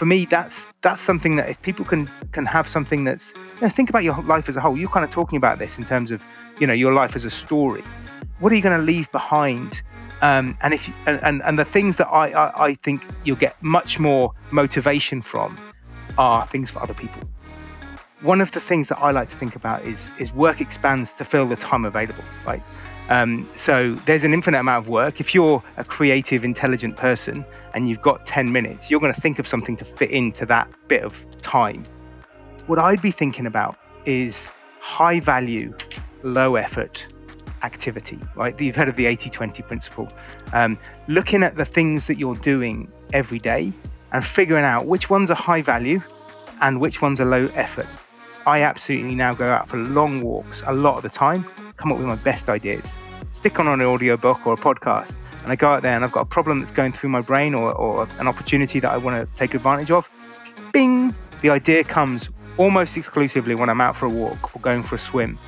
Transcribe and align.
for 0.00 0.06
me, 0.06 0.24
that's 0.24 0.64
that's 0.80 1.02
something 1.02 1.36
that 1.36 1.50
if 1.50 1.60
people 1.60 1.84
can 1.84 2.10
can 2.32 2.46
have 2.46 2.66
something 2.66 3.04
that's 3.04 3.34
you 3.34 3.60
know, 3.60 3.68
think 3.68 3.90
about 3.90 4.02
your 4.02 4.18
life 4.22 4.48
as 4.48 4.56
a 4.56 4.60
whole. 4.62 4.78
You're 4.78 4.88
kind 4.88 5.04
of 5.04 5.10
talking 5.10 5.36
about 5.36 5.58
this 5.58 5.76
in 5.76 5.84
terms 5.84 6.10
of 6.10 6.24
you 6.58 6.66
know 6.66 6.72
your 6.72 6.94
life 6.94 7.16
as 7.16 7.26
a 7.26 7.30
story. 7.30 7.82
What 8.38 8.50
are 8.50 8.56
you 8.56 8.62
going 8.62 8.78
to 8.78 8.82
leave 8.82 9.12
behind? 9.12 9.82
Um, 10.22 10.56
and 10.62 10.72
if 10.72 10.88
and, 11.04 11.22
and, 11.22 11.42
and 11.42 11.58
the 11.58 11.66
things 11.66 11.98
that 11.98 12.08
I, 12.08 12.30
I 12.30 12.68
I 12.68 12.74
think 12.76 13.02
you'll 13.24 13.36
get 13.36 13.62
much 13.62 14.00
more 14.00 14.32
motivation 14.50 15.20
from 15.20 15.60
are 16.16 16.46
things 16.46 16.70
for 16.70 16.82
other 16.82 16.94
people. 16.94 17.20
One 18.22 18.40
of 18.40 18.52
the 18.52 18.60
things 18.60 18.88
that 18.88 19.00
I 19.00 19.10
like 19.10 19.28
to 19.28 19.36
think 19.36 19.54
about 19.54 19.84
is 19.84 20.10
is 20.18 20.32
work 20.32 20.62
expands 20.62 21.12
to 21.12 21.26
fill 21.26 21.46
the 21.46 21.56
time 21.56 21.84
available, 21.84 22.24
right? 22.46 22.62
Um, 23.10 23.50
so 23.56 23.94
there's 24.06 24.22
an 24.22 24.32
infinite 24.32 24.60
amount 24.60 24.86
of 24.86 24.88
work. 24.88 25.20
If 25.20 25.34
you're 25.34 25.62
a 25.76 25.84
creative, 25.84 26.44
intelligent 26.44 26.96
person 26.96 27.44
and 27.74 27.88
you've 27.88 28.00
got 28.00 28.24
10 28.24 28.52
minutes, 28.52 28.88
you're 28.88 29.00
going 29.00 29.12
to 29.12 29.20
think 29.20 29.40
of 29.40 29.48
something 29.48 29.76
to 29.78 29.84
fit 29.84 30.10
into 30.12 30.46
that 30.46 30.70
bit 30.86 31.02
of 31.02 31.26
time. 31.42 31.84
What 32.66 32.78
I'd 32.78 33.02
be 33.02 33.10
thinking 33.10 33.46
about 33.46 33.76
is 34.04 34.48
high 34.80 35.18
value, 35.18 35.76
low 36.22 36.54
effort 36.54 37.04
activity, 37.62 38.18
right? 38.36 38.58
You've 38.60 38.76
heard 38.76 38.88
of 38.88 38.94
the 38.94 39.06
80 39.06 39.28
20 39.28 39.62
principle. 39.64 40.08
Um, 40.52 40.78
looking 41.08 41.42
at 41.42 41.56
the 41.56 41.64
things 41.64 42.06
that 42.06 42.16
you're 42.16 42.36
doing 42.36 42.90
every 43.12 43.40
day 43.40 43.72
and 44.12 44.24
figuring 44.24 44.64
out 44.64 44.86
which 44.86 45.10
ones 45.10 45.32
are 45.32 45.36
high 45.36 45.62
value 45.62 46.00
and 46.60 46.80
which 46.80 47.02
ones 47.02 47.20
are 47.20 47.24
low 47.24 47.46
effort. 47.54 47.86
I 48.46 48.62
absolutely 48.62 49.16
now 49.16 49.34
go 49.34 49.50
out 49.50 49.68
for 49.68 49.78
long 49.78 50.22
walks 50.22 50.62
a 50.66 50.72
lot 50.72 50.96
of 50.96 51.02
the 51.02 51.08
time 51.08 51.44
come 51.80 51.92
up 51.92 51.98
with 51.98 52.06
my 52.06 52.16
best 52.16 52.48
ideas. 52.50 52.96
Stick 53.32 53.58
on 53.58 53.68
an 53.68 53.80
audiobook 53.80 54.46
or 54.46 54.54
a 54.54 54.56
podcast, 54.56 55.14
and 55.42 55.52
I 55.52 55.56
go 55.56 55.68
out 55.68 55.82
there 55.82 55.94
and 55.94 56.04
I've 56.04 56.12
got 56.12 56.22
a 56.22 56.26
problem 56.26 56.60
that's 56.60 56.70
going 56.70 56.92
through 56.92 57.10
my 57.10 57.20
brain 57.20 57.54
or, 57.54 57.72
or 57.72 58.08
an 58.18 58.28
opportunity 58.28 58.80
that 58.80 58.90
I 58.90 58.96
want 58.96 59.20
to 59.20 59.38
take 59.38 59.54
advantage 59.54 59.90
of. 59.90 60.08
Bing! 60.72 61.14
The 61.42 61.50
idea 61.50 61.84
comes 61.84 62.28
almost 62.58 62.96
exclusively 62.96 63.54
when 63.54 63.70
I'm 63.70 63.80
out 63.80 63.96
for 63.96 64.06
a 64.06 64.10
walk 64.10 64.54
or 64.54 64.60
going 64.60 64.82
for 64.82 64.96
a 64.96 64.98
swim. 64.98 65.38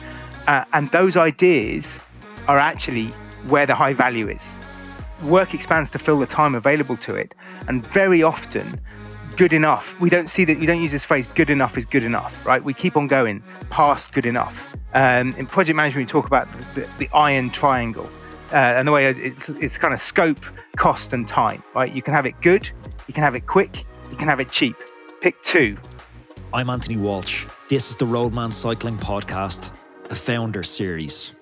Uh, 0.47 0.65
and 0.73 0.91
those 0.91 1.17
ideas 1.17 2.01
are 2.49 2.59
actually 2.59 3.07
where 3.49 3.67
the 3.67 3.75
high 3.75 3.93
value 3.93 4.29
is. 4.29 4.59
Work 5.23 5.55
expands 5.55 5.91
to 5.91 5.99
fill 5.99 6.19
the 6.19 6.27
time 6.27 6.55
available 6.55 6.97
to 6.99 7.15
it. 7.15 7.35
And 7.69 7.87
very 7.89 8.23
often, 8.23 8.81
good 9.33 9.53
enough, 9.53 9.99
we 10.01 10.11
don't 10.11 10.29
see 10.29 10.45
that, 10.45 10.59
we 10.59 10.67
don't 10.67 10.81
use 10.81 10.93
this 10.93 11.05
phrase, 11.05 11.27
good 11.27 11.51
enough 11.51 11.77
is 11.77 11.85
good 11.85 12.05
enough, 12.05 12.45
right? 12.47 12.63
We 12.63 12.75
keep 12.75 12.97
on 12.97 13.07
going 13.07 13.43
past 13.71 14.13
good 14.13 14.27
enough. 14.27 14.75
Um, 14.95 15.35
in 15.35 15.47
project 15.47 15.77
management, 15.77 16.07
we 16.07 16.11
talk 16.11 16.27
about 16.27 16.49
the, 16.75 16.89
the 16.99 17.09
iron 17.15 17.51
triangle. 17.51 18.09
Uh, 18.53 18.57
and 18.57 18.87
the 18.87 18.93
way 18.93 19.07
it's, 19.07 19.49
it's 19.49 19.79
kind 19.79 19.95
of 19.95 20.01
scope, 20.01 20.45
cost, 20.77 21.15
and 21.15 21.27
time, 21.27 21.63
right? 21.75 21.95
You 21.95 22.03
can 22.03 22.13
have 22.13 22.27
it 22.27 22.39
good, 22.43 22.69
you 23.09 23.15
can 23.15 23.23
have 23.23 23.35
it 23.35 23.47
quick, 23.47 23.85
you 24.11 24.17
can 24.17 24.29
have 24.29 24.41
it 24.41 24.51
cheap. 24.51 24.77
Pick 25.23 25.43
two. 25.43 25.79
I'm 26.53 26.69
Anthony 26.69 26.99
Walsh. 26.99 27.47
This 27.69 27.91
is 27.91 27.97
the 27.97 28.05
Roadman 28.05 28.53
Cycling 28.53 28.97
Podcast, 28.99 29.71
a 30.11 30.15
founder 30.15 30.63
series, 30.63 31.33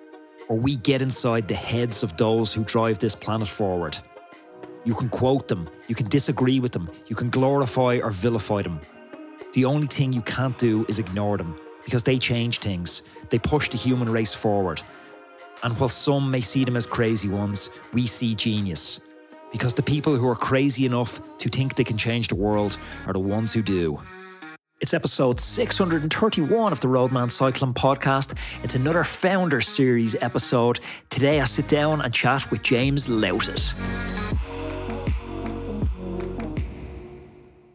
where 0.46 0.61
we 0.61 0.77
get 0.77 1.02
inside 1.02 1.48
the 1.48 1.55
heads 1.55 2.05
of 2.05 2.16
those 2.16 2.52
who 2.55 2.62
drive 2.62 3.00
this 3.00 3.16
planet 3.16 3.48
forward. 3.48 3.98
You 4.84 4.95
can 4.95 5.11
quote 5.11 5.48
them, 5.48 5.69
you 5.89 5.95
can 5.95 6.09
disagree 6.09 6.59
with 6.59 6.73
them, 6.73 6.91
you 7.06 7.14
can 7.14 7.28
glorify 7.28 8.00
or 8.03 8.11
vilify 8.11 8.62
them. 8.62 8.81
The 9.53 9.67
only 9.67 9.86
thing 9.86 10.12
you 10.12 10.23
can't 10.23 10.56
do 10.56 10.86
is 10.89 10.98
ignore 10.98 11.36
them 11.36 11.59
because 11.84 12.03
they 12.03 12.19
change 12.19 12.61
things. 12.61 13.03
They 13.28 13.39
push 13.39 13.69
the 13.69 13.77
human 13.77 14.08
race 14.08 14.33
forward. 14.33 14.81
And 15.62 15.78
while 15.78 15.89
some 15.89 16.31
may 16.31 16.41
see 16.41 16.64
them 16.64 16.77
as 16.77 16.86
crazy 16.86 17.28
ones, 17.28 17.69
we 17.92 18.06
see 18.06 18.34
genius. 18.34 19.01
Because 19.53 19.75
the 19.75 19.83
people 19.83 20.17
who 20.17 20.28
are 20.28 20.36
crazy 20.36 20.86
enough 20.86 21.20
to 21.39 21.48
think 21.48 21.75
they 21.75 21.84
can 21.84 21.98
change 21.98 22.28
the 22.28 22.36
world 22.36 22.78
are 23.06 23.12
the 23.12 23.19
ones 23.19 23.53
who 23.53 23.62
do. 23.62 24.01
It's 24.81 24.95
episode 24.95 25.41
631 25.41 26.73
of 26.73 26.81
the 26.81 26.89
Roadman 26.89 27.28
Cycling 27.28 27.75
Podcast. 27.75 28.34
It's 28.62 28.77
another 28.77 29.05
Founder 29.05 29.61
Series 29.61 30.17
episode. 30.23 30.80
Today 31.11 31.40
I 31.40 31.45
sit 31.45 31.69
down 31.69 32.01
and 32.01 32.14
chat 32.14 32.51
with 32.51 32.63
James 32.63 33.07
Louttit. 33.08 33.74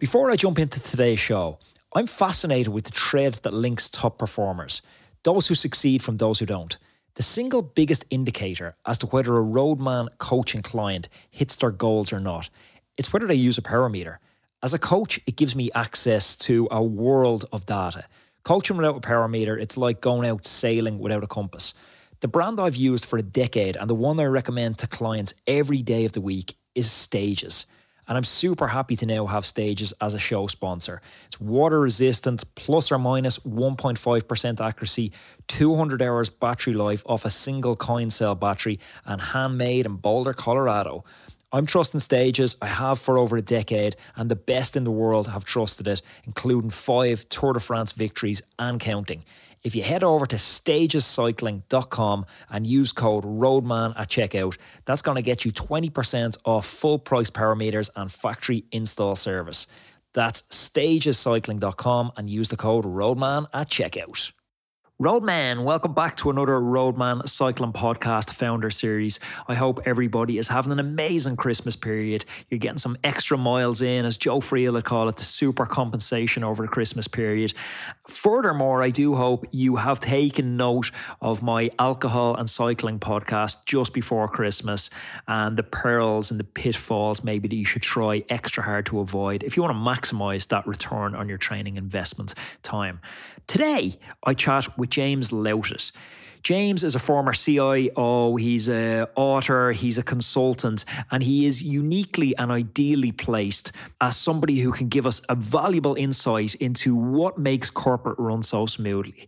Before 0.05 0.29
I 0.29 0.35
jump 0.35 0.59
into 0.59 0.79
today's 0.79 1.17
show, 1.17 1.57
I'm 1.95 2.05
fascinated 2.05 2.71
with 2.71 2.83
the 2.83 2.91
thread 2.91 3.39
that 3.41 3.55
links 3.55 3.89
top 3.89 4.19
performers 4.19 4.83
those 5.23 5.47
who 5.47 5.55
succeed 5.55 6.03
from 6.03 6.17
those 6.17 6.37
who 6.37 6.45
don't. 6.45 6.77
The 7.15 7.23
single 7.23 7.63
biggest 7.63 8.05
indicator 8.11 8.75
as 8.85 8.99
to 8.99 9.07
whether 9.07 9.35
a 9.35 9.41
roadman 9.41 10.09
coaching 10.19 10.61
client 10.61 11.09
hits 11.31 11.55
their 11.55 11.71
goals 11.71 12.13
or 12.13 12.19
not, 12.19 12.51
it's 12.99 13.11
whether 13.11 13.25
they 13.25 13.33
use 13.33 13.57
a 13.57 13.63
power 13.63 13.89
meter. 13.89 14.19
As 14.61 14.75
a 14.75 14.77
coach, 14.77 15.19
it 15.25 15.37
gives 15.37 15.55
me 15.55 15.71
access 15.73 16.35
to 16.35 16.67
a 16.69 16.83
world 16.83 17.45
of 17.51 17.65
data. 17.65 18.05
Coaching 18.43 18.77
without 18.77 18.97
a 18.97 19.01
power 19.01 19.27
meter, 19.27 19.57
it's 19.57 19.75
like 19.75 20.01
going 20.01 20.29
out 20.29 20.45
sailing 20.45 20.99
without 20.99 21.23
a 21.23 21.27
compass. 21.27 21.73
The 22.19 22.27
brand 22.27 22.59
I've 22.59 22.75
used 22.75 23.05
for 23.05 23.17
a 23.17 23.23
decade 23.23 23.75
and 23.75 23.89
the 23.89 23.95
one 23.95 24.19
I 24.19 24.25
recommend 24.25 24.77
to 24.77 24.87
clients 24.87 25.33
every 25.47 25.81
day 25.81 26.05
of 26.05 26.11
the 26.11 26.21
week 26.21 26.57
is 26.75 26.91
Stages 26.91 27.65
and 28.07 28.17
I'm 28.17 28.23
super 28.23 28.67
happy 28.67 28.95
to 28.97 29.05
now 29.05 29.25
have 29.25 29.45
Stages 29.45 29.93
as 29.99 30.13
a 30.13 30.19
show 30.19 30.47
sponsor. 30.47 31.01
It's 31.27 31.39
water 31.39 31.79
resistant, 31.79 32.43
plus 32.55 32.91
or 32.91 32.97
minus 32.97 33.39
1.5% 33.39 34.61
accuracy, 34.61 35.11
200 35.47 36.01
hours 36.01 36.29
battery 36.29 36.73
life 36.73 37.03
off 37.05 37.25
a 37.25 37.29
single 37.29 37.75
coin 37.75 38.09
cell 38.09 38.35
battery, 38.35 38.79
and 39.05 39.21
handmade 39.21 39.85
in 39.85 39.95
Boulder, 39.95 40.33
Colorado. 40.33 41.03
I'm 41.51 41.65
trusting 41.65 42.01
Stages. 42.01 42.57
I 42.61 42.67
have 42.67 42.99
for 42.99 43.17
over 43.17 43.37
a 43.37 43.41
decade, 43.41 43.95
and 44.15 44.29
the 44.29 44.35
best 44.35 44.75
in 44.75 44.83
the 44.83 44.91
world 44.91 45.27
have 45.27 45.45
trusted 45.45 45.87
it, 45.87 46.01
including 46.25 46.69
five 46.69 47.29
Tour 47.29 47.53
de 47.53 47.59
France 47.59 47.93
victories 47.93 48.41
and 48.59 48.79
counting. 48.79 49.23
If 49.65 49.75
you 49.75 49.81
head 49.81 50.03
over 50.03 50.27
to 50.27 50.35
stagescycling.com 50.35 52.25
and 52.51 52.67
use 52.67 52.91
code 52.91 53.23
ROADMAN 53.23 53.99
at 53.99 54.09
checkout, 54.09 54.57
that's 54.85 55.01
going 55.01 55.15
to 55.15 55.23
get 55.23 55.43
you 55.43 55.51
20% 55.51 56.37
off 56.45 56.67
full 56.67 56.99
price 56.99 57.31
power 57.31 57.55
meters 57.55 57.89
and 57.95 58.11
factory 58.11 58.65
install 58.71 59.15
service. 59.15 59.65
That's 60.13 60.43
stagescycling.com 60.43 62.11
and 62.15 62.29
use 62.29 62.49
the 62.49 62.57
code 62.57 62.85
ROADMAN 62.85 63.47
at 63.55 63.67
checkout. 63.67 64.33
Roadman, 64.97 65.65
welcome 65.65 65.93
back 65.93 66.15
to 66.15 66.29
another 66.29 66.57
Roadman 66.57 67.27
Cycling 67.27 67.73
Podcast 67.73 68.29
Founder 68.29 68.69
Series. 68.69 69.19
I 69.45 69.53
hope 69.53 69.81
everybody 69.83 70.37
is 70.37 70.47
having 70.47 70.71
an 70.71 70.79
amazing 70.79 71.35
Christmas 71.35 71.75
period. 71.75 72.23
You're 72.49 72.59
getting 72.59 72.77
some 72.77 72.95
extra 73.03 73.37
miles 73.37 73.81
in, 73.81 74.05
as 74.05 74.15
Joe 74.15 74.39
Friel 74.39 74.71
would 74.71 74.85
call 74.85 75.09
it, 75.09 75.17
the 75.17 75.23
super 75.23 75.65
compensation 75.65 76.45
over 76.45 76.63
the 76.63 76.69
Christmas 76.69 77.09
period. 77.09 77.53
Furthermore, 78.07 78.81
I 78.81 78.89
do 78.89 79.15
hope 79.15 79.45
you 79.51 79.75
have 79.75 79.99
taken 79.99 80.55
note 80.55 80.91
of 81.19 81.43
my 81.43 81.71
alcohol 81.77 82.37
and 82.37 82.49
cycling 82.49 82.99
podcast 82.99 83.65
just 83.65 83.93
before 83.93 84.29
Christmas 84.29 84.89
and 85.27 85.57
the 85.57 85.63
perils 85.63 86.31
and 86.31 86.39
the 86.39 86.45
pitfalls 86.45 87.21
maybe 87.21 87.49
that 87.49 87.55
you 87.57 87.65
should 87.65 87.81
try 87.81 88.23
extra 88.29 88.63
hard 88.63 88.85
to 88.85 89.01
avoid 89.01 89.43
if 89.43 89.57
you 89.57 89.63
want 89.63 89.75
to 89.75 89.77
maximize 89.77 90.47
that 90.47 90.65
return 90.65 91.15
on 91.15 91.27
your 91.27 91.37
training 91.37 91.75
investment 91.75 92.33
time. 92.63 93.01
Today, 93.47 93.99
I 94.23 94.33
chat 94.33 94.75
with 94.77 94.84
James 94.85 95.31
Louttit. 95.31 95.91
James 96.45 96.83
is 96.83 96.93
a 96.93 96.99
former 96.99 97.33
CIO, 97.33 98.35
he's 98.35 98.67
an 98.67 99.07
author, 99.15 99.71
he's 99.71 99.97
a 99.97 100.03
consultant, 100.03 100.85
and 101.09 101.23
he 101.23 101.47
is 101.47 101.63
uniquely 101.63 102.37
and 102.37 102.51
ideally 102.51 103.11
placed 103.11 103.71
as 103.99 104.15
somebody 104.15 104.59
who 104.59 104.71
can 104.71 104.87
give 104.87 105.07
us 105.07 105.21
a 105.27 105.33
valuable 105.33 105.95
insight 105.95 106.53
into 106.55 106.95
what 106.95 107.39
makes 107.39 107.71
corporate 107.71 108.19
run 108.19 108.43
so 108.43 108.67
smoothly. 108.67 109.27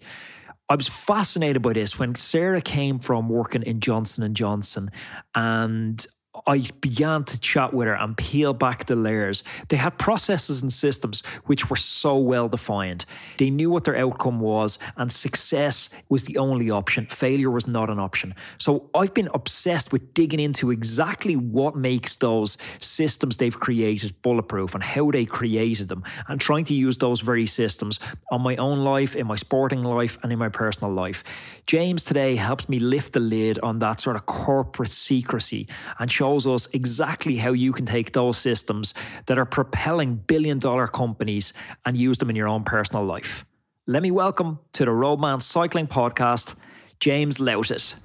I 0.70 0.76
was 0.76 0.88
fascinated 0.88 1.64
by 1.64 1.74
this 1.74 1.98
when 1.98 2.14
Sarah 2.14 2.62
came 2.62 3.00
from 3.00 3.30
working 3.30 3.64
in 3.64 3.80
Johnson 3.80 4.22
and 4.22 4.36
Johnson 4.36 4.92
and 5.34 6.06
I 6.46 6.64
began 6.82 7.24
to 7.26 7.40
chat 7.40 7.74
with 7.74 7.88
her 7.88 7.96
and 7.96 8.16
peel 8.16 8.54
back 8.54 8.86
the 8.86 8.96
layers. 8.96 9.44
They 9.70 9.78
had 9.78 9.98
processes 9.98 10.62
and 10.62 10.72
systems 10.72 11.24
which 11.46 11.70
were 11.70 11.76
so 11.76 12.18
well 12.18 12.50
defined. 12.50 13.06
They 13.38 13.50
knew 13.50 13.70
what 13.70 13.86
their 13.86 13.98
outcome 13.98 14.40
was, 14.40 14.78
and 14.98 15.12
success 15.12 15.90
was 16.10 16.24
the 16.26 16.38
only 16.38 16.70
option. 16.70 17.06
Failure 17.08 17.50
was 17.50 17.68
not 17.68 17.90
an 17.90 18.00
option. 18.00 18.36
So 18.58 18.90
I've 18.94 19.14
been 19.14 19.30
obsessed 19.34 19.92
with 19.92 20.14
digging 20.14 20.40
into 20.40 20.72
exactly 20.72 21.36
what 21.36 21.76
makes 21.76 22.16
those 22.16 22.58
systems 22.80 23.38
they've 23.38 23.60
created 23.60 24.22
bulletproof 24.22 24.74
and 24.74 24.84
how 24.84 25.12
they 25.12 25.26
created 25.26 25.88
them, 25.88 26.04
and 26.28 26.40
trying 26.40 26.66
to 26.66 26.74
use 26.74 26.98
those 26.98 27.22
very 27.22 27.46
systems 27.46 28.00
on 28.32 28.42
my 28.42 28.56
own 28.58 28.80
life, 28.84 29.16
in 29.16 29.28
my 29.28 29.36
sporting 29.36 29.84
life, 29.84 30.18
and 30.24 30.32
in 30.32 30.40
my 30.40 30.50
personal 30.50 30.94
life. 30.94 31.24
James 31.66 32.04
today 32.04 32.36
helps 32.36 32.68
me 32.68 32.80
lift 32.80 33.14
the 33.14 33.20
lid 33.20 33.60
on 33.60 33.80
that 33.80 34.00
sort 34.00 34.16
of 34.16 34.26
corporate 34.26 34.92
secrecy 34.92 35.68
and 36.00 36.12
show 36.12 36.27
shows 36.28 36.46
us 36.46 36.68
exactly 36.74 37.38
how 37.38 37.54
you 37.54 37.72
can 37.72 37.86
take 37.86 38.12
those 38.12 38.38
systems 38.38 38.94
that 39.28 39.38
are 39.38 39.46
propelling 39.46 40.16
billion 40.16 40.60
dollar 40.60 40.86
companies 40.86 41.54
and 41.86 41.96
use 41.96 42.18
them 42.18 42.30
in 42.30 42.36
your 42.36 42.50
own 42.50 42.66
personal 42.66 43.06
life. 43.06 43.46
Let 43.86 44.04
me 44.04 44.12
welcome 44.12 44.60
to 44.74 44.84
the 44.84 44.92
Roadman 44.92 45.40
Cycling 45.40 45.88
Podcast, 45.88 46.56
James 47.00 47.38
Louttit. 47.38 47.96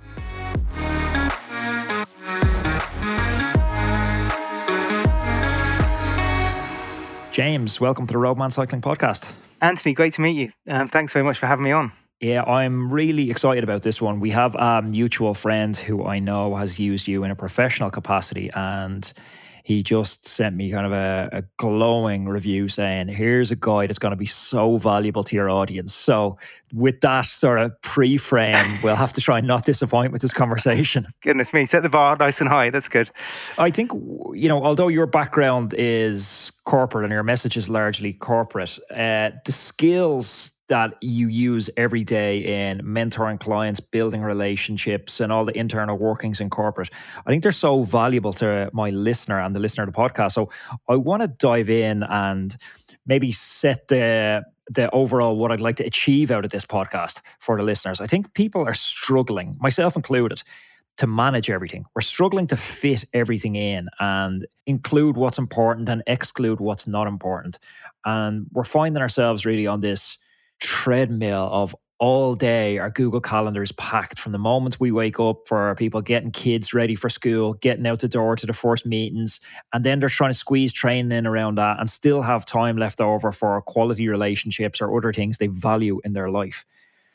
James, 7.33 7.81
welcome 7.81 8.07
to 8.07 8.13
the 8.13 8.19
Roadman 8.19 8.53
Cycling 8.53 8.83
Podcast. 8.83 9.35
Anthony, 9.61 9.95
great 9.95 10.13
to 10.15 10.21
meet 10.21 10.37
you. 10.37 10.53
Um, 10.69 10.87
thanks 10.87 11.13
very 11.13 11.25
much 11.25 11.41
for 11.41 11.47
having 11.47 11.65
me 11.65 11.73
on. 11.73 11.91
Yeah, 12.23 12.45
I'm 12.45 12.93
really 12.93 13.33
excited 13.33 13.65
about 13.65 13.83
this 13.83 14.01
one. 14.01 14.21
We 14.21 14.31
have 14.31 14.55
a 14.55 14.81
mutual 14.81 15.35
friend 15.35 15.77
who 15.77 16.07
I 16.07 16.21
know 16.21 16.55
has 16.55 16.79
used 16.79 17.09
you 17.09 17.25
in 17.25 17.33
a 17.33 17.35
professional 17.35 17.91
capacity, 17.91 18.49
and 18.55 19.13
he 19.65 19.83
just 19.83 20.29
sent 20.29 20.55
me 20.55 20.71
kind 20.71 20.87
of 20.87 20.93
a, 20.93 21.29
a, 21.33 21.43
glowing 21.57 22.29
review 22.29 22.69
saying, 22.69 23.09
here's 23.09 23.51
a 23.51 23.57
guy 23.57 23.89
that's 23.89 23.99
going 23.99 24.11
to 24.11 24.17
be 24.17 24.27
so 24.27 24.77
valuable 24.77 25.25
to 25.25 25.35
your 25.35 25.51
audience. 25.51 25.93
So, 25.93 26.39
with 26.73 27.01
that 27.01 27.27
sort 27.27 27.59
of 27.59 27.81
pre 27.83 28.17
frame, 28.17 28.79
we'll 28.85 28.95
have 28.95 29.13
to 29.15 29.21
try 29.21 29.39
and 29.39 29.47
not 29.49 29.65
disappoint 29.65 30.13
with 30.13 30.23
this 30.23 30.33
conversation. 30.33 31.09
Goodness 31.23 31.53
me, 31.53 31.67
set 31.67 31.83
the 31.83 31.89
bar 31.89 32.17
nice 32.17 32.41
and 32.41 32.49
high. 32.49 32.71
That's 32.71 32.89
good. 32.89 33.11
I 33.59 33.71
think, 33.71 33.91
you 33.93 34.49
know, 34.49 34.63
although 34.63 34.89
your 34.89 35.07
background 35.07 35.75
is 35.77 36.53
corporate 36.65 37.05
and 37.05 37.13
your 37.13 37.25
message 37.25 37.57
is 37.57 37.69
largely 37.69 38.13
corporate, 38.13 38.79
uh, 38.93 39.31
the 39.45 39.53
skills 39.53 40.52
that 40.73 40.97
you 41.03 41.29
use 41.29 41.69
every 41.77 42.03
day 42.03 42.39
in 42.39 42.81
mentoring 42.81 43.39
clients, 43.39 43.79
building 43.79 44.23
relationships, 44.23 45.21
and 45.21 45.31
all 45.31 45.45
the 45.45 45.55
internal 45.55 45.99
workings 45.99 46.41
in 46.41 46.49
corporate. 46.49 46.89
I 47.27 47.31
think 47.31 47.43
they're 47.43 47.53
so 47.53 47.83
valuable 47.83 48.33
to 48.35 48.71
my 48.73 48.89
listener 48.89 49.39
and 49.39 49.55
the 49.55 49.61
listener 49.61 49.85
of 49.85 49.93
the 49.93 49.99
podcast. 49.99 50.33
So 50.33 50.49
I 50.89 50.97
want 50.97 51.21
to 51.21 51.29
dive 51.29 51.69
in 51.69 52.03
and 52.05 52.57
maybe 53.05 53.33
set 53.33 53.89
the 53.89 54.45
the 54.71 54.89
overall 54.93 55.37
what 55.37 55.53
I'd 55.53 55.61
like 55.61 55.77
to 55.77 55.85
achieve 55.85 56.31
out 56.31 56.47
of 56.47 56.51
this 56.51 56.65
podcast 56.65 57.21
for 57.39 57.59
the 57.59 57.63
listeners. 57.63 58.01
I 58.01 58.07
think 58.07 58.33
people 58.33 58.67
are 58.67 58.73
struggling, 58.73 59.59
myself 59.61 59.95
included, 59.95 60.43
to 60.97 61.07
manage 61.07 61.51
everything. 61.51 61.85
We're 61.95 62.01
struggling 62.01 62.47
to 62.47 62.57
fit 62.57 63.05
everything 63.13 63.57
in 63.57 63.91
and 64.01 64.47
include 64.67 65.19
what's 65.19 65.39
important 65.39 65.91
and 65.91 66.03
exclude 66.07 66.61
what's 66.61 66.87
not 66.87 67.09
important. 67.09 67.59
And 68.07 68.47
we're 68.53 68.65
finding 68.65 69.03
ourselves 69.03 69.45
really 69.45 69.67
on 69.67 69.81
this 69.81 70.17
treadmill 70.63 71.49
of 71.51 71.75
all 71.99 72.35
day 72.35 72.79
our 72.79 72.91
Google 72.91 73.21
Calendar 73.21 73.63
is 73.63 73.73
packed 73.73 74.19
from 74.19 74.33
the 74.33 74.39
moment 74.39 74.81
we 74.81 74.91
wake 74.91 75.21
up 75.21 75.47
for 75.47 75.59
our 75.59 75.75
people 75.75 76.01
getting 76.01 76.31
kids 76.31 76.73
ready 76.73 76.95
for 76.95 77.09
school, 77.09 77.55
getting 77.55 77.87
out 77.87 78.01
the 78.01 78.09
door 78.09 78.35
to 78.37 78.47
the 78.47 78.53
first 78.53 78.87
meetings, 78.87 79.41
and 79.73 79.85
then 79.85 80.01
they're 80.01 80.09
trying 80.09 80.31
to 80.31 80.35
squeeze 80.35 80.73
training 80.73 81.13
in 81.13 81.27
around 81.27 81.59
that 81.59 81.79
and 81.79 81.91
still 81.91 82.23
have 82.23 82.45
time 82.45 82.77
left 82.77 83.01
over 83.01 83.31
for 83.33 83.61
quality 83.63 84.09
relationships 84.09 84.81
or 84.81 84.97
other 84.97 85.13
things 85.13 85.39
they 85.39 85.49
value 85.49 86.01
in 86.05 86.13
their 86.13 86.31
life. 86.31 86.65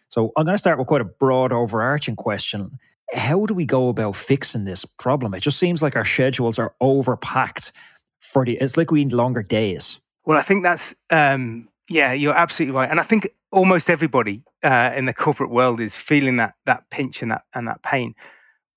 So 0.10 0.32
I'm 0.38 0.46
going 0.46 0.56
to 0.56 0.58
start 0.58 0.78
with 0.78 0.88
quite 0.88 1.02
a 1.02 1.06
broad, 1.06 1.52
overarching 1.52 2.16
question. 2.16 2.80
How 3.14 3.46
do 3.46 3.54
we 3.54 3.66
go 3.66 3.90
about 3.90 4.16
fixing 4.16 4.66
this 4.66 4.86
problem? 4.86 5.34
It 5.34 5.42
just 5.42 5.60
seems 5.60 5.82
like 5.82 5.96
our 5.96 6.06
schedules 6.06 6.60
are 6.60 6.76
overpacked 6.82 7.72
for 8.20 8.46
the. 8.46 8.58
It's 8.58 8.78
like 8.78 8.92
we 8.92 9.04
need 9.04 9.14
longer 9.14 9.44
days. 9.44 10.00
Well, 10.26 10.38
I 10.38 10.44
think 10.44 10.64
that's 10.64 10.96
um, 11.10 11.68
yeah, 11.90 12.14
you're 12.14 12.38
absolutely 12.38 12.76
right, 12.76 12.90
and 12.90 13.00
I 13.00 13.04
think 13.04 13.30
almost 13.52 13.90
everybody 13.90 14.44
uh, 14.64 14.94
in 14.96 15.06
the 15.06 15.14
corporate 15.14 15.50
world 15.50 15.80
is 15.80 15.96
feeling 15.96 16.38
that 16.38 16.56
that 16.66 16.84
pinch 16.90 17.22
and 17.22 17.32
that 17.32 17.44
and 17.54 17.68
that 17.68 17.82
pain. 17.82 18.14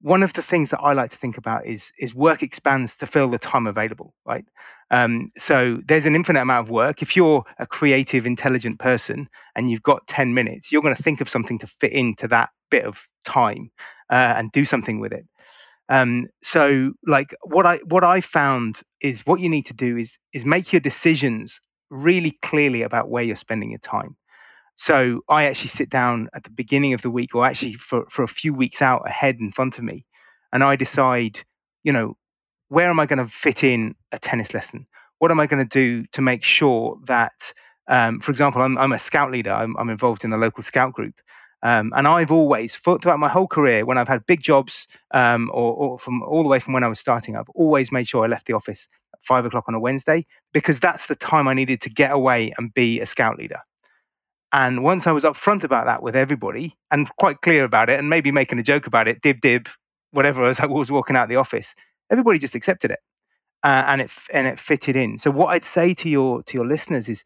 One 0.02 0.22
of 0.22 0.32
the 0.32 0.42
things 0.42 0.70
that 0.70 0.80
I 0.80 0.94
like 0.94 1.10
to 1.10 1.16
think 1.16 1.36
about 1.38 1.66
is 1.66 1.92
is 1.98 2.14
work 2.14 2.42
expands 2.42 2.96
to 2.96 3.06
fill 3.06 3.28
the 3.28 3.38
time 3.38 3.66
available, 3.66 4.14
right? 4.24 4.44
Um, 4.90 5.30
so 5.38 5.80
there's 5.86 6.06
an 6.06 6.16
infinite 6.16 6.40
amount 6.40 6.66
of 6.66 6.70
work. 6.70 7.02
If 7.02 7.16
you're 7.16 7.44
a 7.58 7.66
creative, 7.66 8.26
intelligent 8.26 8.80
person 8.80 9.28
and 9.54 9.70
you've 9.70 9.84
got 9.84 10.06
10 10.08 10.34
minutes, 10.34 10.72
you're 10.72 10.82
going 10.82 10.96
to 10.96 11.02
think 11.02 11.20
of 11.20 11.28
something 11.28 11.60
to 11.60 11.68
fit 11.68 11.92
into 11.92 12.26
that 12.28 12.50
bit 12.70 12.84
of 12.84 13.06
time 13.24 13.70
uh, 14.10 14.34
and 14.36 14.50
do 14.50 14.64
something 14.64 14.98
with 14.98 15.12
it. 15.12 15.26
Um, 15.88 16.28
so 16.42 16.92
like 17.06 17.34
what 17.42 17.66
I 17.66 17.78
what 17.78 18.04
I 18.04 18.20
found 18.20 18.80
is 19.00 19.26
what 19.26 19.40
you 19.40 19.48
need 19.48 19.66
to 19.66 19.74
do 19.74 19.96
is 19.96 20.18
is 20.32 20.44
make 20.44 20.72
your 20.72 20.80
decisions 20.80 21.60
really 21.90 22.38
clearly 22.42 22.82
about 22.82 23.08
where 23.10 23.24
you're 23.24 23.36
spending 23.36 23.70
your 23.70 23.80
time. 23.80 24.16
So 24.80 25.20
I 25.28 25.44
actually 25.44 25.68
sit 25.68 25.90
down 25.90 26.30
at 26.32 26.42
the 26.42 26.50
beginning 26.50 26.94
of 26.94 27.02
the 27.02 27.10
week, 27.10 27.34
or 27.34 27.44
actually 27.44 27.74
for, 27.74 28.06
for 28.08 28.22
a 28.22 28.26
few 28.28 28.54
weeks 28.54 28.80
out 28.80 29.06
ahead 29.06 29.36
in 29.38 29.52
front 29.52 29.76
of 29.76 29.84
me, 29.84 30.06
and 30.54 30.64
I 30.64 30.76
decide, 30.76 31.38
you 31.84 31.92
know, 31.92 32.16
where 32.68 32.88
am 32.88 32.98
I 32.98 33.04
going 33.04 33.18
to 33.18 33.28
fit 33.30 33.62
in 33.62 33.94
a 34.10 34.18
tennis 34.18 34.54
lesson? 34.54 34.86
What 35.18 35.30
am 35.30 35.38
I 35.38 35.46
going 35.46 35.62
to 35.62 35.68
do 35.68 36.06
to 36.12 36.22
make 36.22 36.42
sure 36.42 36.98
that, 37.04 37.52
um, 37.88 38.20
for 38.20 38.30
example, 38.30 38.62
I'm, 38.62 38.78
I'm 38.78 38.92
a 38.92 38.98
scout 38.98 39.30
leader, 39.30 39.50
I'm, 39.50 39.76
I'm, 39.76 39.90
involved 39.90 40.24
in 40.24 40.32
a 40.32 40.38
local 40.38 40.62
scout 40.62 40.94
group. 40.94 41.16
Um, 41.62 41.92
and 41.94 42.08
I've 42.08 42.32
always, 42.32 42.74
throughout 42.76 43.18
my 43.18 43.28
whole 43.28 43.48
career, 43.48 43.84
when 43.84 43.98
I've 43.98 44.08
had 44.08 44.24
big 44.24 44.40
jobs, 44.40 44.88
um, 45.10 45.50
or, 45.52 45.74
or, 45.74 45.98
from 45.98 46.22
all 46.22 46.42
the 46.42 46.48
way 46.48 46.58
from 46.58 46.72
when 46.72 46.84
I 46.84 46.88
was 46.88 47.00
starting, 47.00 47.36
I've 47.36 47.50
always 47.50 47.92
made 47.92 48.08
sure 48.08 48.24
I 48.24 48.28
left 48.28 48.46
the 48.46 48.54
office 48.54 48.88
at 49.12 49.22
five 49.22 49.44
o'clock 49.44 49.64
on 49.68 49.74
a 49.74 49.78
Wednesday 49.78 50.24
because 50.54 50.80
that's 50.80 51.04
the 51.04 51.16
time 51.16 51.48
I 51.48 51.52
needed 51.52 51.82
to 51.82 51.90
get 51.90 52.12
away 52.12 52.54
and 52.56 52.72
be 52.72 53.00
a 53.00 53.04
scout 53.04 53.36
leader. 53.36 53.60
And 54.52 54.82
once 54.82 55.06
I 55.06 55.12
was 55.12 55.24
upfront 55.24 55.64
about 55.64 55.86
that 55.86 56.02
with 56.02 56.16
everybody 56.16 56.76
and 56.90 57.08
quite 57.16 57.40
clear 57.40 57.64
about 57.64 57.88
it 57.88 57.98
and 57.98 58.10
maybe 58.10 58.32
making 58.32 58.58
a 58.58 58.64
joke 58.64 58.86
about 58.86 59.06
it, 59.06 59.22
dib 59.22 59.40
dib, 59.40 59.68
whatever, 60.10 60.44
as 60.48 60.60
I 60.60 60.66
was 60.66 60.90
walking 60.90 61.16
out 61.16 61.28
the 61.28 61.36
office, 61.36 61.74
everybody 62.10 62.38
just 62.38 62.54
accepted 62.54 62.90
it. 62.90 63.00
Uh, 63.62 63.84
and 63.88 64.00
it 64.00 64.10
and 64.32 64.46
it 64.46 64.58
fitted 64.58 64.96
in. 64.96 65.18
So 65.18 65.30
what 65.30 65.48
I'd 65.48 65.66
say 65.66 65.92
to 65.92 66.08
your 66.08 66.42
to 66.44 66.56
your 66.56 66.66
listeners 66.66 67.10
is 67.10 67.24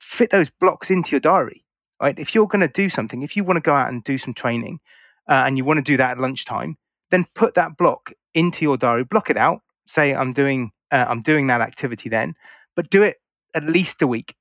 fit 0.00 0.30
those 0.30 0.48
blocks 0.48 0.90
into 0.90 1.10
your 1.10 1.20
diary. 1.20 1.64
Right? 2.00 2.18
If 2.18 2.34
you're 2.34 2.46
going 2.46 2.60
to 2.60 2.68
do 2.68 2.88
something, 2.88 3.22
if 3.22 3.36
you 3.36 3.44
want 3.44 3.56
to 3.56 3.60
go 3.60 3.74
out 3.74 3.88
and 3.88 4.02
do 4.02 4.16
some 4.16 4.32
training, 4.32 4.78
uh, 5.28 5.42
and 5.46 5.56
you 5.56 5.64
want 5.64 5.78
to 5.78 5.82
do 5.82 5.96
that 5.96 6.12
at 6.12 6.18
lunchtime, 6.18 6.76
then 7.10 7.24
put 7.34 7.54
that 7.54 7.76
block 7.76 8.12
into 8.32 8.64
your 8.64 8.76
diary. 8.76 9.04
Block 9.04 9.28
it 9.28 9.36
out. 9.36 9.60
Say 9.86 10.14
I'm 10.14 10.32
doing 10.32 10.70
uh, 10.92 11.04
I'm 11.08 11.20
doing 11.20 11.48
that 11.48 11.60
activity 11.60 12.08
then, 12.08 12.34
but 12.76 12.88
do 12.88 13.02
it 13.02 13.16
at 13.54 13.64
least 13.64 14.02
a 14.02 14.06
week 14.06 14.36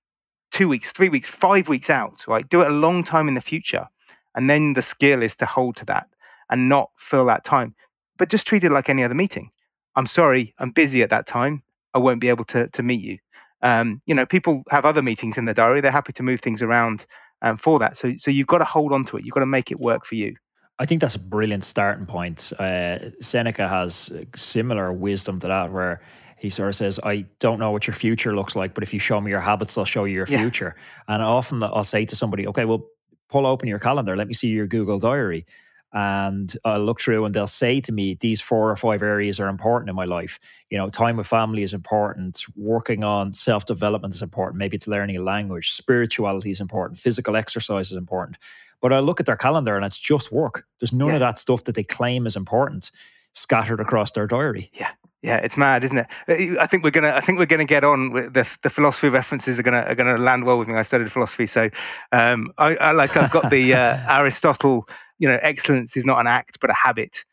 two 0.51 0.67
weeks, 0.67 0.91
three 0.91 1.09
weeks, 1.09 1.29
five 1.29 1.67
weeks 1.67 1.89
out, 1.89 2.25
right? 2.27 2.47
Do 2.47 2.61
it 2.61 2.67
a 2.67 2.75
long 2.75 3.03
time 3.03 3.27
in 3.27 3.33
the 3.33 3.41
future. 3.41 3.87
And 4.35 4.49
then 4.49 4.73
the 4.73 4.81
skill 4.81 5.21
is 5.21 5.35
to 5.37 5.45
hold 5.45 5.77
to 5.77 5.85
that 5.85 6.07
and 6.49 6.69
not 6.69 6.91
fill 6.97 7.25
that 7.25 7.43
time. 7.43 7.75
But 8.17 8.29
just 8.29 8.47
treat 8.47 8.63
it 8.63 8.71
like 8.71 8.89
any 8.89 9.03
other 9.03 9.15
meeting. 9.15 9.51
I'm 9.95 10.07
sorry, 10.07 10.53
I'm 10.57 10.71
busy 10.71 11.03
at 11.03 11.09
that 11.09 11.27
time. 11.27 11.63
I 11.93 11.99
won't 11.99 12.21
be 12.21 12.29
able 12.29 12.45
to, 12.45 12.67
to 12.69 12.83
meet 12.83 13.01
you. 13.01 13.17
Um, 13.61 14.01
you 14.05 14.15
know, 14.15 14.25
people 14.25 14.63
have 14.69 14.85
other 14.85 15.01
meetings 15.01 15.37
in 15.37 15.45
their 15.45 15.53
diary. 15.53 15.81
They're 15.81 15.91
happy 15.91 16.13
to 16.13 16.23
move 16.23 16.41
things 16.41 16.61
around 16.61 17.05
um, 17.41 17.57
for 17.57 17.79
that. 17.79 17.97
So, 17.97 18.13
so 18.17 18.31
you've 18.31 18.47
got 18.47 18.59
to 18.59 18.65
hold 18.65 18.93
on 18.93 19.05
to 19.05 19.17
it. 19.17 19.25
You've 19.25 19.33
got 19.33 19.41
to 19.41 19.45
make 19.45 19.71
it 19.71 19.79
work 19.79 20.05
for 20.05 20.15
you. 20.15 20.35
I 20.79 20.85
think 20.85 21.01
that's 21.01 21.15
a 21.15 21.19
brilliant 21.19 21.63
starting 21.63 22.07
point. 22.07 22.51
Uh, 22.57 23.11
Seneca 23.21 23.67
has 23.67 24.11
similar 24.35 24.91
wisdom 24.91 25.39
to 25.41 25.47
that, 25.47 25.71
where 25.71 26.01
he 26.41 26.49
sort 26.49 26.69
of 26.69 26.75
says, 26.75 26.99
I 27.03 27.25
don't 27.39 27.59
know 27.59 27.69
what 27.69 27.85
your 27.85 27.93
future 27.93 28.35
looks 28.35 28.55
like, 28.55 28.73
but 28.73 28.83
if 28.83 28.93
you 28.93 28.99
show 28.99 29.21
me 29.21 29.29
your 29.29 29.41
habits, 29.41 29.77
I'll 29.77 29.85
show 29.85 30.05
you 30.05 30.15
your 30.15 30.27
yeah. 30.27 30.41
future. 30.41 30.75
And 31.07 31.21
often 31.21 31.61
I'll 31.61 31.83
say 31.83 32.03
to 32.05 32.15
somebody, 32.15 32.47
okay, 32.47 32.65
well, 32.65 32.87
pull 33.29 33.45
open 33.45 33.67
your 33.67 33.79
calendar. 33.79 34.15
Let 34.17 34.27
me 34.27 34.33
see 34.33 34.47
your 34.47 34.65
Google 34.65 34.97
Diary. 34.97 35.45
And 35.93 36.51
I'll 36.65 36.83
look 36.83 36.99
through 36.99 37.25
and 37.25 37.35
they'll 37.35 37.45
say 37.45 37.79
to 37.81 37.91
me, 37.91 38.17
these 38.19 38.41
four 38.41 38.71
or 38.71 38.75
five 38.75 39.03
areas 39.03 39.39
are 39.39 39.49
important 39.49 39.89
in 39.89 39.95
my 39.95 40.05
life. 40.05 40.39
You 40.69 40.77
know, 40.77 40.89
time 40.89 41.17
with 41.17 41.27
family 41.27 41.63
is 41.63 41.73
important. 41.73 42.43
Working 42.55 43.03
on 43.03 43.33
self 43.33 43.65
development 43.65 44.15
is 44.15 44.21
important. 44.21 44.57
Maybe 44.57 44.77
it's 44.77 44.87
learning 44.87 45.17
a 45.17 45.21
language. 45.21 45.71
Spirituality 45.71 46.49
is 46.49 46.61
important. 46.61 46.99
Physical 46.99 47.35
exercise 47.35 47.91
is 47.91 47.97
important. 47.97 48.37
But 48.81 48.93
I 48.93 48.99
look 48.99 49.19
at 49.19 49.25
their 49.27 49.35
calendar 49.35 49.75
and 49.75 49.85
it's 49.85 49.99
just 49.99 50.31
work. 50.31 50.65
There's 50.79 50.93
none 50.93 51.09
yeah. 51.09 51.15
of 51.15 51.19
that 51.19 51.37
stuff 51.37 51.65
that 51.65 51.75
they 51.75 51.83
claim 51.83 52.25
is 52.25 52.35
important 52.35 52.89
scattered 53.33 53.79
across 53.79 54.11
their 54.11 54.27
diary. 54.27 54.71
Yeah. 54.73 54.89
Yeah, 55.21 55.37
it's 55.37 55.57
mad, 55.57 55.83
isn't 55.83 55.97
it? 55.97 56.07
Uh, 56.29 56.61
I 56.61 56.67
think 56.67 56.83
we're 56.83 56.91
gonna. 56.91 57.11
I 57.13 57.21
think 57.21 57.39
we're 57.39 57.45
gonna 57.45 57.65
get 57.65 57.83
on. 57.83 58.11
With 58.11 58.33
the 58.33 58.49
the 58.63 58.69
philosophy 58.69 59.09
references 59.09 59.59
are 59.59 59.63
gonna 59.63 59.81
are 59.87 59.95
gonna 59.95 60.17
land 60.17 60.45
well 60.45 60.57
with 60.59 60.69
me. 60.69 60.75
I 60.75 60.83
studied 60.83 61.11
philosophy, 61.11 61.45
so 61.45 61.69
um, 62.13 62.53
I, 62.57 62.75
I 62.77 62.91
like. 62.93 63.17
I've 63.17 63.31
got 63.31 63.49
the 63.51 63.73
uh, 63.75 63.97
Aristotle. 64.19 64.87
You 65.19 65.27
know, 65.27 65.39
excellence 65.41 65.97
is 65.97 66.05
not 66.05 66.21
an 66.21 66.27
act 66.27 66.59
but 66.61 66.69
a 66.69 66.73
habit. 66.73 67.25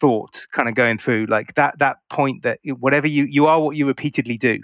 Thought 0.00 0.46
kind 0.52 0.68
of 0.68 0.74
going 0.74 0.98
through 0.98 1.26
like 1.26 1.54
that. 1.54 1.78
That 1.78 1.98
point 2.10 2.42
that 2.42 2.60
whatever 2.64 3.06
you 3.06 3.24
you 3.24 3.46
are 3.46 3.60
what 3.62 3.76
you 3.76 3.86
repeatedly 3.86 4.38
do. 4.38 4.60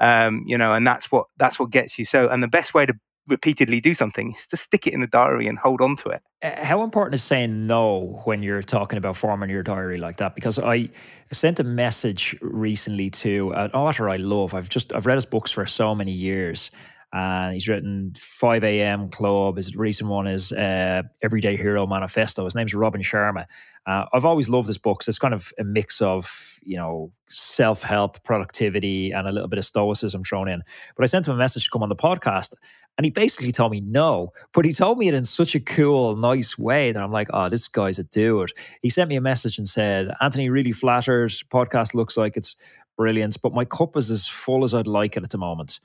Um, 0.00 0.44
you 0.46 0.58
know, 0.58 0.74
and 0.74 0.86
that's 0.86 1.12
what 1.12 1.26
that's 1.38 1.60
what 1.60 1.70
gets 1.70 1.98
you. 1.98 2.06
So, 2.06 2.28
and 2.28 2.42
the 2.42 2.48
best 2.48 2.74
way 2.74 2.86
to 2.86 2.94
repeatedly 3.28 3.80
do 3.80 3.94
something 3.94 4.34
is 4.34 4.46
to 4.48 4.56
stick 4.56 4.86
it 4.86 4.92
in 4.92 5.00
the 5.00 5.06
diary 5.06 5.46
and 5.46 5.58
hold 5.58 5.80
on 5.80 5.96
to 5.96 6.10
it. 6.10 6.22
Uh, 6.42 6.64
how 6.64 6.82
important 6.82 7.14
is 7.14 7.22
saying 7.22 7.66
no 7.66 8.20
when 8.24 8.42
you're 8.42 8.62
talking 8.62 8.96
about 8.96 9.16
forming 9.16 9.50
your 9.50 9.62
diary 9.62 9.98
like 9.98 10.16
that? 10.16 10.34
Because 10.34 10.58
I 10.58 10.88
sent 11.32 11.60
a 11.60 11.64
message 11.64 12.36
recently 12.40 13.10
to 13.10 13.52
an 13.52 13.70
author 13.72 14.08
I 14.08 14.16
love. 14.16 14.54
I've 14.54 14.68
just 14.68 14.92
I've 14.92 15.06
read 15.06 15.16
his 15.16 15.26
books 15.26 15.50
for 15.50 15.66
so 15.66 15.94
many 15.94 16.12
years. 16.12 16.70
And 17.12 17.54
he's 17.54 17.68
written 17.68 18.12
5 18.16 18.62
a.m. 18.62 19.08
Club. 19.10 19.56
His 19.56 19.74
recent 19.74 20.08
one 20.08 20.26
is 20.26 20.52
uh, 20.52 21.02
Everyday 21.22 21.56
Hero 21.56 21.86
Manifesto. 21.86 22.44
His 22.44 22.54
name's 22.54 22.74
Robin 22.74 23.02
Sharma. 23.02 23.46
Uh, 23.86 24.04
I've 24.12 24.24
always 24.24 24.48
loved 24.48 24.68
his 24.68 24.78
books. 24.78 25.08
It's 25.08 25.18
kind 25.18 25.34
of 25.34 25.52
a 25.58 25.64
mix 25.64 26.00
of, 26.00 26.58
you 26.62 26.76
know, 26.76 27.12
self 27.28 27.82
help, 27.82 28.22
productivity, 28.22 29.10
and 29.10 29.26
a 29.26 29.32
little 29.32 29.48
bit 29.48 29.58
of 29.58 29.64
stoicism 29.64 30.22
thrown 30.22 30.48
in. 30.48 30.62
But 30.96 31.02
I 31.02 31.06
sent 31.06 31.26
him 31.26 31.34
a 31.34 31.38
message 31.38 31.64
to 31.64 31.70
come 31.70 31.82
on 31.82 31.88
the 31.88 31.96
podcast, 31.96 32.54
and 32.96 33.04
he 33.04 33.10
basically 33.10 33.50
told 33.50 33.72
me 33.72 33.80
no, 33.80 34.32
but 34.52 34.64
he 34.64 34.72
told 34.72 34.98
me 34.98 35.08
it 35.08 35.14
in 35.14 35.24
such 35.24 35.54
a 35.54 35.60
cool, 35.60 36.16
nice 36.16 36.58
way 36.58 36.92
that 36.92 37.02
I'm 37.02 37.10
like, 37.10 37.28
oh, 37.32 37.48
this 37.48 37.66
guy's 37.66 37.98
a 37.98 38.04
dude. 38.04 38.52
He 38.82 38.90
sent 38.90 39.08
me 39.08 39.16
a 39.16 39.20
message 39.20 39.58
and 39.58 39.66
said, 39.66 40.12
Anthony, 40.20 40.50
really 40.50 40.72
flattered. 40.72 41.30
Podcast 41.50 41.94
looks 41.94 42.16
like 42.16 42.36
it's 42.36 42.56
brilliant, 42.96 43.40
but 43.42 43.54
my 43.54 43.64
cup 43.64 43.96
is 43.96 44.10
as 44.10 44.28
full 44.28 44.62
as 44.62 44.74
I'd 44.74 44.86
like 44.86 45.16
it 45.16 45.24
at 45.24 45.30
the 45.30 45.38
moment. 45.38 45.80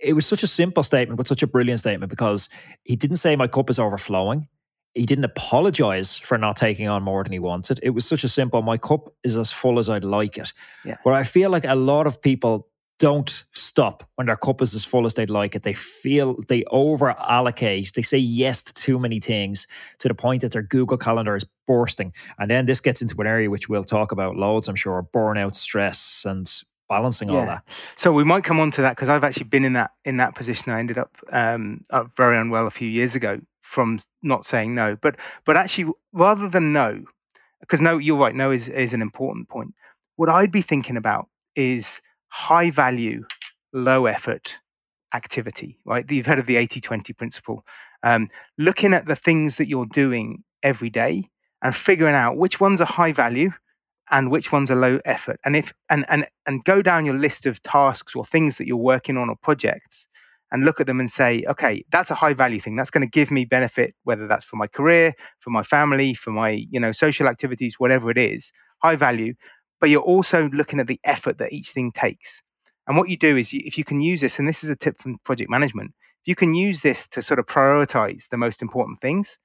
It 0.00 0.12
was 0.14 0.26
such 0.26 0.42
a 0.42 0.46
simple 0.46 0.82
statement, 0.82 1.16
but 1.16 1.28
such 1.28 1.42
a 1.42 1.46
brilliant 1.46 1.80
statement 1.80 2.10
because 2.10 2.48
he 2.82 2.96
didn't 2.96 3.16
say 3.16 3.36
my 3.36 3.46
cup 3.46 3.70
is 3.70 3.78
overflowing. 3.78 4.48
He 4.94 5.06
didn't 5.06 5.24
apologize 5.24 6.18
for 6.18 6.38
not 6.38 6.56
taking 6.56 6.88
on 6.88 7.02
more 7.02 7.24
than 7.24 7.32
he 7.32 7.38
wanted. 7.40 7.80
It 7.82 7.90
was 7.90 8.06
such 8.06 8.22
a 8.22 8.28
simple, 8.28 8.62
my 8.62 8.78
cup 8.78 9.12
is 9.24 9.36
as 9.36 9.50
full 9.50 9.78
as 9.78 9.90
I'd 9.90 10.04
like 10.04 10.38
it. 10.38 10.52
Yeah. 10.84 10.96
Where 11.02 11.14
I 11.14 11.24
feel 11.24 11.50
like 11.50 11.64
a 11.64 11.74
lot 11.74 12.06
of 12.06 12.22
people 12.22 12.68
don't 13.00 13.44
stop 13.52 14.08
when 14.14 14.28
their 14.28 14.36
cup 14.36 14.62
is 14.62 14.74
as 14.74 14.84
full 14.84 15.04
as 15.04 15.14
they'd 15.14 15.30
like 15.30 15.56
it. 15.56 15.64
They 15.64 15.72
feel 15.72 16.36
they 16.48 16.62
over 16.70 17.10
allocate. 17.10 17.92
They 17.94 18.02
say 18.02 18.18
yes 18.18 18.62
to 18.62 18.72
too 18.72 18.98
many 19.00 19.18
things 19.18 19.66
to 19.98 20.08
the 20.08 20.14
point 20.14 20.42
that 20.42 20.52
their 20.52 20.62
Google 20.62 20.96
Calendar 20.96 21.34
is 21.34 21.44
bursting. 21.66 22.12
And 22.38 22.50
then 22.50 22.66
this 22.66 22.80
gets 22.80 23.02
into 23.02 23.20
an 23.20 23.26
area 23.26 23.50
which 23.50 23.68
we'll 23.68 23.84
talk 23.84 24.12
about 24.12 24.36
loads, 24.36 24.68
I'm 24.68 24.76
sure 24.76 25.06
burnout, 25.12 25.56
stress, 25.56 26.24
and 26.24 26.50
balancing 26.88 27.28
yeah. 27.28 27.38
all 27.38 27.46
that. 27.46 27.64
So 27.96 28.12
we 28.12 28.24
might 28.24 28.44
come 28.44 28.60
on 28.60 28.70
to 28.72 28.82
that 28.82 28.96
because 28.96 29.08
I've 29.08 29.24
actually 29.24 29.44
been 29.44 29.64
in 29.64 29.74
that 29.74 29.92
in 30.04 30.18
that 30.18 30.34
position. 30.34 30.72
I 30.72 30.78
ended 30.78 30.98
up, 30.98 31.16
um, 31.30 31.82
up 31.90 32.14
very 32.16 32.38
unwell 32.38 32.66
a 32.66 32.70
few 32.70 32.88
years 32.88 33.14
ago 33.14 33.40
from 33.62 34.00
not 34.22 34.44
saying 34.44 34.74
no. 34.74 34.96
But 35.00 35.16
but 35.44 35.56
actually, 35.56 35.92
rather 36.12 36.48
than 36.48 36.72
no, 36.72 37.04
because 37.60 37.80
no, 37.80 37.98
you're 37.98 38.18
right. 38.18 38.34
No 38.34 38.50
is 38.50 38.68
is 38.68 38.92
an 38.92 39.02
important 39.02 39.48
point. 39.48 39.74
What 40.16 40.28
I'd 40.28 40.52
be 40.52 40.62
thinking 40.62 40.96
about 40.96 41.28
is 41.56 42.00
high 42.28 42.70
value, 42.70 43.24
low 43.72 44.06
effort 44.06 44.56
activity, 45.14 45.78
right? 45.84 46.08
You've 46.10 46.26
heard 46.26 46.38
of 46.38 46.46
the 46.46 46.56
80 46.56 46.80
20 46.80 47.12
principle. 47.12 47.64
Um, 48.02 48.28
looking 48.58 48.92
at 48.92 49.06
the 49.06 49.16
things 49.16 49.56
that 49.56 49.68
you're 49.68 49.86
doing 49.86 50.42
every 50.62 50.90
day 50.90 51.30
and 51.62 51.74
figuring 51.74 52.14
out 52.14 52.36
which 52.36 52.60
ones 52.60 52.80
are 52.80 52.86
high 52.86 53.12
value 53.12 53.50
and 54.10 54.30
which 54.30 54.52
ones 54.52 54.70
are 54.70 54.76
low 54.76 55.00
effort. 55.04 55.40
And 55.44 55.56
if 55.56 55.72
and 55.90 56.04
and 56.08 56.26
and 56.46 56.64
go 56.64 56.82
down 56.82 57.04
your 57.04 57.16
list 57.16 57.46
of 57.46 57.62
tasks 57.62 58.14
or 58.14 58.24
things 58.24 58.58
that 58.58 58.66
you're 58.66 58.76
working 58.76 59.16
on 59.16 59.30
or 59.30 59.36
projects 59.42 60.06
and 60.52 60.64
look 60.64 60.80
at 60.80 60.86
them 60.86 61.00
and 61.00 61.10
say, 61.10 61.44
okay, 61.48 61.84
that's 61.90 62.10
a 62.10 62.14
high 62.14 62.34
value 62.34 62.60
thing. 62.60 62.76
That's 62.76 62.90
going 62.90 63.06
to 63.06 63.10
give 63.10 63.30
me 63.30 63.44
benefit, 63.44 63.94
whether 64.04 64.28
that's 64.28 64.44
for 64.44 64.56
my 64.56 64.68
career, 64.68 65.14
for 65.40 65.50
my 65.50 65.64
family, 65.64 66.14
for 66.14 66.30
my, 66.30 66.50
you 66.70 66.78
know, 66.78 66.92
social 66.92 67.26
activities, 67.26 67.80
whatever 67.80 68.10
it 68.10 68.18
is, 68.18 68.52
high 68.82 68.96
value 68.96 69.34
but 69.80 69.90
you're 69.90 70.00
also 70.00 70.48
looking 70.48 70.80
at 70.80 70.86
the 70.86 70.98
effort 71.04 71.36
that 71.38 71.52
each 71.52 71.72
thing 71.72 71.92
takes. 71.92 72.42
And 72.86 72.96
what 72.96 73.10
you 73.10 73.18
do 73.18 73.36
is, 73.36 73.52
you, 73.52 73.60
if 73.66 73.76
you 73.76 73.84
can 73.84 74.00
use 74.00 74.20
this, 74.20 74.38
and 74.38 74.48
this 74.48 74.64
is 74.64 74.70
a 74.70 74.76
tip 74.76 74.98
from 74.98 75.18
project 75.24 75.50
management, 75.50 75.92
if 76.22 76.28
you 76.28 76.34
can 76.34 76.54
use 76.54 76.80
this 76.80 77.06
to 77.08 77.20
sort 77.20 77.38
of 77.38 77.46
prioritize 77.46 78.28
the 78.30 78.38
most 78.38 78.62
important 78.62 79.02
things, 79.02 79.38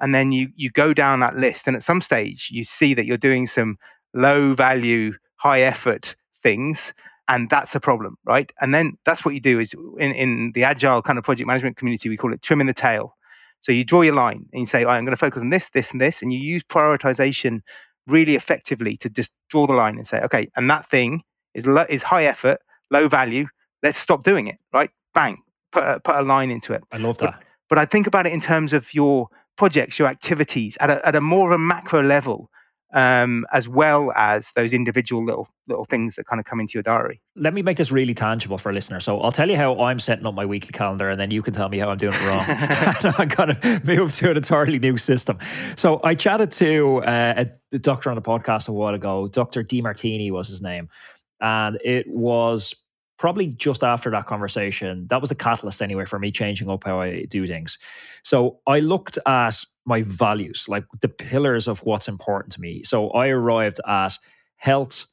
and 0.00 0.14
then 0.14 0.30
you 0.30 0.50
you 0.54 0.70
go 0.70 0.94
down 0.94 1.20
that 1.20 1.34
list, 1.34 1.66
and 1.66 1.76
at 1.76 1.82
some 1.82 2.00
stage 2.00 2.50
you 2.52 2.62
see 2.62 2.94
that 2.94 3.04
you're 3.04 3.16
doing 3.16 3.48
some 3.48 3.78
low 4.14 4.54
value, 4.54 5.14
high 5.36 5.62
effort 5.62 6.16
things, 6.42 6.94
and 7.28 7.48
that's 7.48 7.74
a 7.74 7.80
problem, 7.80 8.16
right? 8.24 8.50
And 8.60 8.74
then 8.74 8.98
that's 9.04 9.24
what 9.24 9.34
you 9.34 9.40
do 9.40 9.60
is 9.60 9.74
in 9.98 10.12
in 10.12 10.52
the 10.52 10.64
agile 10.64 11.02
kind 11.02 11.18
of 11.18 11.24
project 11.24 11.46
management 11.46 11.76
community, 11.76 12.08
we 12.08 12.16
call 12.16 12.32
it 12.32 12.42
trimming 12.42 12.66
the 12.66 12.74
tail. 12.74 13.16
So 13.60 13.72
you 13.72 13.84
draw 13.84 14.02
your 14.02 14.14
line 14.14 14.46
and 14.52 14.60
you 14.60 14.66
say, 14.66 14.84
I'm 14.84 15.04
going 15.04 15.12
to 15.12 15.16
focus 15.16 15.42
on 15.42 15.50
this, 15.50 15.68
this, 15.68 15.92
and 15.92 16.00
this, 16.00 16.22
and 16.22 16.32
you 16.32 16.40
use 16.40 16.62
prioritization 16.64 17.60
really 18.06 18.34
effectively 18.34 18.96
to 18.98 19.10
just 19.10 19.30
draw 19.50 19.66
the 19.66 19.74
line 19.74 19.96
and 19.96 20.06
say, 20.06 20.20
okay, 20.22 20.48
and 20.56 20.70
that 20.70 20.88
thing 20.90 21.22
is 21.54 21.66
lo- 21.66 21.86
is 21.88 22.02
high 22.02 22.24
effort, 22.24 22.60
low 22.90 23.06
value. 23.06 23.46
Let's 23.82 23.98
stop 23.98 24.24
doing 24.24 24.46
it. 24.46 24.56
Right? 24.72 24.90
Bang. 25.14 25.42
Put 25.72 25.84
a, 25.84 26.00
put 26.00 26.16
a 26.16 26.22
line 26.22 26.50
into 26.50 26.72
it. 26.72 26.82
I 26.90 26.96
love 26.96 27.18
that. 27.18 27.34
But, 27.38 27.44
but 27.68 27.78
I 27.78 27.84
think 27.84 28.06
about 28.06 28.26
it 28.26 28.32
in 28.32 28.40
terms 28.40 28.72
of 28.72 28.92
your 28.92 29.28
projects, 29.56 29.98
your 29.98 30.08
activities 30.08 30.76
at 30.80 30.90
a, 30.90 31.06
at 31.06 31.14
a 31.14 31.20
more 31.20 31.52
of 31.52 31.54
a 31.54 31.58
macro 31.58 32.02
level 32.02 32.50
um, 32.92 33.46
as 33.52 33.68
well 33.68 34.12
as 34.16 34.52
those 34.54 34.72
individual 34.72 35.24
little 35.24 35.48
little 35.68 35.84
things 35.84 36.16
that 36.16 36.26
kind 36.26 36.40
of 36.40 36.46
come 36.46 36.58
into 36.58 36.74
your 36.74 36.82
diary. 36.82 37.20
Let 37.36 37.54
me 37.54 37.62
make 37.62 37.76
this 37.76 37.92
really 37.92 38.14
tangible 38.14 38.58
for 38.58 38.70
a 38.70 38.72
listener. 38.72 38.98
So 38.98 39.20
I'll 39.20 39.30
tell 39.30 39.48
you 39.48 39.56
how 39.56 39.80
I'm 39.80 40.00
setting 40.00 40.26
up 40.26 40.34
my 40.34 40.44
weekly 40.44 40.72
calendar, 40.72 41.08
and 41.08 41.20
then 41.20 41.30
you 41.30 41.42
can 41.42 41.54
tell 41.54 41.68
me 41.68 41.78
how 41.78 41.90
I'm 41.90 41.96
doing 41.96 42.14
it 42.14 42.26
wrong. 42.26 42.44
I'm 43.18 43.28
going 43.28 43.54
to 43.54 43.82
move 43.84 44.14
to 44.16 44.30
an 44.30 44.36
entirely 44.36 44.78
new 44.78 44.96
system. 44.96 45.38
So 45.76 46.00
I 46.02 46.14
chatted 46.14 46.50
to 46.52 47.02
uh, 47.04 47.44
a 47.72 47.78
doctor 47.78 48.10
on 48.10 48.16
the 48.16 48.22
podcast 48.22 48.68
a 48.68 48.72
while 48.72 48.94
ago. 48.94 49.28
Dr. 49.28 49.62
Demartini 49.62 50.30
was 50.30 50.48
his 50.48 50.60
name, 50.60 50.88
and 51.40 51.78
it 51.84 52.06
was 52.08 52.74
probably 53.20 53.48
just 53.48 53.84
after 53.84 54.10
that 54.10 54.26
conversation, 54.26 55.06
that 55.08 55.20
was 55.20 55.28
the 55.28 55.34
catalyst 55.34 55.82
anyway 55.82 56.06
for 56.06 56.18
me 56.18 56.32
changing 56.32 56.70
up 56.70 56.84
how 56.84 57.02
I 57.02 57.24
do 57.26 57.46
things. 57.46 57.78
So 58.24 58.60
I 58.66 58.80
looked 58.80 59.18
at 59.26 59.62
my 59.90 60.02
values, 60.02 60.66
like 60.68 60.84
the 61.02 61.08
pillars 61.08 61.68
of 61.68 61.80
what's 61.80 62.08
important 62.08 62.52
to 62.54 62.60
me. 62.60 62.82
So 62.84 63.10
I 63.10 63.28
arrived 63.28 63.80
at 63.86 64.16
health, 64.56 65.06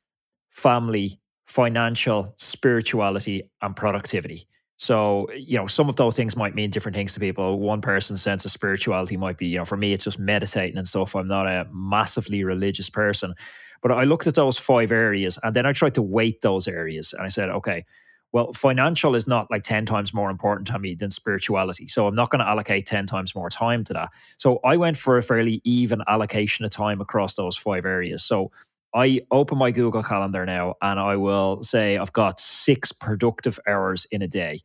family, 0.52 1.20
financial, 1.48 2.34
spirituality, 2.38 3.52
and 3.62 3.76
productivity. 3.76 4.48
So, 4.78 5.28
you 5.36 5.58
know, 5.58 5.66
some 5.66 5.90
of 5.90 5.96
those 5.96 6.16
things 6.16 6.36
might 6.36 6.54
mean 6.54 6.70
different 6.70 6.96
things 6.96 7.14
to 7.14 7.20
people. 7.20 7.60
One 7.60 7.82
person's 7.82 8.22
sense 8.22 8.46
of 8.46 8.52
spirituality 8.52 9.18
might 9.18 9.38
be, 9.38 9.48
you 9.48 9.58
know, 9.58 9.66
for 9.66 9.78
me, 9.78 9.92
it's 9.94 10.04
just 10.04 10.20
meditating 10.20 10.78
and 10.78 10.88
stuff. 10.88 11.16
I'm 11.16 11.28
not 11.28 11.48
a 11.48 11.68
massively 11.74 12.44
religious 12.44 12.90
person. 12.90 13.34
But 13.82 13.92
I 13.92 14.04
looked 14.04 14.28
at 14.28 14.36
those 14.36 14.60
five 14.60 14.92
areas 14.92 15.40
and 15.42 15.54
then 15.56 15.66
I 15.66 15.74
tried 15.74 15.96
to 15.96 16.02
weight 16.02 16.42
those 16.42 16.68
areas. 16.68 17.14
And 17.14 17.26
I 17.26 17.30
said, 17.30 17.50
okay, 17.50 17.86
well, 18.34 18.54
financial 18.54 19.16
is 19.16 19.28
not 19.28 19.50
like 19.50 19.64
10 19.64 19.86
times 19.86 20.14
more 20.14 20.30
important 20.30 20.68
to 20.68 20.80
me 20.80 20.96
than 20.96 21.12
spirituality. 21.12 21.88
So 21.88 22.08
I'm 22.08 22.16
not 22.16 22.30
going 22.30 22.40
to 22.40 22.48
allocate 22.48 22.86
10 22.86 23.06
times 23.06 23.34
more 23.34 23.50
time 23.50 23.84
to 23.86 23.94
that. 23.94 24.10
So 24.38 24.60
I 24.64 24.78
went 24.78 24.98
for 24.98 25.18
a 25.18 25.24
fairly 25.24 25.62
even 25.64 26.02
allocation 26.08 26.66
of 26.66 26.72
time 26.72 27.00
across 27.00 27.36
those 27.36 27.56
five 27.56 27.86
areas. 27.86 28.24
So 28.24 28.52
I 28.94 29.22
open 29.32 29.58
my 29.58 29.72
Google 29.72 30.04
Calendar 30.04 30.46
now 30.46 30.76
and 30.82 31.00
I 31.00 31.16
will 31.16 31.64
say 31.64 31.98
I've 31.98 32.14
got 32.14 32.40
six 32.40 32.92
productive 32.92 33.60
hours 33.68 34.06
in 34.12 34.22
a 34.22 34.28
day. 34.28 34.62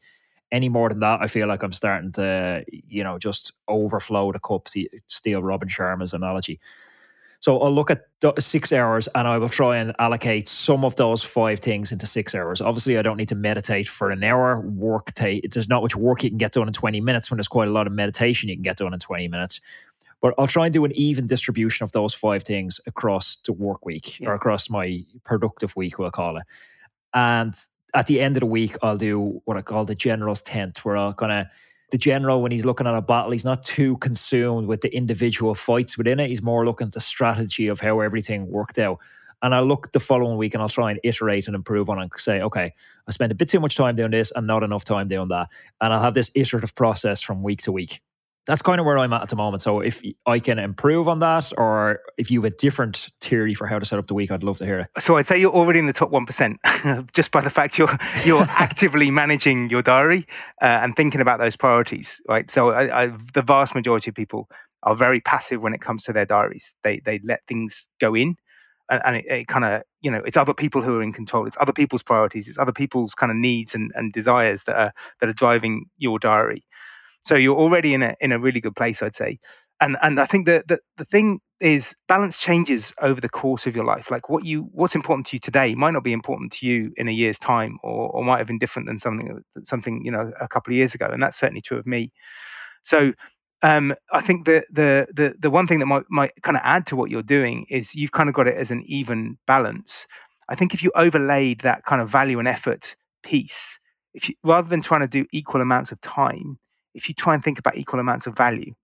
Any 0.50 0.68
more 0.68 0.88
than 0.88 1.00
that, 1.00 1.20
I 1.22 1.28
feel 1.28 1.48
like 1.48 1.62
I'm 1.62 1.72
starting 1.72 2.12
to, 2.12 2.64
you 2.68 3.04
know, 3.04 3.18
just 3.18 3.52
overflow 3.68 4.32
the 4.32 4.38
cup, 4.38 4.66
to 4.66 4.86
steal 5.06 5.42
Robin 5.42 5.68
Sharma's 5.68 6.12
analogy. 6.12 6.60
So 7.42 7.58
I'll 7.60 7.74
look 7.74 7.90
at 7.90 8.04
six 8.38 8.72
hours 8.72 9.08
and 9.16 9.26
I 9.26 9.36
will 9.36 9.48
try 9.48 9.78
and 9.78 9.92
allocate 9.98 10.48
some 10.48 10.84
of 10.84 10.94
those 10.94 11.24
five 11.24 11.58
things 11.58 11.90
into 11.90 12.06
six 12.06 12.36
hours. 12.36 12.60
Obviously, 12.60 12.96
I 12.98 13.02
don't 13.02 13.16
need 13.16 13.30
to 13.30 13.34
meditate 13.34 13.88
for 13.88 14.12
an 14.12 14.22
hour. 14.22 14.60
Work 14.60 15.12
take 15.14 15.50
there's 15.50 15.68
not 15.68 15.82
much 15.82 15.96
work 15.96 16.22
you 16.22 16.30
can 16.30 16.38
get 16.38 16.52
done 16.52 16.68
in 16.68 16.72
20 16.72 17.00
minutes 17.00 17.32
when 17.32 17.38
there's 17.38 17.48
quite 17.48 17.66
a 17.66 17.72
lot 17.72 17.88
of 17.88 17.92
meditation 17.92 18.48
you 18.48 18.54
can 18.54 18.62
get 18.62 18.76
done 18.76 18.94
in 18.94 19.00
20 19.00 19.26
minutes. 19.26 19.60
But 20.20 20.34
I'll 20.38 20.46
try 20.46 20.66
and 20.66 20.72
do 20.72 20.84
an 20.84 20.92
even 20.92 21.26
distribution 21.26 21.82
of 21.82 21.90
those 21.90 22.14
five 22.14 22.44
things 22.44 22.80
across 22.86 23.38
the 23.44 23.52
work 23.52 23.84
week 23.84 24.20
yeah. 24.20 24.28
or 24.28 24.34
across 24.34 24.70
my 24.70 25.02
productive 25.24 25.74
week, 25.74 25.98
we'll 25.98 26.12
call 26.12 26.36
it. 26.36 26.44
And 27.12 27.54
at 27.92 28.06
the 28.06 28.20
end 28.20 28.36
of 28.36 28.40
the 28.40 28.46
week, 28.46 28.76
I'll 28.84 28.96
do 28.96 29.42
what 29.46 29.56
I 29.56 29.62
call 29.62 29.84
the 29.84 29.96
general's 29.96 30.42
tent, 30.42 30.84
where 30.84 30.96
I'll 30.96 31.12
kind 31.12 31.32
of 31.32 31.46
the 31.92 31.98
general, 31.98 32.42
when 32.42 32.50
he's 32.50 32.64
looking 32.64 32.86
at 32.86 32.94
a 32.94 33.02
battle, 33.02 33.30
he's 33.30 33.44
not 33.44 33.62
too 33.62 33.98
consumed 33.98 34.66
with 34.66 34.80
the 34.80 34.94
individual 34.96 35.54
fights 35.54 35.98
within 35.98 36.18
it. 36.18 36.28
He's 36.28 36.42
more 36.42 36.64
looking 36.64 36.88
at 36.88 36.94
the 36.94 37.00
strategy 37.00 37.68
of 37.68 37.80
how 37.80 38.00
everything 38.00 38.50
worked 38.50 38.78
out. 38.78 38.98
And 39.42 39.54
I'll 39.54 39.66
look 39.66 39.92
the 39.92 40.00
following 40.00 40.38
week 40.38 40.54
and 40.54 40.62
I'll 40.62 40.68
try 40.68 40.90
and 40.90 41.00
iterate 41.04 41.48
and 41.48 41.54
improve 41.54 41.90
on 41.90 42.00
and 42.00 42.10
say, 42.16 42.40
okay, 42.40 42.72
I 43.06 43.10
spent 43.10 43.30
a 43.30 43.34
bit 43.34 43.48
too 43.48 43.60
much 43.60 43.76
time 43.76 43.94
doing 43.94 44.10
this 44.10 44.32
and 44.34 44.46
not 44.46 44.62
enough 44.62 44.84
time 44.84 45.08
doing 45.08 45.28
that. 45.28 45.48
And 45.80 45.92
I'll 45.92 46.00
have 46.00 46.14
this 46.14 46.30
iterative 46.34 46.74
process 46.74 47.20
from 47.20 47.42
week 47.42 47.62
to 47.62 47.72
week 47.72 48.00
that's 48.46 48.62
kind 48.62 48.80
of 48.80 48.86
where 48.86 48.98
I'm 48.98 49.12
at 49.12 49.22
at 49.22 49.28
the 49.28 49.36
moment. 49.36 49.62
So 49.62 49.80
if 49.80 50.02
I 50.26 50.38
can 50.38 50.58
improve 50.58 51.08
on 51.08 51.20
that, 51.20 51.52
or 51.56 52.00
if 52.18 52.30
you 52.30 52.42
have 52.42 52.52
a 52.52 52.56
different 52.56 53.08
theory 53.20 53.54
for 53.54 53.66
how 53.66 53.78
to 53.78 53.84
set 53.84 53.98
up 53.98 54.06
the 54.06 54.14
week, 54.14 54.30
I'd 54.30 54.42
love 54.42 54.58
to 54.58 54.66
hear 54.66 54.80
it. 54.80 55.02
So 55.02 55.16
I'd 55.16 55.26
say 55.26 55.38
you're 55.38 55.52
already 55.52 55.78
in 55.78 55.86
the 55.86 55.92
top 55.92 56.10
one 56.10 56.26
percent, 56.26 56.58
just 57.12 57.30
by 57.30 57.40
the 57.40 57.50
fact 57.50 57.78
you're 57.78 57.96
you're 58.24 58.42
actively 58.48 59.10
managing 59.10 59.70
your 59.70 59.82
diary 59.82 60.26
uh, 60.60 60.80
and 60.82 60.96
thinking 60.96 61.20
about 61.20 61.38
those 61.38 61.56
priorities, 61.56 62.20
right? 62.28 62.50
So 62.50 62.70
I, 62.70 63.04
I, 63.04 63.06
the 63.34 63.42
vast 63.42 63.74
majority 63.74 64.10
of 64.10 64.14
people 64.14 64.48
are 64.82 64.96
very 64.96 65.20
passive 65.20 65.62
when 65.62 65.74
it 65.74 65.80
comes 65.80 66.02
to 66.04 66.12
their 66.12 66.26
diaries. 66.26 66.74
They 66.82 67.00
they 67.00 67.20
let 67.22 67.42
things 67.46 67.86
go 68.00 68.14
in, 68.14 68.36
and, 68.90 69.02
and 69.04 69.16
it, 69.16 69.26
it 69.26 69.46
kind 69.46 69.64
of 69.64 69.82
you 70.00 70.10
know 70.10 70.22
it's 70.26 70.36
other 70.36 70.54
people 70.54 70.82
who 70.82 70.98
are 70.98 71.02
in 71.02 71.12
control. 71.12 71.46
It's 71.46 71.56
other 71.60 71.72
people's 71.72 72.02
priorities. 72.02 72.48
It's 72.48 72.58
other 72.58 72.72
people's 72.72 73.14
kind 73.14 73.30
of 73.30 73.36
needs 73.36 73.74
and, 73.74 73.92
and 73.94 74.12
desires 74.12 74.64
that 74.64 74.76
are 74.76 74.92
that 75.20 75.28
are 75.28 75.34
driving 75.34 75.86
your 75.98 76.18
diary. 76.18 76.64
So 77.24 77.36
you're 77.36 77.56
already 77.56 77.94
in 77.94 78.02
a 78.02 78.16
in 78.20 78.32
a 78.32 78.38
really 78.38 78.60
good 78.60 78.76
place, 78.76 79.02
I'd 79.02 79.16
say. 79.16 79.38
And 79.80 79.96
and 80.02 80.20
I 80.20 80.26
think 80.26 80.46
that 80.46 80.68
the, 80.68 80.78
the 80.96 81.04
thing 81.04 81.40
is 81.60 81.94
balance 82.08 82.38
changes 82.38 82.92
over 83.00 83.20
the 83.20 83.28
course 83.28 83.66
of 83.66 83.76
your 83.76 83.84
life. 83.84 84.10
Like 84.10 84.28
what 84.28 84.44
you 84.44 84.68
what's 84.72 84.94
important 84.94 85.26
to 85.28 85.36
you 85.36 85.40
today 85.40 85.74
might 85.74 85.92
not 85.92 86.04
be 86.04 86.12
important 86.12 86.52
to 86.54 86.66
you 86.66 86.92
in 86.96 87.08
a 87.08 87.12
year's 87.12 87.38
time, 87.38 87.78
or 87.82 88.08
or 88.10 88.24
might 88.24 88.38
have 88.38 88.46
been 88.46 88.58
different 88.58 88.88
than 88.88 88.98
something 88.98 89.42
something 89.64 90.04
you 90.04 90.10
know 90.12 90.32
a 90.40 90.48
couple 90.48 90.72
of 90.72 90.76
years 90.76 90.94
ago. 90.94 91.06
And 91.06 91.22
that's 91.22 91.38
certainly 91.38 91.60
true 91.62 91.78
of 91.78 91.86
me. 91.86 92.12
So 92.82 93.12
um, 93.62 93.94
I 94.12 94.20
think 94.20 94.44
the, 94.46 94.64
the 94.70 95.06
the 95.12 95.34
the 95.38 95.50
one 95.50 95.66
thing 95.66 95.78
that 95.80 95.86
might 95.86 96.04
might 96.10 96.32
kind 96.42 96.56
of 96.56 96.62
add 96.64 96.86
to 96.88 96.96
what 96.96 97.10
you're 97.10 97.22
doing 97.22 97.66
is 97.70 97.94
you've 97.94 98.12
kind 98.12 98.28
of 98.28 98.34
got 98.34 98.48
it 98.48 98.56
as 98.56 98.70
an 98.70 98.82
even 98.86 99.38
balance. 99.46 100.06
I 100.48 100.56
think 100.56 100.74
if 100.74 100.82
you 100.82 100.90
overlaid 100.94 101.60
that 101.60 101.84
kind 101.84 102.02
of 102.02 102.08
value 102.08 102.38
and 102.40 102.48
effort 102.48 102.96
piece, 103.22 103.78
if 104.14 104.28
you 104.28 104.34
rather 104.42 104.68
than 104.68 104.82
trying 104.82 105.02
to 105.02 105.08
do 105.08 105.26
equal 105.32 105.60
amounts 105.60 105.92
of 105.92 106.00
time, 106.00 106.58
if 106.94 107.08
you 107.08 107.14
try 107.14 107.34
and 107.34 107.42
think 107.42 107.58
about 107.58 107.76
equal 107.76 108.00
amounts 108.00 108.26
of 108.26 108.36
value, 108.36 108.74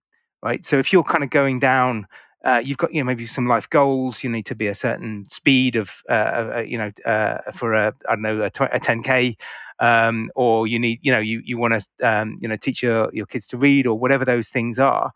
right? 0.42 0.64
So 0.64 0.78
if 0.78 0.92
you're 0.92 1.02
kind 1.04 1.24
of 1.24 1.30
going 1.30 1.60
down 1.60 2.06
uh, 2.44 2.62
you've 2.64 2.78
got 2.78 2.92
you 2.92 3.00
know 3.00 3.04
maybe 3.04 3.26
some 3.26 3.46
life 3.46 3.68
goals. 3.68 4.22
You 4.22 4.30
need 4.30 4.46
to 4.46 4.54
be 4.54 4.68
a 4.68 4.74
certain 4.74 5.24
speed 5.28 5.76
of 5.76 5.90
uh, 6.08 6.12
uh, 6.56 6.64
you 6.66 6.78
know 6.78 6.92
uh, 7.04 7.38
for 7.52 7.72
a 7.72 7.94
I 8.08 8.14
don't 8.14 8.22
know 8.22 8.42
a, 8.42 8.50
10k, 8.50 9.36
um, 9.80 10.30
or 10.36 10.66
you 10.66 10.78
need 10.78 11.00
you 11.02 11.12
know 11.12 11.18
you 11.18 11.42
you 11.44 11.58
want 11.58 11.74
to 11.74 12.08
um, 12.08 12.38
you 12.40 12.48
know 12.48 12.56
teach 12.56 12.82
your 12.82 13.10
your 13.12 13.26
kids 13.26 13.48
to 13.48 13.56
read 13.56 13.86
or 13.86 13.98
whatever 13.98 14.24
those 14.24 14.48
things 14.48 14.78
are. 14.78 15.10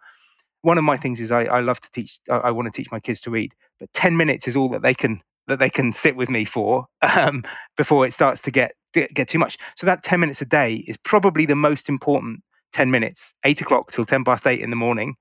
One 0.63 0.79
of 0.79 0.85
my 0.85 0.97
things 0.97 1.21
is 1.21 1.31
I, 1.31 1.45
I 1.45 1.61
love 1.61 1.81
to 1.81 1.91
teach. 1.93 2.19
I, 2.29 2.37
I 2.37 2.51
want 2.51 2.67
to 2.67 2.77
teach 2.77 2.91
my 2.91 3.01
kids 3.01 3.21
to 3.23 3.31
read, 3.31 3.53
but 3.79 3.93
10 3.93 4.17
minutes 4.17 4.49
is 4.49 4.57
all 4.57 4.69
that 4.71 4.83
they 4.83 4.95
can 4.95 5.23
that 5.47 5.59
they 5.59 5.71
can 5.71 5.93
sit 5.93 6.17
with 6.17 6.29
me 6.29 6.45
for 6.45 6.87
um, 7.17 7.45
before 7.77 8.05
it 8.05 8.15
starts 8.15 8.43
to 8.43 8.51
get 8.51 8.75
get 8.93 9.29
too 9.29 9.39
much. 9.39 9.59
So 9.77 9.87
that 9.87 10.03
10 10.03 10.19
minutes 10.19 10.43
a 10.43 10.47
day 10.47 10.75
is 10.75 10.97
probably 10.99 11.47
the 11.47 11.57
most 11.57 11.89
important 11.89 12.43
10 12.73 12.91
minutes, 12.91 13.35
eight 13.45 13.61
o'clock 13.61 13.93
till 13.93 14.05
10 14.05 14.25
past 14.25 14.47
eight 14.47 14.61
in 14.61 14.71
the 14.71 14.77
morning 14.77 15.17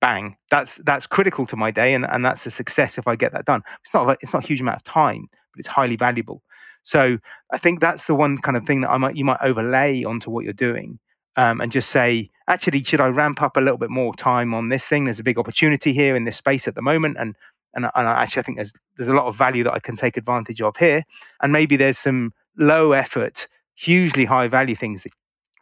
bang. 0.00 0.36
That's 0.50 0.76
that's 0.76 1.06
critical 1.06 1.46
to 1.46 1.56
my 1.56 1.70
day 1.70 1.94
and, 1.94 2.04
and 2.04 2.24
that's 2.24 2.46
a 2.46 2.50
success 2.50 2.98
if 2.98 3.08
i 3.08 3.16
get 3.16 3.32
that 3.32 3.44
done. 3.44 3.62
It's 3.82 3.94
not 3.94 4.18
it's 4.20 4.32
not 4.32 4.44
a 4.44 4.46
huge 4.46 4.60
amount 4.60 4.76
of 4.76 4.84
time 4.84 5.26
but 5.30 5.58
it's 5.58 5.68
highly 5.68 5.96
valuable. 5.96 6.42
So 6.82 7.18
i 7.52 7.58
think 7.58 7.80
that's 7.80 8.06
the 8.06 8.14
one 8.14 8.38
kind 8.38 8.56
of 8.56 8.64
thing 8.64 8.82
that 8.82 8.90
i 8.90 8.96
might 8.98 9.16
you 9.16 9.24
might 9.24 9.40
overlay 9.42 10.04
onto 10.04 10.30
what 10.30 10.44
you're 10.44 10.52
doing 10.52 10.98
um, 11.36 11.60
and 11.60 11.72
just 11.72 11.90
say 11.90 12.30
actually 12.48 12.82
should 12.84 13.00
i 13.00 13.08
ramp 13.08 13.42
up 13.42 13.56
a 13.56 13.60
little 13.60 13.78
bit 13.78 13.90
more 13.90 14.14
time 14.14 14.54
on 14.54 14.68
this 14.68 14.86
thing? 14.86 15.04
There's 15.04 15.20
a 15.20 15.24
big 15.24 15.38
opportunity 15.38 15.92
here 15.92 16.14
in 16.16 16.24
this 16.24 16.36
space 16.36 16.68
at 16.68 16.74
the 16.74 16.82
moment 16.82 17.16
and 17.18 17.34
and, 17.74 17.84
and 17.84 18.08
actually 18.08 18.40
i 18.40 18.44
think 18.44 18.58
there's 18.58 18.72
there's 18.96 19.08
a 19.08 19.14
lot 19.14 19.26
of 19.26 19.36
value 19.36 19.64
that 19.64 19.74
i 19.74 19.80
can 19.80 19.96
take 19.96 20.16
advantage 20.16 20.60
of 20.60 20.76
here. 20.76 21.02
And 21.42 21.52
maybe 21.52 21.76
there's 21.76 21.98
some 21.98 22.32
low 22.56 22.92
effort 22.92 23.48
hugely 23.74 24.24
high 24.24 24.48
value 24.48 24.74
things 24.74 25.02
that 25.02 25.12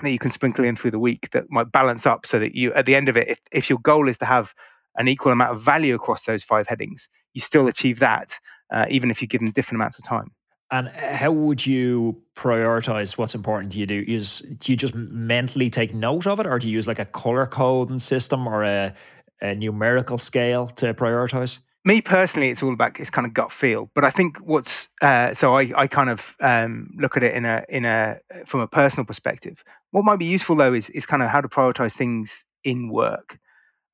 that 0.03 0.11
you 0.11 0.19
can 0.19 0.31
sprinkle 0.31 0.65
in 0.65 0.77
through 0.77 0.91
the 0.91 0.99
week 0.99 1.31
that 1.31 1.51
might 1.51 1.71
balance 1.71 2.07
up 2.07 2.27
so 2.27 2.39
that 2.39 2.55
you 2.55 2.73
at 2.75 2.87
the 2.87 2.95
end 2.95 3.09
of 3.09 3.17
it 3.17 3.29
if, 3.29 3.41
if 3.53 3.71
your 3.71 3.79
goal 3.79 4.09
is 4.09 4.19
to 4.19 4.25
have 4.25 4.55
an 4.97 5.09
equal 5.09 5.33
amount 5.33 5.53
of 5.53 5.61
value 5.61 5.95
across 5.95 6.25
those 6.25 6.43
five 6.43 6.67
headings 6.67 7.09
you 7.33 7.41
still 7.41 7.69
achieve 7.69 8.01
that 8.01 8.39
uh, 8.71 8.87
even 8.89 9.11
if 9.11 9.23
you 9.23 9.29
give 9.29 9.41
them 9.41 9.51
different 9.51 9.77
amounts 9.77 9.99
of 9.99 10.05
time. 10.05 10.33
And 10.71 10.89
how 10.89 11.31
would 11.31 11.65
you 11.65 12.23
prioritize 12.35 13.17
what's 13.17 13.35
important 13.35 13.73
to 13.73 13.79
you? 13.79 13.87
Do 13.87 13.95
use 13.95 14.41
do 14.41 14.73
you 14.73 14.77
just 14.77 14.95
mentally 14.95 15.71
take 15.71 15.95
note 15.95 16.27
of 16.27 16.41
it 16.41 16.47
or 16.47 16.59
do 16.59 16.67
you 16.67 16.73
use 16.73 16.89
like 16.89 16.99
a 16.99 17.05
color 17.05 17.47
coding 17.47 17.99
system 18.01 18.47
or 18.49 18.65
a, 18.65 18.95
a 19.41 19.55
numerical 19.55 20.19
scale 20.19 20.67
to 20.69 20.95
prioritize 20.95 21.59
me 21.85 22.01
personally, 22.01 22.51
it's 22.51 22.63
all 22.63 22.73
about 22.73 22.99
it's 22.99 23.11
kind 23.11 23.27
of 23.27 23.35
gut 23.35 23.53
feel. 23.53 23.91
But 23.95 24.05
I 24.05 24.11
think 24.11 24.39
what's 24.39 24.89
uh, 25.03 25.35
so 25.35 25.57
I, 25.57 25.73
I 25.77 25.87
kind 25.87 26.11
of 26.11 26.37
um, 26.41 26.91
look 26.97 27.17
at 27.17 27.23
it 27.23 27.35
in 27.35 27.45
a 27.45 27.65
in 27.69 27.85
a 27.85 28.19
from 28.47 28.61
a 28.61 28.67
personal 28.67 29.05
perspective. 29.05 29.63
What 29.91 30.05
might 30.05 30.19
be 30.19 30.25
useful 30.27 30.57
though 30.57 30.73
is 30.73 30.89
is 30.91 31.07
kind 31.07 31.23
of 31.23 31.29
how 31.29 31.41
to 31.41 31.49
prioritize 31.49 31.93
things 31.93 32.45
in 32.65 32.89
work. 32.89 33.39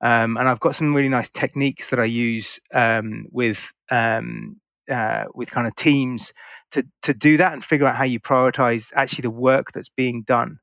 Um, 0.03 0.39
and 0.39 0.49
I've 0.49 0.61
got 0.61 0.77
some 0.77 0.95
really 0.95 1.11
nice 1.11 1.29
techniques 1.29 1.91
that 1.91 2.01
I 2.01 2.05
use 2.05 2.59
um, 2.73 3.27
with 3.33 3.73
um, 3.91 4.61
uh, 4.91 5.25
with 5.35 5.51
kind 5.51 5.67
of 5.67 5.77
teams 5.77 6.33
to 6.73 6.85
to 7.03 7.13
do 7.13 7.37
that 7.39 7.53
and 7.53 7.65
figure 7.65 7.87
out 7.87 7.97
how 7.97 8.05
you 8.05 8.21
prioritize 8.21 8.93
actually 8.95 9.23
the 9.23 9.31
work 9.31 9.73
that's 9.73 9.91
being 9.91 10.23
done. 10.23 10.59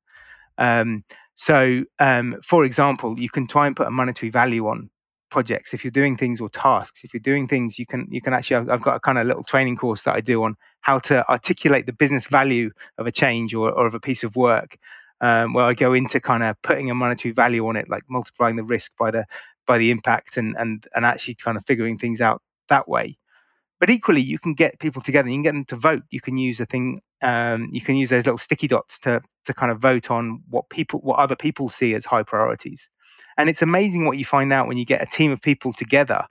Um, 0.57 1.03
so, 1.35 1.83
um, 1.99 2.37
for 2.43 2.65
example, 2.65 3.19
you 3.19 3.29
can 3.29 3.45
try 3.45 3.67
and 3.67 3.75
put 3.75 3.85
a 3.85 3.91
monetary 3.91 4.31
value 4.31 4.67
on 4.67 4.89
projects 5.29 5.73
if 5.73 5.83
you're 5.83 5.91
doing 5.91 6.17
things 6.17 6.41
or 6.41 6.49
tasks 6.49 7.03
if 7.03 7.13
you're 7.13 7.21
doing 7.21 7.47
things 7.47 7.79
you 7.79 7.85
can 7.85 8.07
you 8.09 8.21
can 8.21 8.33
actually 8.33 8.69
i've 8.69 8.81
got 8.81 8.95
a 8.95 8.99
kind 8.99 9.17
of 9.17 9.27
little 9.27 9.43
training 9.43 9.75
course 9.77 10.03
that 10.03 10.15
i 10.15 10.21
do 10.21 10.43
on 10.43 10.55
how 10.81 10.99
to 10.99 11.27
articulate 11.29 11.85
the 11.85 11.93
business 11.93 12.27
value 12.27 12.69
of 12.97 13.07
a 13.07 13.11
change 13.11 13.53
or, 13.53 13.71
or 13.71 13.87
of 13.87 13.93
a 13.93 13.99
piece 13.99 14.23
of 14.23 14.35
work 14.35 14.77
um, 15.21 15.53
where 15.53 15.65
i 15.65 15.73
go 15.73 15.93
into 15.93 16.19
kind 16.19 16.43
of 16.43 16.55
putting 16.61 16.89
a 16.91 16.95
monetary 16.95 17.33
value 17.33 17.67
on 17.67 17.75
it 17.75 17.89
like 17.89 18.03
multiplying 18.09 18.55
the 18.55 18.63
risk 18.63 18.93
by 18.97 19.11
the 19.11 19.25
by 19.67 19.77
the 19.77 19.91
impact 19.91 20.37
and 20.37 20.55
and 20.57 20.87
and 20.95 21.05
actually 21.05 21.35
kind 21.35 21.57
of 21.57 21.65
figuring 21.65 21.97
things 21.97 22.21
out 22.21 22.41
that 22.69 22.87
way. 22.89 23.17
But 23.79 23.89
equally 23.91 24.21
you 24.21 24.39
can 24.39 24.53
get 24.55 24.79
people 24.79 25.01
together 25.01 25.29
you 25.29 25.35
can 25.35 25.43
get 25.43 25.53
them 25.53 25.65
to 25.67 25.77
vote. 25.77 26.03
You 26.11 26.21
can 26.21 26.37
use 26.37 26.59
a 26.59 26.65
thing 26.65 27.01
um, 27.21 27.69
you 27.71 27.81
can 27.81 27.95
use 27.97 28.09
those 28.11 28.25
little 28.25 28.39
sticky 28.39 28.67
dots 28.67 28.99
to 29.01 29.21
to 29.45 29.53
kind 29.53 29.71
of 29.71 29.79
vote 29.79 30.11
on 30.11 30.43
what 30.49 30.69
people 30.69 30.99
what 31.01 31.19
other 31.19 31.35
people 31.35 31.69
see 31.69 31.95
as 31.95 32.05
high 32.05 32.23
priorities 32.23 32.89
and 33.37 33.49
it's 33.49 33.61
amazing 33.61 34.05
what 34.05 34.17
you 34.17 34.25
find 34.25 34.51
out 34.51 34.67
when 34.67 34.77
you 34.77 34.85
get 34.85 35.01
a 35.01 35.05
team 35.05 35.31
of 35.31 35.41
people 35.41 35.73
together 35.73 36.25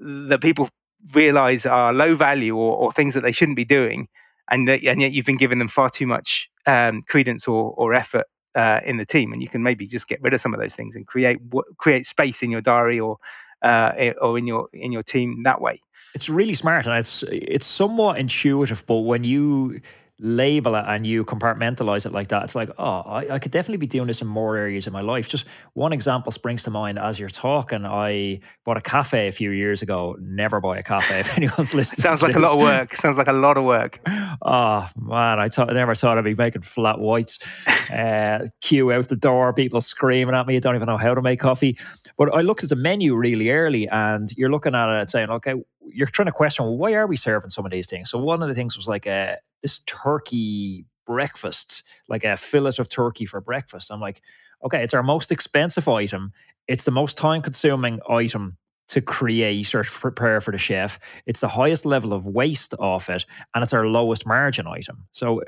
that 0.00 0.40
people 0.40 0.68
realize 1.14 1.66
are 1.66 1.92
low 1.92 2.14
value 2.14 2.56
or, 2.56 2.76
or 2.76 2.92
things 2.92 3.14
that 3.14 3.22
they 3.22 3.32
shouldn't 3.32 3.56
be 3.56 3.64
doing. 3.64 4.08
And, 4.50 4.66
that, 4.68 4.82
and 4.84 5.00
yet 5.00 5.12
you've 5.12 5.26
been 5.26 5.36
giving 5.36 5.58
them 5.58 5.68
far 5.68 5.90
too 5.90 6.06
much 6.06 6.50
um, 6.66 7.02
credence 7.02 7.46
or, 7.46 7.72
or 7.76 7.94
effort 7.94 8.26
uh, 8.54 8.80
in 8.84 8.96
the 8.96 9.06
team. 9.06 9.32
And 9.32 9.40
you 9.40 9.48
can 9.48 9.62
maybe 9.62 9.86
just 9.86 10.08
get 10.08 10.20
rid 10.22 10.34
of 10.34 10.40
some 10.40 10.54
of 10.54 10.60
those 10.60 10.74
things 10.74 10.96
and 10.96 11.06
create 11.06 11.38
create 11.78 12.06
space 12.06 12.42
in 12.42 12.50
your 12.50 12.60
diary 12.60 12.98
or 12.98 13.18
uh, 13.62 14.12
or 14.20 14.38
in 14.38 14.46
your 14.46 14.68
in 14.72 14.90
your 14.92 15.02
team 15.02 15.44
that 15.44 15.60
way. 15.60 15.80
It's 16.14 16.28
really 16.28 16.54
smart 16.54 16.86
and 16.86 16.98
it's 16.98 17.22
it's 17.22 17.66
somewhat 17.66 18.18
intuitive, 18.18 18.84
but 18.86 19.00
when 19.00 19.22
you 19.22 19.80
label 20.20 20.74
it 20.74 20.84
and 20.86 21.06
you 21.06 21.24
compartmentalize 21.24 22.04
it 22.06 22.12
like 22.12 22.28
that, 22.28 22.44
it's 22.44 22.54
like, 22.54 22.70
oh, 22.78 23.00
I, 23.00 23.34
I, 23.34 23.38
could 23.38 23.52
definitely 23.52 23.78
be 23.78 23.86
doing 23.86 24.06
this 24.06 24.20
in 24.20 24.28
more 24.28 24.56
areas 24.56 24.86
of 24.86 24.92
my 24.92 25.00
life. 25.00 25.28
Just 25.28 25.46
one 25.72 25.92
example 25.92 26.30
springs 26.30 26.62
to 26.64 26.70
mind 26.70 26.98
as 26.98 27.18
you're 27.18 27.28
talking. 27.28 27.86
I 27.86 28.40
bought 28.64 28.76
a 28.76 28.82
cafe 28.82 29.28
a 29.28 29.32
few 29.32 29.50
years 29.50 29.82
ago. 29.82 30.16
Never 30.20 30.60
buy 30.60 30.78
a 30.78 30.82
cafe 30.82 31.20
if 31.20 31.36
anyone's 31.36 31.74
listening. 31.74 32.02
Sounds 32.02 32.22
like 32.22 32.34
this. 32.34 32.42
a 32.42 32.46
lot 32.46 32.54
of 32.54 32.60
work. 32.60 32.94
Sounds 32.94 33.16
like 33.16 33.28
a 33.28 33.32
lot 33.32 33.56
of 33.56 33.64
work. 33.64 34.00
Oh 34.42 34.88
man, 34.96 35.38
I, 35.40 35.48
thought, 35.48 35.70
I 35.70 35.72
never 35.72 35.94
thought 35.94 36.18
I'd 36.18 36.24
be 36.24 36.34
making 36.34 36.62
flat 36.62 36.98
whites. 36.98 37.38
uh, 37.90 38.46
queue 38.60 38.92
out 38.92 39.08
the 39.08 39.16
door, 39.16 39.52
people 39.54 39.80
screaming 39.80 40.34
at 40.34 40.46
me. 40.46 40.56
I 40.56 40.60
don't 40.60 40.76
even 40.76 40.86
know 40.86 40.98
how 40.98 41.14
to 41.14 41.22
make 41.22 41.40
coffee. 41.40 41.78
But 42.16 42.34
I 42.34 42.42
looked 42.42 42.62
at 42.62 42.68
the 42.68 42.76
menu 42.76 43.16
really 43.16 43.50
early, 43.50 43.88
and 43.88 44.30
you're 44.36 44.50
looking 44.50 44.74
at 44.74 45.00
it 45.00 45.10
saying, 45.10 45.30
okay, 45.30 45.54
you're 45.92 46.06
trying 46.06 46.26
to 46.26 46.32
question, 46.32 46.64
well, 46.64 46.76
why 46.76 46.94
are 46.94 47.06
we 47.06 47.16
serving 47.16 47.50
some 47.50 47.64
of 47.64 47.70
these 47.70 47.86
things? 47.86 48.10
So 48.10 48.18
one 48.18 48.42
of 48.42 48.48
the 48.48 48.54
things 48.54 48.76
was 48.76 48.88
like 48.88 49.06
a 49.06 49.38
this 49.62 49.80
turkey 49.80 50.86
breakfast, 51.06 51.82
like 52.08 52.24
a 52.24 52.36
fillet 52.36 52.74
of 52.78 52.88
turkey 52.88 53.26
for 53.26 53.40
breakfast. 53.40 53.90
I'm 53.90 54.00
like, 54.00 54.22
okay, 54.64 54.82
it's 54.82 54.94
our 54.94 55.02
most 55.02 55.32
expensive 55.32 55.88
item. 55.88 56.32
It's 56.68 56.84
the 56.84 56.90
most 56.90 57.18
time 57.18 57.42
consuming 57.42 58.00
item 58.08 58.58
to 58.88 59.00
create 59.00 59.74
or 59.74 59.84
prepare 59.84 60.40
for 60.40 60.50
the 60.50 60.58
chef. 60.58 60.98
It's 61.26 61.40
the 61.40 61.48
highest 61.48 61.86
level 61.86 62.12
of 62.12 62.26
waste 62.26 62.74
off 62.78 63.08
it, 63.08 63.24
and 63.54 63.62
it's 63.62 63.72
our 63.72 63.86
lowest 63.86 64.26
margin 64.26 64.66
item. 64.66 65.06
So 65.12 65.42
uh, 65.42 65.44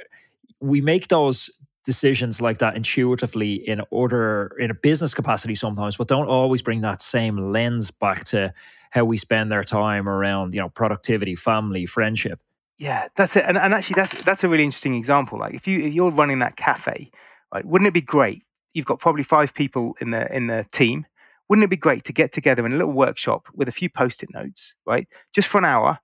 we 0.60 0.80
make 0.80 1.08
those 1.08 1.50
decisions 1.84 2.40
like 2.40 2.58
that 2.58 2.76
intuitively 2.76 3.54
in 3.54 3.82
order 3.90 4.56
in 4.60 4.70
a 4.70 4.74
business 4.74 5.14
capacity 5.14 5.56
sometimes, 5.56 5.96
but 5.96 6.06
don't 6.06 6.28
always 6.28 6.62
bring 6.62 6.80
that 6.82 7.02
same 7.02 7.52
lens 7.52 7.90
back 7.90 8.22
to 8.24 8.54
how 8.92 9.06
we 9.06 9.16
spend 9.16 9.50
their 9.50 9.64
time 9.64 10.06
around, 10.06 10.52
you 10.52 10.60
know, 10.60 10.68
productivity, 10.68 11.34
family, 11.34 11.86
friendship. 11.86 12.38
Yeah, 12.76 13.08
that's 13.16 13.36
it. 13.36 13.44
And, 13.46 13.56
and 13.56 13.72
actually, 13.72 13.94
that's 13.94 14.22
that's 14.22 14.44
a 14.44 14.48
really 14.48 14.64
interesting 14.64 14.94
example. 14.94 15.38
Like 15.38 15.54
if 15.54 15.66
you 15.66 15.80
if 15.80 15.94
you're 15.94 16.10
running 16.10 16.40
that 16.40 16.56
cafe, 16.56 17.10
right? 17.52 17.64
Wouldn't 17.64 17.88
it 17.88 17.94
be 17.94 18.02
great? 18.02 18.42
You've 18.74 18.86
got 18.86 19.00
probably 19.00 19.22
five 19.22 19.54
people 19.54 19.96
in 20.00 20.10
the 20.10 20.30
in 20.34 20.46
the 20.46 20.66
team. 20.72 21.06
Wouldn't 21.48 21.64
it 21.64 21.70
be 21.70 21.76
great 21.76 22.04
to 22.04 22.12
get 22.12 22.32
together 22.32 22.66
in 22.66 22.72
a 22.72 22.76
little 22.76 22.92
workshop 22.92 23.48
with 23.54 23.68
a 23.68 23.72
few 23.72 23.88
post-it 23.88 24.30
notes, 24.32 24.74
right? 24.86 25.08
Just 25.34 25.48
for 25.48 25.58
an 25.58 25.64
hour, 25.64 25.98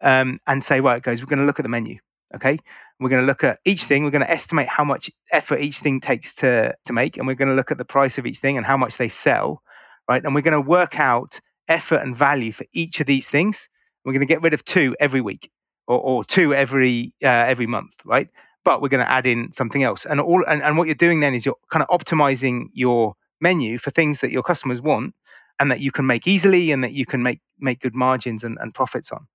um, 0.00 0.38
and 0.46 0.64
say, 0.64 0.80
right, 0.80 1.02
guys, 1.02 1.22
we're 1.22 1.26
going 1.26 1.40
to 1.40 1.44
look 1.44 1.60
at 1.60 1.64
the 1.64 1.68
menu. 1.68 1.98
Okay, 2.34 2.58
we're 2.98 3.10
going 3.10 3.22
to 3.22 3.26
look 3.26 3.44
at 3.44 3.60
each 3.64 3.84
thing. 3.84 4.02
We're 4.02 4.10
going 4.10 4.24
to 4.24 4.30
estimate 4.30 4.68
how 4.68 4.84
much 4.84 5.10
effort 5.30 5.60
each 5.60 5.78
thing 5.78 6.00
takes 6.00 6.34
to 6.36 6.74
to 6.86 6.92
make, 6.92 7.18
and 7.18 7.26
we're 7.26 7.34
going 7.34 7.50
to 7.50 7.54
look 7.54 7.70
at 7.70 7.78
the 7.78 7.84
price 7.84 8.18
of 8.18 8.26
each 8.26 8.38
thing 8.38 8.56
and 8.56 8.66
how 8.66 8.76
much 8.76 8.96
they 8.96 9.10
sell, 9.10 9.62
right? 10.08 10.24
And 10.24 10.34
we're 10.34 10.40
going 10.40 10.60
to 10.60 10.68
work 10.68 10.98
out 10.98 11.40
effort 11.72 11.98
and 12.02 12.16
value 12.16 12.52
for 12.52 12.66
each 12.72 13.00
of 13.00 13.06
these 13.06 13.30
things. 13.30 13.68
We're 14.04 14.12
going 14.12 14.20
to 14.20 14.34
get 14.34 14.42
rid 14.42 14.54
of 14.54 14.64
two 14.64 14.96
every 15.00 15.22
week 15.22 15.50
or, 15.88 16.00
or 16.00 16.24
two 16.24 16.54
every 16.54 17.14
uh, 17.24 17.28
every 17.28 17.66
month, 17.66 17.94
right? 18.04 18.28
But 18.64 18.82
we're 18.82 18.90
going 18.90 19.04
to 19.04 19.10
add 19.10 19.26
in 19.26 19.52
something 19.52 19.82
else, 19.82 20.06
and 20.06 20.20
all 20.20 20.44
and, 20.46 20.62
and 20.62 20.78
what 20.78 20.86
you're 20.86 20.94
doing 20.94 21.20
then 21.20 21.34
is 21.34 21.46
you're 21.46 21.56
kind 21.70 21.84
of 21.88 22.00
optimizing 22.00 22.66
your 22.72 23.14
menu 23.40 23.78
for 23.78 23.90
things 23.90 24.20
that 24.20 24.32
your 24.32 24.44
customers 24.44 24.80
want 24.80 25.14
and 25.60 25.70
that 25.70 25.80
you 25.80 25.92
can 25.92 26.06
make 26.06 26.26
easily 26.28 26.72
and 26.72 26.84
that 26.84 26.92
you 26.92 27.06
can 27.06 27.22
make 27.22 27.40
make 27.58 27.80
good 27.80 27.94
margins 27.94 28.44
and, 28.44 28.58
and 28.60 28.74
profits 28.74 29.12
on. 29.12 29.26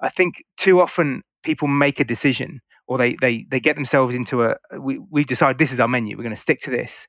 I 0.00 0.08
think 0.10 0.44
too 0.56 0.80
often 0.80 1.22
people 1.42 1.68
make 1.68 2.00
a 2.00 2.04
decision 2.04 2.60
or 2.86 2.98
they 2.98 3.14
they 3.14 3.46
they 3.50 3.60
get 3.60 3.76
themselves 3.76 4.14
into 4.14 4.44
a 4.44 4.56
we 4.78 4.98
we 4.98 5.24
decide 5.24 5.58
this 5.58 5.72
is 5.72 5.80
our 5.80 5.88
menu 5.88 6.16
we're 6.16 6.22
going 6.22 6.34
to 6.34 6.40
stick 6.40 6.60
to 6.62 6.70
this. 6.70 7.06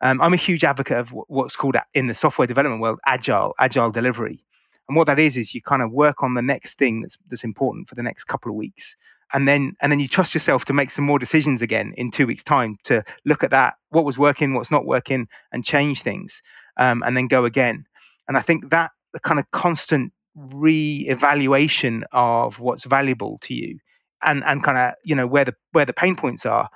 Um, 0.00 0.20
I'm 0.20 0.34
a 0.34 0.38
huge 0.38 0.64
advocate 0.64 0.98
of 0.98 1.10
what's 1.28 1.56
called 1.56 1.76
in 1.94 2.06
the 2.06 2.14
software 2.14 2.46
development 2.46 2.82
world 2.82 3.00
agile 3.06 3.54
agile 3.58 3.90
delivery, 3.90 4.44
and 4.88 4.96
what 4.96 5.06
that 5.06 5.18
is 5.18 5.36
is 5.36 5.54
you 5.54 5.62
kind 5.62 5.82
of 5.82 5.92
work 5.92 6.22
on 6.22 6.34
the 6.34 6.42
next 6.42 6.78
thing 6.78 7.02
that's 7.02 7.18
that's 7.28 7.44
important 7.44 7.88
for 7.88 7.94
the 7.94 8.02
next 8.02 8.24
couple 8.24 8.50
of 8.50 8.56
weeks. 8.56 8.96
And 9.32 9.48
then 9.48 9.76
and 9.80 9.90
then 9.90 9.98
you 9.98 10.08
trust 10.08 10.34
yourself 10.34 10.66
to 10.66 10.72
make 10.72 10.90
some 10.90 11.04
more 11.04 11.18
decisions 11.18 11.62
again 11.62 11.94
in 11.96 12.10
two 12.10 12.26
weeks' 12.26 12.44
time 12.44 12.76
to 12.84 13.04
look 13.24 13.42
at 13.42 13.50
that, 13.50 13.74
what 13.90 14.04
was 14.04 14.18
working, 14.18 14.54
what's 14.54 14.70
not 14.70 14.86
working, 14.86 15.28
and 15.52 15.64
change 15.64 16.02
things. 16.02 16.42
Um, 16.76 17.02
and 17.04 17.16
then 17.16 17.26
go 17.26 17.44
again. 17.44 17.86
And 18.28 18.36
I 18.36 18.42
think 18.42 18.70
that 18.70 18.92
the 19.12 19.20
kind 19.20 19.40
of 19.40 19.50
constant 19.50 20.12
re-evaluation 20.36 22.04
of 22.12 22.60
what's 22.60 22.84
valuable 22.84 23.38
to 23.40 23.54
you 23.54 23.78
and 24.22 24.44
and 24.44 24.62
kind 24.62 24.78
of 24.78 24.94
you 25.02 25.14
know 25.14 25.26
where 25.26 25.44
the 25.44 25.54
where 25.72 25.86
the 25.86 25.92
pain 25.92 26.16
points 26.16 26.44
are 26.44 26.68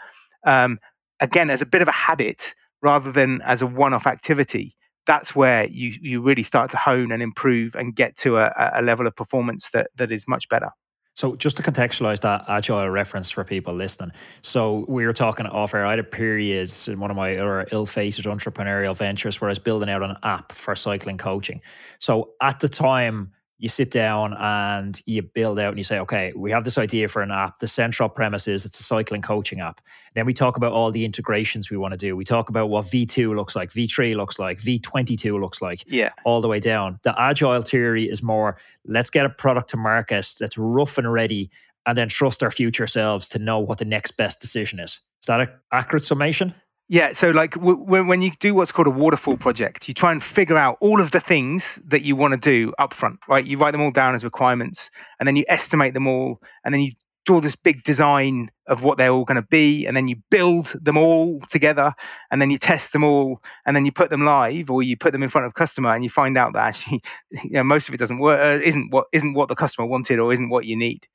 um, 0.44 0.78
again 1.20 1.50
as 1.50 1.60
a 1.62 1.66
bit 1.66 1.82
of 1.82 1.88
a 1.88 1.92
habit 1.92 2.54
rather 2.82 3.12
than 3.12 3.42
as 3.42 3.62
a 3.62 3.66
one-off 3.66 4.06
activity 4.06 4.76
that's 5.06 5.34
where 5.34 5.66
you 5.66 5.92
you 6.00 6.20
really 6.20 6.42
start 6.42 6.70
to 6.70 6.76
hone 6.76 7.10
and 7.10 7.22
improve 7.22 7.74
and 7.74 7.96
get 7.96 8.16
to 8.18 8.38
a, 8.38 8.52
a 8.74 8.82
level 8.82 9.06
of 9.06 9.16
performance 9.16 9.70
that 9.70 9.90
that 9.96 10.12
is 10.12 10.28
much 10.28 10.48
better. 10.48 10.70
So 11.14 11.34
just 11.36 11.56
to 11.56 11.62
contextualize 11.62 12.20
that 12.20 12.44
agile 12.48 12.88
reference 12.88 13.30
for 13.30 13.44
people 13.44 13.74
listening. 13.74 14.12
So 14.42 14.86
we 14.88 15.04
were 15.04 15.12
talking 15.12 15.46
off 15.46 15.74
air. 15.74 15.84
I 15.84 15.90
had 15.90 15.98
a 15.98 16.04
periods 16.04 16.86
in 16.86 17.00
one 17.00 17.10
of 17.10 17.16
my 17.16 17.36
other 17.36 17.66
ill-fated 17.72 18.24
entrepreneurial 18.24 18.96
ventures 18.96 19.40
where 19.40 19.48
I 19.48 19.50
was 19.50 19.58
building 19.58 19.90
out 19.90 20.02
an 20.02 20.16
app 20.22 20.52
for 20.52 20.74
cycling 20.76 21.18
coaching. 21.18 21.60
So 21.98 22.30
at 22.40 22.60
the 22.60 22.68
time, 22.68 23.32
you 23.60 23.68
sit 23.68 23.90
down 23.90 24.34
and 24.38 25.02
you 25.04 25.20
build 25.20 25.58
out 25.58 25.68
and 25.68 25.76
you 25.76 25.84
say, 25.84 25.98
okay, 25.98 26.32
we 26.34 26.50
have 26.50 26.64
this 26.64 26.78
idea 26.78 27.08
for 27.08 27.20
an 27.20 27.30
app. 27.30 27.58
The 27.58 27.68
central 27.68 28.08
premise 28.08 28.48
is 28.48 28.64
it's 28.64 28.80
a 28.80 28.82
cycling 28.82 29.20
coaching 29.20 29.60
app. 29.60 29.82
Then 30.14 30.24
we 30.24 30.32
talk 30.32 30.56
about 30.56 30.72
all 30.72 30.90
the 30.90 31.04
integrations 31.04 31.70
we 31.70 31.76
want 31.76 31.92
to 31.92 31.98
do. 31.98 32.16
We 32.16 32.24
talk 32.24 32.48
about 32.48 32.70
what 32.70 32.86
V2 32.86 33.36
looks 33.36 33.54
like, 33.54 33.70
V3 33.70 34.16
looks 34.16 34.38
like, 34.38 34.60
V22 34.60 35.38
looks 35.38 35.60
like, 35.60 35.84
yeah, 35.86 36.10
all 36.24 36.40
the 36.40 36.48
way 36.48 36.58
down. 36.58 37.00
The 37.02 37.14
agile 37.20 37.60
theory 37.60 38.10
is 38.10 38.22
more 38.22 38.56
let's 38.86 39.10
get 39.10 39.26
a 39.26 39.30
product 39.30 39.68
to 39.70 39.76
market 39.76 40.34
that's 40.40 40.56
rough 40.56 40.96
and 40.96 41.12
ready 41.12 41.50
and 41.84 41.98
then 41.98 42.08
trust 42.08 42.42
our 42.42 42.50
future 42.50 42.86
selves 42.86 43.28
to 43.28 43.38
know 43.38 43.58
what 43.58 43.76
the 43.76 43.84
next 43.84 44.12
best 44.12 44.40
decision 44.40 44.80
is. 44.80 45.00
Is 45.22 45.26
that 45.26 45.40
an 45.40 45.48
accurate 45.70 46.04
summation? 46.04 46.54
Yeah, 46.90 47.14
so 47.14 47.30
like 47.30 47.52
w- 47.54 48.04
when 48.04 48.20
you 48.20 48.32
do 48.40 48.52
what's 48.54 48.72
called 48.72 48.88
a 48.88 48.90
waterfall 48.90 49.38
project, 49.38 49.86
you 49.86 49.94
try 49.94 50.12
and 50.12 50.22
figure 50.22 50.58
out 50.58 50.78
all 50.80 51.00
of 51.00 51.12
the 51.12 51.20
things 51.20 51.80
that 51.86 52.02
you 52.02 52.16
want 52.16 52.34
to 52.34 52.40
do 52.40 52.74
up 52.80 52.94
front, 52.94 53.20
right? 53.28 53.46
You 53.46 53.58
write 53.58 53.72
them 53.72 53.82
all 53.82 53.92
down 53.92 54.16
as 54.16 54.24
requirements, 54.24 54.90
and 55.20 55.28
then 55.28 55.36
you 55.36 55.44
estimate 55.48 55.94
them 55.94 56.08
all, 56.08 56.42
and 56.64 56.74
then 56.74 56.82
you 56.82 56.92
draw 57.26 57.40
this 57.40 57.56
big 57.56 57.84
design 57.84 58.50
of 58.68 58.84
what 58.84 58.98
they're 58.98 59.12
all 59.12 59.24
going 59.24 59.42
to 59.42 59.48
be, 59.50 59.86
and 59.86 59.96
then 59.96 60.08
you 60.08 60.16
build 60.32 60.74
them 60.82 60.98
all 60.98 61.40
together, 61.50 61.94
and 62.32 62.42
then 62.42 62.50
you 62.52 62.58
test 62.58 62.92
them 62.92 63.04
all, 63.04 63.42
and 63.66 63.76
then 63.76 63.86
you 63.86 63.92
put 63.92 64.10
them 64.10 64.26
live, 64.26 64.70
or 64.70 64.82
you 64.84 64.96
put 64.96 65.12
them 65.14 65.24
in 65.24 65.30
front 65.30 65.46
of 65.48 65.54
customer, 65.54 65.94
and 65.94 66.04
you 66.04 66.10
find 66.10 66.38
out 66.38 66.54
that 66.54 66.68
actually, 66.68 67.02
you 67.44 67.52
know, 67.52 67.64
most 67.64 67.88
of 67.88 67.96
it 67.96 67.98
doesn't 67.98 68.20
work, 68.20 68.40
uh, 68.40 68.62
isn't 68.62 68.92
what 68.92 69.06
isn't 69.14 69.34
what 69.34 69.48
the 69.50 69.56
customer 69.56 69.88
wanted, 69.88 70.20
or 70.20 70.34
isn't 70.34 70.50
what 70.50 70.66
you 70.66 70.78
need. 70.78 71.06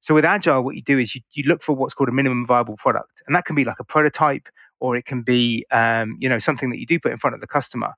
So 0.00 0.14
with 0.14 0.24
agile, 0.24 0.64
what 0.64 0.76
you 0.76 0.82
do 0.82 0.98
is 0.98 1.14
you, 1.14 1.22
you 1.32 1.44
look 1.44 1.62
for 1.62 1.74
what's 1.74 1.94
called 1.94 2.10
a 2.10 2.12
minimum 2.12 2.46
viable 2.46 2.76
product, 2.76 3.22
and 3.26 3.36
that 3.36 3.44
can 3.44 3.56
be 3.56 3.64
like 3.64 3.80
a 3.80 3.84
prototype 3.84 4.48
or 4.80 4.96
it 4.96 5.04
can 5.04 5.22
be 5.22 5.64
um, 5.70 6.16
you 6.20 6.28
know 6.28 6.38
something 6.38 6.70
that 6.70 6.78
you 6.78 6.86
do 6.86 7.00
put 7.00 7.12
in 7.12 7.18
front 7.18 7.34
of 7.34 7.40
the 7.40 7.46
customer. 7.46 7.92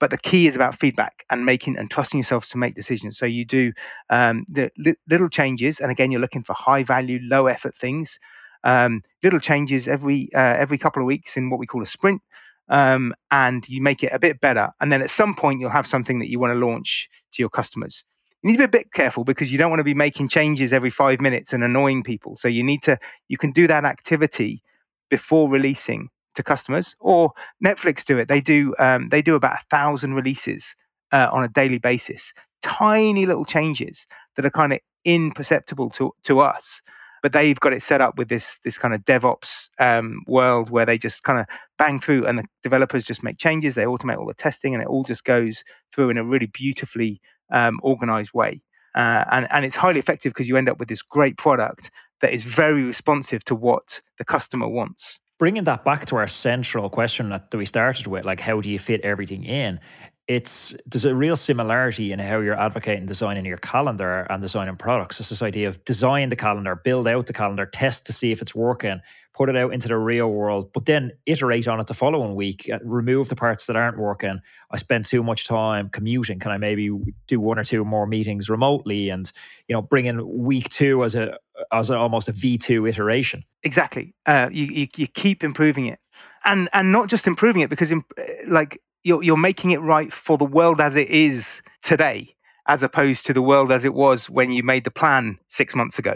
But 0.00 0.10
the 0.10 0.18
key 0.18 0.46
is 0.48 0.56
about 0.56 0.74
feedback 0.74 1.24
and 1.30 1.46
making 1.46 1.78
and 1.78 1.90
trusting 1.90 2.18
yourself 2.18 2.48
to 2.48 2.58
make 2.58 2.74
decisions. 2.74 3.16
So 3.16 3.26
you 3.26 3.44
do 3.44 3.72
um, 4.10 4.44
the 4.48 4.70
li- 4.76 4.96
little 5.08 5.28
changes 5.28 5.80
and 5.80 5.90
again 5.90 6.10
you're 6.10 6.20
looking 6.20 6.42
for 6.42 6.54
high 6.54 6.82
value 6.82 7.20
low 7.22 7.46
effort 7.46 7.74
things. 7.74 8.18
Um, 8.64 9.02
little 9.22 9.40
changes 9.40 9.88
every 9.88 10.30
uh, 10.34 10.38
every 10.38 10.78
couple 10.78 11.02
of 11.02 11.06
weeks 11.06 11.36
in 11.36 11.50
what 11.50 11.60
we 11.60 11.66
call 11.66 11.82
a 11.82 11.86
sprint 11.86 12.22
um, 12.68 13.14
and 13.30 13.66
you 13.68 13.80
make 13.80 14.02
it 14.02 14.12
a 14.12 14.18
bit 14.18 14.40
better. 14.40 14.70
And 14.80 14.90
then 14.92 15.02
at 15.02 15.10
some 15.10 15.34
point 15.34 15.60
you'll 15.60 15.70
have 15.70 15.86
something 15.86 16.18
that 16.20 16.30
you 16.30 16.38
want 16.38 16.52
to 16.54 16.66
launch 16.66 17.08
to 17.34 17.42
your 17.42 17.50
customers. 17.50 18.04
You 18.42 18.50
need 18.50 18.56
to 18.56 18.60
be 18.60 18.64
a 18.64 18.80
bit 18.80 18.92
careful 18.92 19.24
because 19.24 19.50
you 19.50 19.58
don't 19.58 19.70
want 19.70 19.80
to 19.80 19.84
be 19.84 19.94
making 19.94 20.28
changes 20.28 20.72
every 20.72 20.90
five 20.90 21.20
minutes 21.20 21.52
and 21.52 21.64
annoying 21.64 22.02
people. 22.02 22.36
So 22.36 22.48
you 22.48 22.62
need 22.62 22.82
to 22.82 22.98
you 23.28 23.38
can 23.38 23.52
do 23.52 23.66
that 23.68 23.84
activity 23.84 24.62
before 25.10 25.48
releasing 25.48 26.08
to 26.34 26.42
customers, 26.42 26.96
or 27.00 27.32
Netflix 27.64 28.04
do 28.04 28.18
it. 28.18 28.28
They 28.28 28.40
do 28.40 28.74
um, 28.78 29.08
they 29.08 29.22
do 29.22 29.34
about 29.34 29.54
a 29.54 29.64
thousand 29.70 30.14
releases 30.14 30.74
uh, 31.12 31.28
on 31.32 31.44
a 31.44 31.48
daily 31.48 31.78
basis. 31.78 32.32
Tiny 32.62 33.26
little 33.26 33.44
changes 33.44 34.06
that 34.36 34.44
are 34.44 34.50
kind 34.50 34.72
of 34.72 34.80
imperceptible 35.04 35.90
to 35.90 36.12
to 36.24 36.40
us, 36.40 36.82
but 37.22 37.32
they've 37.32 37.60
got 37.60 37.72
it 37.72 37.82
set 37.82 38.00
up 38.00 38.18
with 38.18 38.28
this 38.28 38.58
this 38.64 38.78
kind 38.78 38.94
of 38.94 39.04
DevOps 39.04 39.68
um, 39.78 40.22
world 40.26 40.70
where 40.70 40.86
they 40.86 40.98
just 40.98 41.22
kind 41.22 41.40
of 41.40 41.46
bang 41.78 42.00
through, 42.00 42.26
and 42.26 42.38
the 42.38 42.44
developers 42.62 43.04
just 43.04 43.22
make 43.22 43.38
changes. 43.38 43.74
They 43.74 43.84
automate 43.84 44.18
all 44.18 44.26
the 44.26 44.34
testing, 44.34 44.74
and 44.74 44.82
it 44.82 44.88
all 44.88 45.04
just 45.04 45.24
goes 45.24 45.64
through 45.94 46.10
in 46.10 46.18
a 46.18 46.24
really 46.24 46.46
beautifully 46.46 47.20
um, 47.52 47.78
organized 47.82 48.32
way. 48.34 48.62
Uh, 48.94 49.24
and, 49.32 49.48
and 49.50 49.64
it's 49.64 49.76
highly 49.76 49.98
effective 49.98 50.32
because 50.32 50.48
you 50.48 50.56
end 50.56 50.68
up 50.68 50.78
with 50.78 50.88
this 50.88 51.02
great 51.02 51.36
product 51.36 51.90
that 52.24 52.32
is 52.32 52.44
very 52.44 52.82
responsive 52.82 53.44
to 53.44 53.54
what 53.54 54.00
the 54.18 54.24
customer 54.24 54.66
wants 54.66 55.20
bringing 55.38 55.64
that 55.64 55.84
back 55.84 56.06
to 56.06 56.16
our 56.16 56.28
central 56.28 56.88
question 56.88 57.30
that, 57.30 57.54
we 57.54 57.66
started 57.66 58.06
with, 58.06 58.24
like 58.24 58.40
how 58.40 58.60
do 58.60 58.70
you 58.70 58.78
fit 58.78 59.00
everything 59.02 59.44
in? 59.44 59.80
It's 60.26 60.74
there's 60.86 61.04
a 61.04 61.14
real 61.14 61.36
similarity 61.36 62.10
in 62.10 62.18
how 62.18 62.40
you're 62.40 62.58
advocating 62.58 63.04
designing 63.04 63.44
your 63.44 63.58
calendar 63.58 64.26
and 64.30 64.40
designing 64.40 64.76
products. 64.76 65.20
It's 65.20 65.28
this 65.28 65.42
idea 65.42 65.68
of 65.68 65.84
design 65.84 66.30
the 66.30 66.36
calendar, 66.36 66.80
build 66.82 67.06
out 67.06 67.26
the 67.26 67.34
calendar, 67.34 67.66
test 67.66 68.06
to 68.06 68.14
see 68.14 68.32
if 68.32 68.40
it's 68.40 68.54
working, 68.54 69.02
put 69.34 69.50
it 69.50 69.56
out 69.56 69.74
into 69.74 69.88
the 69.88 69.98
real 69.98 70.30
world, 70.30 70.72
but 70.72 70.86
then 70.86 71.12
iterate 71.26 71.68
on 71.68 71.78
it 71.78 71.88
the 71.88 71.92
following 71.92 72.34
week, 72.34 72.70
uh, 72.72 72.78
remove 72.82 73.28
the 73.28 73.36
parts 73.36 73.66
that 73.66 73.76
aren't 73.76 73.98
working. 73.98 74.40
I 74.70 74.78
spend 74.78 75.04
too 75.04 75.22
much 75.22 75.46
time 75.46 75.90
commuting. 75.90 76.38
Can 76.38 76.52
I 76.52 76.56
maybe 76.56 76.90
do 77.26 77.38
one 77.38 77.58
or 77.58 77.64
two 77.64 77.84
more 77.84 78.06
meetings 78.06 78.48
remotely 78.48 79.10
and 79.10 79.30
you 79.68 79.74
know 79.74 79.82
bring 79.82 80.06
in 80.06 80.26
week 80.26 80.70
two 80.70 81.04
as 81.04 81.14
a 81.14 81.36
as 81.72 81.90
almost 81.90 82.28
a 82.28 82.32
V 82.32 82.58
two 82.58 82.86
iteration? 82.86 83.44
Exactly. 83.62 84.14
Uh, 84.26 84.48
you, 84.52 84.66
you 84.66 84.88
you 84.96 85.06
keep 85.06 85.44
improving 85.44 85.86
it, 85.86 85.98
and 86.44 86.68
and 86.72 86.92
not 86.92 87.08
just 87.08 87.26
improving 87.26 87.62
it 87.62 87.70
because 87.70 87.90
in, 87.90 88.04
like 88.46 88.80
you're 89.02 89.22
you're 89.22 89.36
making 89.36 89.70
it 89.70 89.80
right 89.80 90.12
for 90.12 90.38
the 90.38 90.44
world 90.44 90.80
as 90.80 90.96
it 90.96 91.08
is 91.10 91.62
today, 91.82 92.34
as 92.66 92.82
opposed 92.82 93.26
to 93.26 93.32
the 93.32 93.42
world 93.42 93.72
as 93.72 93.84
it 93.84 93.94
was 93.94 94.28
when 94.28 94.50
you 94.50 94.62
made 94.62 94.84
the 94.84 94.90
plan 94.90 95.38
six 95.48 95.74
months 95.74 95.98
ago. 95.98 96.14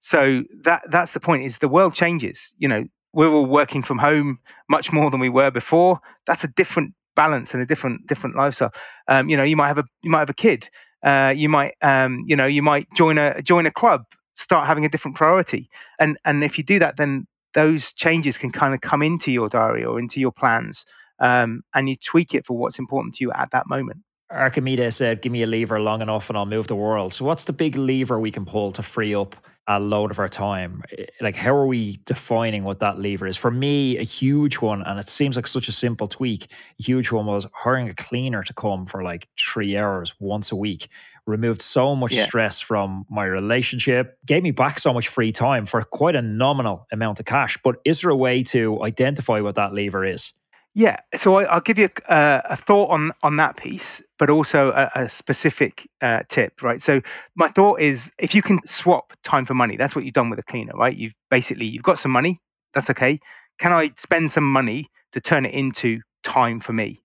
So 0.00 0.42
that 0.62 0.82
that's 0.90 1.12
the 1.12 1.20
point. 1.20 1.44
Is 1.44 1.58
the 1.58 1.68
world 1.68 1.94
changes. 1.94 2.54
You 2.58 2.68
know, 2.68 2.84
we're 3.12 3.28
all 3.30 3.46
working 3.46 3.82
from 3.82 3.98
home 3.98 4.38
much 4.68 4.92
more 4.92 5.10
than 5.10 5.20
we 5.20 5.28
were 5.28 5.50
before. 5.50 6.00
That's 6.26 6.44
a 6.44 6.48
different 6.48 6.94
balance 7.16 7.52
and 7.54 7.62
a 7.62 7.66
different 7.66 8.06
different 8.06 8.36
lifestyle. 8.36 8.72
Um, 9.08 9.28
you 9.28 9.36
know, 9.36 9.44
you 9.44 9.56
might 9.56 9.68
have 9.68 9.78
a 9.78 9.84
you 10.02 10.10
might 10.10 10.20
have 10.20 10.30
a 10.30 10.34
kid. 10.34 10.68
Uh, 11.02 11.32
you 11.34 11.48
might 11.48 11.74
um, 11.82 12.24
you 12.26 12.36
know 12.36 12.46
you 12.46 12.62
might 12.62 12.86
join 12.94 13.18
a 13.18 13.40
join 13.42 13.66
a 13.66 13.70
club 13.70 14.04
start 14.40 14.66
having 14.66 14.84
a 14.84 14.88
different 14.88 15.16
priority. 15.16 15.68
And 15.98 16.18
and 16.24 16.42
if 16.42 16.58
you 16.58 16.64
do 16.64 16.78
that, 16.78 16.96
then 16.96 17.26
those 17.54 17.92
changes 17.92 18.38
can 18.38 18.50
kind 18.50 18.74
of 18.74 18.80
come 18.80 19.02
into 19.02 19.32
your 19.32 19.48
diary 19.48 19.84
or 19.84 19.98
into 19.98 20.20
your 20.20 20.32
plans, 20.32 20.86
um, 21.18 21.62
and 21.74 21.88
you 21.88 21.96
tweak 21.96 22.34
it 22.34 22.46
for 22.46 22.56
what's 22.56 22.78
important 22.78 23.14
to 23.16 23.24
you 23.24 23.32
at 23.32 23.50
that 23.52 23.68
moment. 23.68 23.98
Archimedes 24.30 24.96
said, 24.96 25.22
"Give 25.22 25.32
me 25.32 25.42
a 25.42 25.46
lever 25.46 25.80
long 25.80 26.02
enough, 26.02 26.30
and 26.30 26.38
I'll 26.38 26.46
move 26.46 26.68
the 26.68 26.76
world." 26.76 27.12
So, 27.12 27.24
what's 27.24 27.44
the 27.44 27.52
big 27.52 27.76
lever 27.76 28.18
we 28.18 28.30
can 28.30 28.44
pull 28.44 28.70
to 28.72 28.82
free 28.82 29.14
up 29.14 29.34
a 29.66 29.80
load 29.80 30.12
of 30.12 30.18
our 30.20 30.28
time? 30.28 30.82
Like, 31.20 31.34
how 31.34 31.54
are 31.54 31.66
we 31.66 31.98
defining 32.04 32.62
what 32.62 32.78
that 32.78 32.98
lever 32.98 33.26
is? 33.26 33.36
For 33.36 33.50
me, 33.50 33.98
a 33.98 34.02
huge 34.02 34.58
one, 34.58 34.82
and 34.82 35.00
it 35.00 35.08
seems 35.08 35.34
like 35.34 35.48
such 35.48 35.66
a 35.66 35.72
simple 35.72 36.06
tweak. 36.06 36.44
A 36.78 36.82
huge 36.82 37.10
one 37.10 37.26
was 37.26 37.46
hiring 37.52 37.88
a 37.88 37.94
cleaner 37.94 38.44
to 38.44 38.54
come 38.54 38.86
for 38.86 39.02
like 39.02 39.26
three 39.36 39.76
hours 39.76 40.14
once 40.20 40.52
a 40.52 40.56
week 40.56 40.88
removed 41.26 41.62
so 41.62 41.94
much 41.94 42.12
yeah. 42.12 42.24
stress 42.24 42.60
from 42.60 43.06
my 43.10 43.24
relationship, 43.24 44.18
gave 44.26 44.42
me 44.42 44.50
back 44.50 44.78
so 44.78 44.92
much 44.92 45.08
free 45.08 45.32
time 45.32 45.66
for 45.66 45.82
quite 45.82 46.16
a 46.16 46.22
nominal 46.22 46.86
amount 46.92 47.20
of 47.20 47.26
cash. 47.26 47.58
But 47.62 47.76
is 47.84 48.00
there 48.00 48.10
a 48.10 48.16
way 48.16 48.42
to 48.44 48.82
identify 48.82 49.40
what 49.40 49.54
that 49.56 49.72
lever 49.72 50.04
is? 50.04 50.32
Yeah, 50.72 50.96
so 51.16 51.36
I, 51.36 51.54
will 51.54 51.60
give 51.62 51.78
you 51.78 51.88
a, 52.08 52.12
uh, 52.12 52.42
a, 52.50 52.56
thought 52.56 52.90
on 52.90 53.10
on 53.24 53.36
that 53.36 53.56
piece, 53.56 54.00
but 54.20 54.30
also 54.30 54.70
a, 54.70 54.90
a 54.94 55.08
specific 55.08 55.88
uh, 56.00 56.22
tip, 56.28 56.62
right? 56.62 56.80
So 56.80 57.00
my 57.34 57.48
thought 57.48 57.80
is, 57.80 58.12
if 58.20 58.36
you 58.36 58.42
can 58.42 58.60
swap 58.64 59.12
time 59.24 59.44
for 59.44 59.54
money, 59.54 59.76
that's 59.76 59.96
what 59.96 60.04
you've 60.04 60.14
done 60.14 60.30
with 60.30 60.38
a 60.38 60.44
cleaner, 60.44 60.72
right? 60.74 60.96
You've 60.96 61.14
basically 61.28 61.66
you've 61.66 61.82
got 61.82 61.98
some 61.98 62.12
money, 62.12 62.40
that's 62.72 62.88
okay. 62.90 63.18
Can 63.58 63.72
I 63.72 63.90
spend 63.96 64.30
some 64.30 64.48
money 64.48 64.86
to 65.12 65.20
turn 65.20 65.44
it 65.44 65.54
into 65.54 66.00
time 66.22 66.60
for 66.60 66.72
me? 66.72 67.02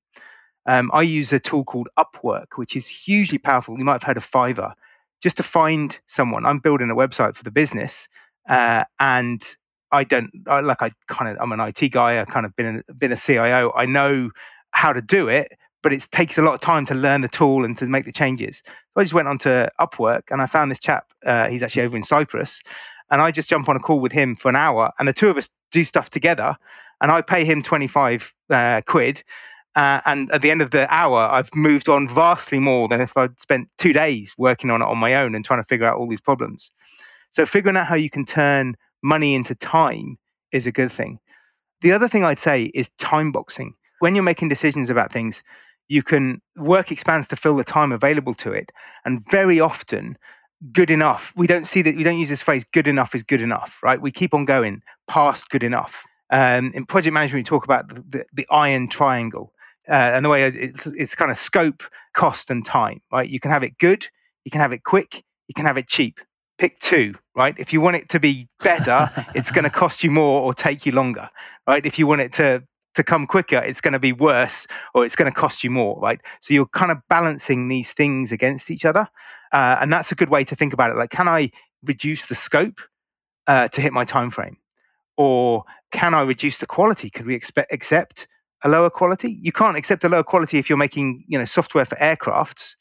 Um, 0.66 0.90
I 0.94 1.04
use 1.04 1.32
a 1.32 1.40
tool 1.40 1.64
called 1.64 1.90
Upwork, 1.98 2.56
which 2.56 2.76
is 2.76 2.88
hugely 2.88 3.38
powerful. 3.38 3.78
You 3.78 3.86
might 3.86 3.94
have 3.94 4.04
heard 4.04 4.18
of 4.18 4.30
Fiverr. 4.30 4.74
Just 5.22 5.38
to 5.38 5.44
find 5.44 5.98
someone, 6.08 6.46
I'm 6.46 6.60
building 6.60 6.90
a 6.92 6.96
website 6.96 7.36
for 7.36 7.44
the 7.44 7.52
business, 7.52 8.10
uh, 8.50 8.84
and 9.00 9.44
I 9.92 10.04
don't 10.04 10.30
I, 10.48 10.60
like. 10.60 10.82
I 10.82 10.92
kind 11.08 11.32
of 11.32 11.38
I'm 11.42 11.52
an 11.52 11.60
IT 11.60 11.92
guy. 11.92 12.20
I 12.20 12.26
kind 12.26 12.46
of 12.46 12.56
been 12.56 12.84
a, 12.88 12.94
been 12.94 13.12
a 13.12 13.18
CIO. 13.18 13.72
I 13.76 13.86
know 13.86 14.30
how 14.72 14.92
to 14.92 15.02
do 15.02 15.30
it, 15.30 15.54
but 15.82 15.94
it 15.94 16.08
takes 16.12 16.38
a 16.38 16.42
lot 16.42 16.54
of 16.54 16.60
time 16.60 16.86
to 16.88 16.96
learn 16.96 17.22
the 17.22 17.28
tool 17.28 17.64
and 17.64 17.78
to 17.78 17.86
make 17.86 18.06
the 18.06 18.12
changes. 18.12 18.62
So 18.66 19.02
I 19.02 19.04
just 19.04 19.14
went 19.14 19.28
on 19.28 19.38
to 19.40 19.72
Upwork 19.80 20.24
and 20.30 20.42
I 20.42 20.48
found 20.48 20.70
this 20.70 20.80
chap. 20.80 21.12
Uh, 21.26 21.48
he's 21.48 21.64
actually 21.64 21.84
over 21.84 21.96
in 21.96 22.04
Cyprus, 22.04 22.62
and 23.10 23.22
I 23.22 23.32
just 23.32 23.50
jump 23.50 23.70
on 23.70 23.78
a 23.78 23.80
call 23.80 24.00
with 24.00 24.12
him 24.12 24.36
for 24.36 24.50
an 24.50 24.56
hour, 24.56 24.92
and 25.00 25.08
the 25.08 25.14
two 25.14 25.30
of 25.30 25.38
us 25.38 25.50
do 25.72 25.84
stuff 25.84 26.10
together. 26.10 26.58
And 27.02 27.12
I 27.12 27.22
pay 27.22 27.44
him 27.44 27.62
25 27.62 28.34
uh, 28.50 28.82
quid, 28.86 29.24
uh, 29.76 30.02
and 30.06 30.32
at 30.32 30.42
the 30.42 30.52
end 30.52 30.62
of 30.62 30.72
the 30.72 30.92
hour, 30.94 31.20
I've 31.20 31.54
moved 31.54 31.90
on 31.90 32.08
vastly 32.08 32.60
more 32.60 32.88
than 32.88 33.02
if 33.02 33.16
I'd 33.18 33.40
spent 33.42 33.70
two 33.78 33.94
days 33.94 34.34
working 34.38 34.72
on 34.72 34.82
it 34.82 34.86
on 34.86 34.98
my 34.98 35.16
own 35.16 35.36
and 35.36 35.44
trying 35.44 35.62
to 35.62 35.68
figure 35.68 35.86
out 35.86 35.98
all 35.98 36.08
these 36.08 36.22
problems. 36.22 36.72
So, 37.32 37.46
figuring 37.46 37.76
out 37.76 37.88
how 37.88 37.96
you 37.96 38.10
can 38.10 38.26
turn 38.26 38.76
money 39.04 39.36
into 39.36 39.54
time 39.56 40.18
is 40.52 40.66
a 40.66 40.72
good 40.72 40.92
thing. 40.92 41.20
The 41.82 41.92
other 41.92 42.08
thing 42.08 42.24
I'd 42.24 42.40
say 42.40 42.64
is 42.64 42.90
time 42.98 43.32
boxing. 43.32 43.76
When 44.00 44.16
you're 44.16 44.24
making 44.24 44.50
decisions 44.50 44.90
about 44.90 45.12
things, 45.12 45.44
you 45.90 46.04
can 46.04 46.42
work 46.56 46.92
expands 46.92 47.28
to 47.28 47.36
fill 47.36 47.58
the 47.58 47.64
time 47.64 47.92
available 47.92 48.34
to 48.36 48.54
it. 48.54 48.72
And 49.04 49.26
very 49.30 49.60
often, 49.60 50.18
good 50.72 50.90
enough, 50.90 51.34
we 51.36 51.48
don't 51.48 51.66
see 51.66 51.82
that, 51.82 51.96
we 51.96 52.04
don't 52.04 52.18
use 52.18 52.30
this 52.30 52.42
phrase, 52.42 52.64
good 52.64 52.88
enough 52.88 53.14
is 53.14 53.24
good 53.24 53.42
enough, 53.42 53.80
right? 53.84 54.02
We 54.02 54.12
keep 54.12 54.34
on 54.34 54.46
going 54.46 54.82
past 55.08 55.50
good 55.50 55.64
enough. 55.64 56.06
Um, 56.32 56.72
in 56.74 56.86
project 56.86 57.14
management, 57.14 57.40
we 57.42 57.44
talk 57.44 57.66
about 57.66 57.90
the, 57.90 58.04
the, 58.10 58.26
the 58.34 58.48
iron 58.50 58.88
triangle 58.88 59.54
uh, 59.88 59.94
and 59.94 60.26
the 60.26 60.30
way 60.30 60.44
it's, 60.44 60.86
it's 60.88 61.16
kind 61.16 61.32
of 61.32 61.38
scope, 61.38 61.84
cost, 62.14 62.50
and 62.52 62.66
time, 62.66 63.02
right? 63.12 63.30
You 63.30 63.40
can 63.40 63.52
have 63.52 63.64
it 63.64 63.78
good, 63.78 64.08
you 64.44 64.52
can 64.52 64.62
have 64.62 64.74
it 64.74 64.84
quick, 64.84 65.24
you 65.48 65.54
can 65.54 65.66
have 65.66 65.78
it 65.78 65.88
cheap. 65.88 66.20
Pick 66.58 66.80
two, 66.80 67.16
right? 67.36 67.54
If 67.58 67.74
you 67.74 67.82
want 67.82 67.98
it 67.98 68.10
to 68.10 68.20
be 68.20 68.48
better, 68.62 69.10
it's 69.36 69.52
going 69.52 69.66
to 69.66 69.70
cost 69.70 70.04
you 70.04 70.12
more 70.12 70.42
or 70.42 70.54
take 70.54 70.86
you 70.86 70.94
longer, 70.94 71.30
right? 71.68 71.86
If 71.86 72.00
you 72.00 72.08
want 72.08 72.22
it 72.22 72.34
to 72.34 72.64
to 72.96 73.04
come 73.04 73.26
quicker, 73.26 73.58
it's 73.58 73.82
going 73.82 73.92
to 73.92 74.00
be 74.00 74.14
worse 74.14 74.68
or 74.94 75.06
it's 75.06 75.18
going 75.18 75.30
to 75.30 75.38
cost 75.38 75.66
you 75.66 75.70
more, 75.70 76.00
right? 76.00 76.22
So 76.40 76.54
you're 76.54 76.66
kind 76.66 76.94
of 76.94 77.00
balancing 77.10 77.68
these 77.68 77.92
things 77.92 78.32
against 78.32 78.72
each 78.72 78.86
other, 78.86 79.10
uh, 79.52 79.78
and 79.82 79.92
that's 79.92 80.14
a 80.14 80.16
good 80.16 80.30
way 80.30 80.46
to 80.46 80.56
think 80.56 80.72
about 80.74 80.92
it. 80.92 80.98
Like, 80.98 81.10
can 81.10 81.28
I 81.28 81.52
reduce 81.84 82.28
the 82.28 82.36
scope 82.36 82.80
uh, 83.48 83.68
to 83.68 83.82
hit 83.82 83.92
my 83.92 84.06
time 84.06 84.30
frame, 84.30 84.58
or 85.18 85.66
can 85.92 86.14
I 86.14 86.22
reduce 86.22 86.60
the 86.60 86.66
quality? 86.66 87.10
Could 87.10 87.26
we 87.26 87.36
expect 87.36 87.74
accept 87.74 88.28
a 88.64 88.70
lower 88.70 88.90
quality? 88.90 89.38
You 89.42 89.52
can't 89.52 89.78
accept 89.78 90.04
a 90.04 90.10
lower 90.10 90.24
quality 90.24 90.58
if 90.58 90.70
you're 90.70 90.78
making 90.78 91.26
you 91.28 91.38
know 91.38 91.46
software 91.46 91.86
for 91.86 91.96
aircrafts, 91.96 92.76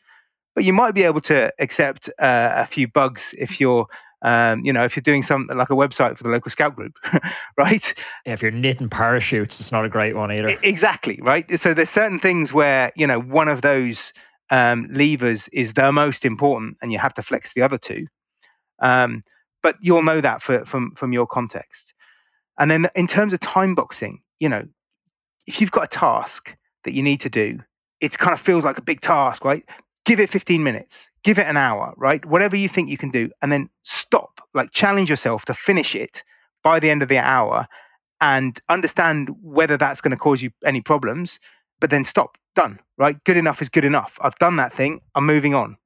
but 0.54 0.64
you 0.64 0.72
might 0.72 0.94
be 0.94 1.02
able 1.02 1.20
to 1.22 1.52
accept 1.58 2.08
uh, 2.18 2.52
a 2.54 2.64
few 2.64 2.88
bugs 2.88 3.34
if 3.38 3.60
you're 3.60 3.86
um, 4.24 4.64
you 4.64 4.72
know, 4.72 4.84
if 4.84 4.96
you're 4.96 5.02
doing 5.02 5.22
something 5.22 5.54
like 5.54 5.68
a 5.68 5.74
website 5.74 6.16
for 6.16 6.24
the 6.24 6.30
local 6.30 6.50
scout 6.50 6.74
group, 6.74 6.98
right? 7.58 7.94
Yeah, 8.24 8.32
if 8.32 8.40
you're 8.40 8.50
knitting 8.50 8.88
parachutes, 8.88 9.60
it's 9.60 9.70
not 9.70 9.84
a 9.84 9.88
great 9.88 10.16
one 10.16 10.32
either. 10.32 10.56
Exactly, 10.62 11.20
right? 11.22 11.60
So 11.60 11.74
there's 11.74 11.90
certain 11.90 12.18
things 12.18 12.50
where, 12.50 12.90
you 12.96 13.06
know, 13.06 13.20
one 13.20 13.48
of 13.48 13.60
those 13.60 14.14
um, 14.50 14.88
levers 14.90 15.48
is 15.48 15.74
the 15.74 15.92
most 15.92 16.24
important 16.24 16.78
and 16.80 16.90
you 16.90 16.98
have 16.98 17.12
to 17.14 17.22
flex 17.22 17.52
the 17.52 17.60
other 17.60 17.76
two. 17.76 18.06
Um, 18.80 19.24
but 19.62 19.76
you'll 19.82 20.02
know 20.02 20.22
that 20.22 20.42
for, 20.42 20.64
from, 20.64 20.94
from 20.94 21.12
your 21.12 21.26
context. 21.26 21.92
And 22.58 22.70
then 22.70 22.88
in 22.94 23.06
terms 23.06 23.34
of 23.34 23.40
time 23.40 23.74
boxing, 23.74 24.22
you 24.40 24.48
know, 24.48 24.64
if 25.46 25.60
you've 25.60 25.70
got 25.70 25.84
a 25.84 25.88
task 25.88 26.54
that 26.84 26.92
you 26.92 27.02
need 27.02 27.20
to 27.20 27.30
do, 27.30 27.60
it 28.00 28.18
kind 28.18 28.34
of 28.34 28.40
feels 28.40 28.64
like 28.64 28.78
a 28.78 28.82
big 28.82 29.00
task, 29.00 29.44
right? 29.44 29.64
Give 30.04 30.20
it 30.20 30.28
15 30.28 30.62
minutes, 30.62 31.08
give 31.22 31.38
it 31.38 31.46
an 31.46 31.56
hour, 31.56 31.94
right? 31.96 32.24
Whatever 32.24 32.56
you 32.56 32.68
think 32.68 32.90
you 32.90 32.98
can 32.98 33.10
do, 33.10 33.30
and 33.40 33.50
then 33.50 33.70
stop, 33.82 34.40
like 34.52 34.70
challenge 34.70 35.08
yourself 35.08 35.46
to 35.46 35.54
finish 35.54 35.94
it 35.94 36.22
by 36.62 36.80
the 36.80 36.90
end 36.90 37.02
of 37.02 37.08
the 37.08 37.18
hour 37.18 37.66
and 38.20 38.58
understand 38.68 39.30
whether 39.42 39.76
that's 39.76 40.00
going 40.00 40.10
to 40.10 40.16
cause 40.16 40.42
you 40.42 40.50
any 40.64 40.80
problems, 40.80 41.40
but 41.80 41.90
then 41.90 42.04
stop, 42.04 42.38
done, 42.54 42.78
right? 42.96 43.22
Good 43.24 43.36
enough 43.36 43.60
is 43.60 43.68
good 43.68 43.84
enough. 43.84 44.18
I've 44.20 44.38
done 44.38 44.56
that 44.56 44.72
thing, 44.72 45.00
I'm 45.14 45.26
moving 45.26 45.54
on. 45.54 45.76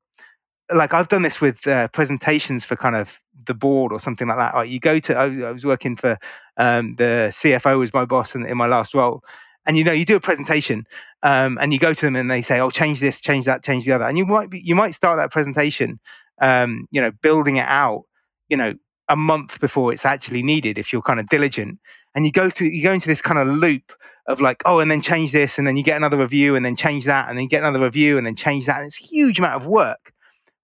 Like 0.73 0.92
I've 0.92 1.09
done 1.09 1.23
this 1.23 1.40
with 1.40 1.66
uh, 1.66 1.88
presentations 1.88 2.64
for 2.64 2.77
kind 2.77 2.94
of 2.94 3.18
the 3.47 3.55
board 3.55 3.92
or 3.92 4.01
something 4.01 4.29
like 4.29 4.37
that. 4.37 4.55
Like 4.55 4.71
you 4.71 4.81
go 4.81 5.01
to, 5.01 5.16
I, 5.16 5.51
was 5.51 5.64
working 5.64 5.97
for 5.97 6.18
um, 6.59 6.94
the 6.97 7.31
CFO 7.33 7.79
was 7.79 7.94
my 7.94 8.05
boss 8.05 8.35
in, 8.35 8.44
in 8.44 8.57
my 8.57 8.66
last 8.66 8.94
role, 8.94 9.25
and 9.68 9.76
you 9.76 9.85
know 9.85 9.92
you 9.92 10.07
do 10.07 10.16
a 10.16 10.20
presentation 10.20 10.87
um, 11.22 11.59
and 11.61 11.72
you 11.72 11.78
go 11.78 11.92
to 11.92 12.07
them 12.07 12.16
and 12.16 12.31
they 12.31 12.42
say 12.42 12.59
oh 12.59 12.70
change 12.70 12.98
this 12.98 13.20
change 13.20 13.44
that 13.44 13.62
change 13.62 13.85
the 13.85 13.92
other. 13.92 14.07
And 14.09 14.18
you 14.18 14.26
might 14.26 14.50
be, 14.50 14.61
you 14.61 14.74
might 14.74 14.94
start 14.94 15.18
that 15.18 15.31
presentation 15.31 16.00
um, 16.40 16.88
you 16.90 17.00
know 17.00 17.12
building 17.22 17.57
it 17.57 17.66
out 17.68 18.04
you 18.48 18.57
know 18.57 18.74
a 19.09 19.16
month 19.16 19.61
before 19.61 19.92
it's 19.92 20.04
actually 20.04 20.42
needed 20.42 20.78
if 20.78 20.92
you're 20.92 21.02
kind 21.02 21.20
of 21.20 21.28
diligent. 21.28 21.78
And 22.14 22.24
you 22.24 22.33
go 22.33 22.50
through 22.50 22.68
you 22.68 22.83
go 22.83 22.92
into 22.92 23.07
this 23.07 23.20
kind 23.20 23.38
of 23.38 23.46
loop 23.54 23.92
of 24.26 24.40
like 24.40 24.62
oh 24.64 24.81
and 24.81 24.90
then 24.90 25.02
change 25.02 25.31
this 25.31 25.59
and 25.59 25.66
then 25.66 25.76
you 25.76 25.85
get 25.85 25.96
another 25.96 26.16
review 26.16 26.57
and 26.57 26.64
then 26.64 26.74
change 26.74 27.04
that 27.04 27.28
and 27.28 27.37
then 27.37 27.44
you 27.44 27.48
get 27.48 27.61
another 27.61 27.81
review 27.81 28.16
and 28.16 28.26
then 28.26 28.35
change 28.35 28.66
that 28.66 28.78
and 28.78 28.87
it's 28.87 29.00
a 29.00 29.04
huge 29.04 29.38
amount 29.38 29.62
of 29.62 29.68
work. 29.68 30.12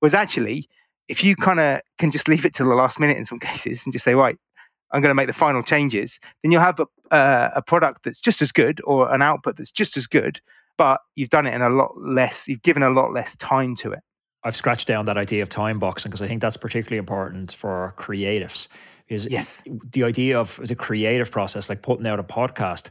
Whereas 0.00 0.14
actually 0.14 0.68
if 1.06 1.22
you 1.22 1.36
kind 1.36 1.60
of 1.60 1.82
can 1.98 2.10
just 2.10 2.28
leave 2.28 2.46
it 2.46 2.54
till 2.54 2.68
the 2.68 2.74
last 2.74 2.98
minute 2.98 3.18
in 3.18 3.26
some 3.26 3.38
cases 3.50 3.84
and 3.84 3.92
just 3.92 4.04
say 4.04 4.14
right 4.14 4.38
I'm 4.92 5.00
going 5.00 5.10
to 5.10 5.14
make 5.14 5.26
the 5.26 5.32
final 5.32 5.62
changes, 5.62 6.20
then 6.42 6.52
you'll 6.52 6.60
have 6.60 6.80
a, 6.80 7.14
uh, 7.14 7.50
a 7.56 7.62
product 7.62 8.04
that's 8.04 8.20
just 8.20 8.42
as 8.42 8.52
good 8.52 8.80
or 8.84 9.12
an 9.12 9.22
output 9.22 9.56
that's 9.56 9.70
just 9.72 9.96
as 9.96 10.06
good, 10.06 10.40
but 10.78 11.00
you've 11.16 11.30
done 11.30 11.46
it 11.46 11.54
in 11.54 11.62
a 11.62 11.68
lot 11.68 11.96
less, 11.96 12.46
you've 12.48 12.62
given 12.62 12.82
a 12.82 12.90
lot 12.90 13.12
less 13.12 13.36
time 13.36 13.74
to 13.76 13.92
it. 13.92 14.00
I've 14.44 14.56
scratched 14.56 14.86
down 14.86 15.06
that 15.06 15.16
idea 15.16 15.42
of 15.42 15.48
time 15.48 15.78
boxing 15.78 16.10
because 16.10 16.20
I 16.20 16.28
think 16.28 16.42
that's 16.42 16.58
particularly 16.58 16.98
important 16.98 17.52
for 17.52 17.94
creatives. 17.96 18.68
Because 19.08 19.26
yes. 19.26 19.62
the 19.66 20.04
idea 20.04 20.38
of 20.38 20.60
the 20.62 20.74
creative 20.74 21.30
process, 21.30 21.68
like 21.68 21.82
putting 21.82 22.06
out 22.06 22.18
a 22.18 22.22
podcast, 22.22 22.90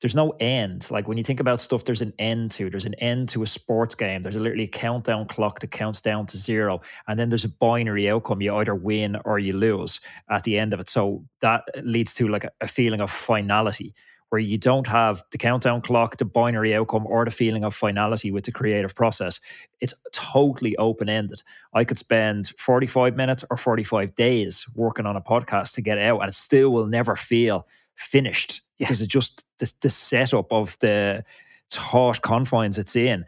there's 0.00 0.14
no 0.14 0.30
end. 0.40 0.90
Like 0.90 1.08
when 1.08 1.16
you 1.16 1.24
think 1.24 1.40
about 1.40 1.60
stuff, 1.60 1.84
there's 1.84 2.02
an 2.02 2.12
end 2.18 2.50
to. 2.52 2.68
There's 2.68 2.84
an 2.84 2.94
end 2.94 3.30
to 3.30 3.42
a 3.42 3.46
sports 3.46 3.94
game. 3.94 4.22
There's 4.22 4.36
a 4.36 4.40
literally 4.40 4.64
a 4.64 4.68
countdown 4.68 5.26
clock 5.26 5.60
that 5.60 5.70
counts 5.70 6.00
down 6.00 6.26
to 6.26 6.36
zero, 6.36 6.80
and 7.08 7.18
then 7.18 7.30
there's 7.30 7.44
a 7.44 7.48
binary 7.48 8.08
outcome. 8.08 8.42
You 8.42 8.54
either 8.56 8.74
win 8.74 9.16
or 9.24 9.38
you 9.38 9.54
lose 9.54 10.00
at 10.28 10.44
the 10.44 10.58
end 10.58 10.74
of 10.74 10.80
it. 10.80 10.88
So 10.88 11.24
that 11.40 11.64
leads 11.82 12.14
to 12.14 12.28
like 12.28 12.46
a, 12.60 12.68
feeling 12.68 13.00
of 13.00 13.10
finality, 13.10 13.94
where 14.28 14.40
you 14.40 14.58
don't 14.58 14.86
have 14.86 15.22
the 15.30 15.38
countdown 15.38 15.80
clock, 15.80 16.18
the 16.18 16.26
binary 16.26 16.74
outcome, 16.74 17.06
or 17.06 17.24
the 17.24 17.30
feeling 17.30 17.64
of 17.64 17.74
finality 17.74 18.30
with 18.30 18.44
the 18.44 18.52
creative 18.52 18.94
process. 18.94 19.40
It's 19.80 19.94
totally 20.12 20.76
open 20.76 21.08
ended. 21.08 21.42
I 21.72 21.84
could 21.84 21.98
spend 21.98 22.48
45 22.58 23.16
minutes 23.16 23.44
or 23.50 23.56
45 23.56 24.14
days 24.14 24.66
working 24.74 25.06
on 25.06 25.16
a 25.16 25.22
podcast 25.22 25.72
to 25.74 25.80
get 25.80 25.96
out, 25.96 26.20
and 26.20 26.28
it 26.28 26.34
still 26.34 26.70
will 26.70 26.86
never 26.86 27.16
feel 27.16 27.66
finished 27.96 28.62
yeah. 28.78 28.86
because 28.86 29.00
it's 29.00 29.12
just 29.12 29.44
the, 29.58 29.72
the 29.80 29.90
setup 29.90 30.52
of 30.52 30.78
the 30.80 31.24
taut 31.70 32.22
confines 32.22 32.78
it's 32.78 32.96
in. 32.96 33.24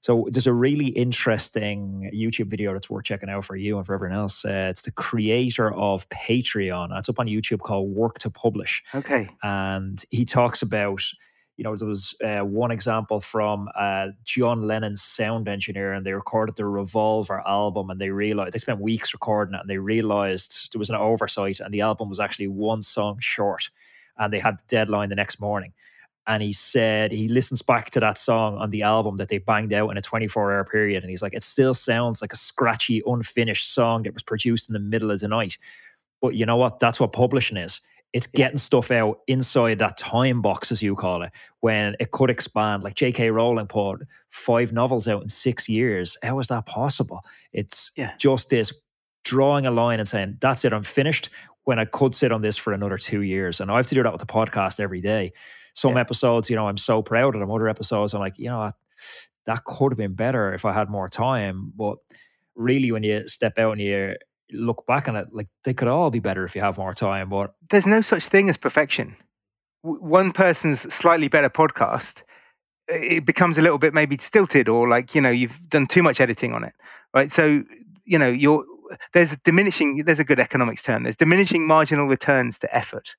So 0.00 0.26
there's 0.32 0.48
a 0.48 0.52
really 0.52 0.88
interesting 0.88 2.10
YouTube 2.12 2.48
video 2.48 2.72
that's 2.72 2.90
worth 2.90 3.04
checking 3.04 3.30
out 3.30 3.44
for 3.44 3.54
you 3.54 3.76
and 3.76 3.86
for 3.86 3.94
everyone 3.94 4.18
else. 4.18 4.44
Uh, 4.44 4.66
it's 4.68 4.82
the 4.82 4.90
creator 4.90 5.72
of 5.72 6.08
Patreon. 6.08 6.88
It's 6.98 7.08
up 7.08 7.20
on 7.20 7.28
YouTube 7.28 7.60
called 7.60 7.94
Work 7.94 8.18
to 8.20 8.30
Publish. 8.30 8.82
Okay. 8.92 9.28
And 9.44 10.02
he 10.10 10.24
talks 10.24 10.60
about, 10.60 11.02
you 11.56 11.62
know, 11.62 11.76
there 11.76 11.86
was 11.86 12.16
uh, 12.24 12.40
one 12.40 12.72
example 12.72 13.20
from 13.20 13.68
uh, 13.78 14.08
John 14.24 14.62
Lennon's 14.62 15.02
sound 15.02 15.46
engineer, 15.46 15.92
and 15.92 16.04
they 16.04 16.14
recorded 16.14 16.56
the 16.56 16.64
Revolver 16.64 17.40
album, 17.46 17.88
and 17.88 18.00
they 18.00 18.10
realized 18.10 18.54
they 18.54 18.58
spent 18.58 18.80
weeks 18.80 19.14
recording 19.14 19.54
it, 19.54 19.60
and 19.60 19.70
they 19.70 19.78
realized 19.78 20.72
there 20.72 20.80
was 20.80 20.90
an 20.90 20.96
oversight, 20.96 21.60
and 21.60 21.72
the 21.72 21.82
album 21.82 22.08
was 22.08 22.18
actually 22.18 22.48
one 22.48 22.82
song 22.82 23.18
short 23.20 23.70
and 24.18 24.32
they 24.32 24.38
had 24.38 24.58
the 24.58 24.64
deadline 24.68 25.08
the 25.08 25.14
next 25.14 25.40
morning. 25.40 25.72
And 26.26 26.42
he 26.42 26.52
said 26.52 27.10
he 27.10 27.28
listens 27.28 27.62
back 27.62 27.90
to 27.90 28.00
that 28.00 28.16
song 28.16 28.56
on 28.56 28.70
the 28.70 28.82
album 28.82 29.16
that 29.16 29.28
they 29.28 29.38
banged 29.38 29.72
out 29.72 29.90
in 29.90 29.96
a 29.96 30.02
24 30.02 30.52
hour 30.52 30.64
period. 30.64 31.02
And 31.02 31.10
he's 31.10 31.22
like, 31.22 31.34
it 31.34 31.42
still 31.42 31.74
sounds 31.74 32.22
like 32.22 32.32
a 32.32 32.36
scratchy, 32.36 33.02
unfinished 33.04 33.72
song 33.72 34.04
that 34.04 34.14
was 34.14 34.22
produced 34.22 34.68
in 34.68 34.74
the 34.74 34.78
middle 34.78 35.10
of 35.10 35.18
the 35.20 35.28
night. 35.28 35.58
But 36.20 36.34
you 36.34 36.46
know 36.46 36.56
what? 36.56 36.78
That's 36.78 37.00
what 37.00 37.12
publishing 37.12 37.56
is. 37.56 37.80
It's 38.12 38.26
getting 38.26 38.58
stuff 38.58 38.90
out 38.90 39.20
inside 39.26 39.78
that 39.78 39.96
time 39.96 40.42
box, 40.42 40.70
as 40.70 40.82
you 40.82 40.94
call 40.94 41.22
it, 41.22 41.32
when 41.60 41.96
it 41.98 42.10
could 42.10 42.28
expand. 42.28 42.84
Like 42.84 42.94
J.K. 42.94 43.30
Rowling 43.30 43.66
put 43.66 44.02
five 44.28 44.70
novels 44.70 45.08
out 45.08 45.22
in 45.22 45.28
six 45.28 45.68
years. 45.68 46.18
How 46.22 46.38
is 46.38 46.48
that 46.48 46.66
possible? 46.66 47.24
It's 47.52 47.90
yeah. 47.96 48.12
just 48.18 48.50
this 48.50 48.72
drawing 49.24 49.66
a 49.66 49.70
line 49.70 49.98
and 49.98 50.08
saying, 50.08 50.38
that's 50.40 50.64
it, 50.64 50.72
I'm 50.72 50.82
finished 50.82 51.30
when 51.64 51.78
I 51.78 51.84
could 51.84 52.14
sit 52.14 52.32
on 52.32 52.42
this 52.42 52.56
for 52.56 52.72
another 52.72 52.98
two 52.98 53.20
years. 53.20 53.60
And 53.60 53.70
I 53.70 53.76
have 53.76 53.86
to 53.88 53.94
do 53.94 54.02
that 54.02 54.12
with 54.12 54.20
the 54.20 54.26
podcast 54.26 54.80
every 54.80 55.00
day. 55.00 55.32
Some 55.74 55.94
yeah. 55.94 56.00
episodes, 56.00 56.50
you 56.50 56.56
know, 56.56 56.68
I'm 56.68 56.76
so 56.76 57.02
proud 57.02 57.34
of 57.34 57.40
them. 57.40 57.50
Other 57.50 57.68
episodes, 57.68 58.14
I'm 58.14 58.20
like, 58.20 58.38
you 58.38 58.48
know, 58.48 58.72
that 59.46 59.64
could 59.64 59.92
have 59.92 59.98
been 59.98 60.14
better 60.14 60.52
if 60.52 60.64
I 60.64 60.72
had 60.72 60.90
more 60.90 61.08
time. 61.08 61.72
But 61.76 61.98
really, 62.54 62.92
when 62.92 63.02
you 63.02 63.26
step 63.26 63.58
out 63.58 63.72
and 63.72 63.80
you 63.80 64.16
look 64.52 64.86
back 64.86 65.08
on 65.08 65.16
it, 65.16 65.28
like 65.32 65.48
they 65.64 65.74
could 65.74 65.88
all 65.88 66.10
be 66.10 66.20
better 66.20 66.44
if 66.44 66.54
you 66.54 66.60
have 66.60 66.78
more 66.78 66.94
time. 66.94 67.28
But 67.28 67.54
there's 67.70 67.86
no 67.86 68.00
such 68.00 68.26
thing 68.26 68.48
as 68.48 68.56
perfection. 68.56 69.16
One 69.82 70.32
person's 70.32 70.92
slightly 70.92 71.28
better 71.28 71.48
podcast, 71.48 72.22
it 72.88 73.24
becomes 73.24 73.58
a 73.58 73.62
little 73.62 73.78
bit 73.78 73.94
maybe 73.94 74.18
stilted 74.18 74.68
or 74.68 74.88
like, 74.88 75.14
you 75.14 75.20
know, 75.20 75.30
you've 75.30 75.58
done 75.68 75.86
too 75.86 76.02
much 76.02 76.20
editing 76.20 76.52
on 76.52 76.64
it. 76.64 76.74
Right. 77.14 77.32
So, 77.32 77.64
you 78.04 78.18
know, 78.18 78.30
you're 78.30 78.64
there's 79.12 79.32
a 79.32 79.36
diminishing 79.38 80.04
there's 80.04 80.20
a 80.20 80.24
good 80.24 80.40
economics 80.40 80.82
term 80.82 81.02
there's 81.02 81.16
diminishing 81.16 81.66
marginal 81.66 82.06
returns 82.06 82.58
to 82.58 82.74
effort 82.74 83.14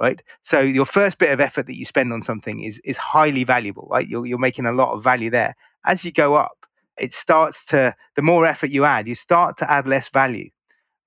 right? 0.00 0.20
So 0.42 0.60
your 0.60 0.84
first 0.84 1.18
bit 1.18 1.30
of 1.30 1.40
effort 1.40 1.66
that 1.66 1.76
you 1.76 1.84
spend 1.84 2.12
on 2.12 2.22
something 2.22 2.62
is 2.62 2.80
is 2.84 2.96
highly 2.96 3.44
valuable 3.44 3.88
right? 3.90 4.06
You're, 4.06 4.26
you're 4.26 4.38
making 4.38 4.66
a 4.66 4.72
lot 4.72 4.92
of 4.92 5.02
value 5.02 5.30
there. 5.30 5.54
As 5.84 6.04
you 6.04 6.12
go 6.12 6.34
up 6.34 6.66
it 6.98 7.14
starts 7.14 7.64
to 7.66 7.94
the 8.14 8.22
more 8.22 8.46
effort 8.46 8.70
you 8.70 8.84
add 8.84 9.06
you 9.06 9.14
start 9.14 9.58
to 9.58 9.70
add 9.70 9.86
less 9.86 10.08
value 10.08 10.50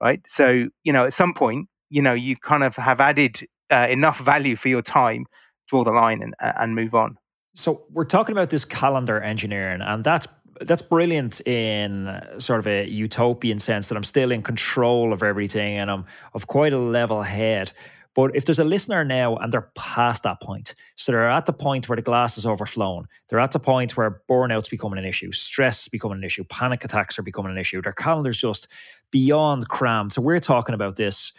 right? 0.02 0.22
So 0.28 0.70
you 0.84 0.94
know 0.94 1.06
at 1.06 1.14
some 1.14 1.34
point 1.34 1.68
you 1.90 2.02
know 2.02 2.14
you 2.14 2.36
kind 2.36 2.64
of 2.64 2.76
have 2.76 3.02
added 3.02 3.42
uh, 3.72 3.88
enough 3.90 4.20
value 4.20 4.56
for 4.56 4.70
your 4.70 4.82
time 4.82 5.26
draw 5.68 5.84
the 5.84 5.92
line 5.92 6.22
and 6.22 6.34
and 6.40 6.76
move 6.76 6.96
on. 6.96 7.18
So 7.56 7.84
we're 7.92 8.06
talking 8.06 8.34
about 8.34 8.50
this 8.50 8.66
calendar 8.66 9.20
engineering 9.20 9.82
and 9.82 10.04
that's 10.04 10.28
that's 10.62 10.82
brilliant 10.82 11.46
in 11.48 12.08
uh, 12.08 12.40
sort 12.40 12.60
of 12.60 12.68
a 12.68 12.88
utopian 12.88 13.60
sense 13.60 13.90
that 13.90 13.96
I'm 13.96 14.04
still 14.04 14.32
in 14.32 14.42
control 14.42 15.14
of 15.14 15.24
everything 15.24 15.78
and 15.78 15.90
I'm 15.90 16.06
of 16.34 16.48
quite 16.48 16.74
a 16.74 16.78
level 16.78 17.24
head. 17.24 17.72
But 18.16 18.36
if 18.36 18.46
there's 18.46 18.60
a 18.60 18.64
listener 18.64 19.06
now 19.06 19.38
and 19.38 19.52
they're 19.54 19.70
past 19.76 20.24
that 20.24 20.42
point, 20.42 20.74
so 20.96 21.12
they're 21.12 21.30
at 21.30 21.46
the 21.46 21.54
point 21.54 21.88
where 21.88 21.96
the 21.96 22.02
glass 22.02 22.38
is 22.38 22.46
overflown, 22.46 23.08
they're 23.30 23.40
at 23.40 23.52
the 23.52 23.60
point 23.60 23.96
where 23.96 24.22
burnout's 24.30 24.68
becoming 24.68 25.00
an 25.00 25.06
issue, 25.06 25.32
stress 25.32 25.84
is 25.84 25.88
becoming 25.88 26.18
an 26.18 26.24
issue, 26.24 26.44
panic 26.44 26.84
attacks 26.84 27.18
are 27.18 27.24
becoming 27.24 27.52
an 27.52 27.58
issue, 27.58 27.82
their 27.82 27.94
calendar's 27.94 28.38
just 28.38 28.68
beyond 29.12 29.70
crammed. 29.70 30.12
So 30.12 30.22
we're 30.22 30.40
talking 30.40 30.76
about 30.76 30.96
this, 30.96 31.32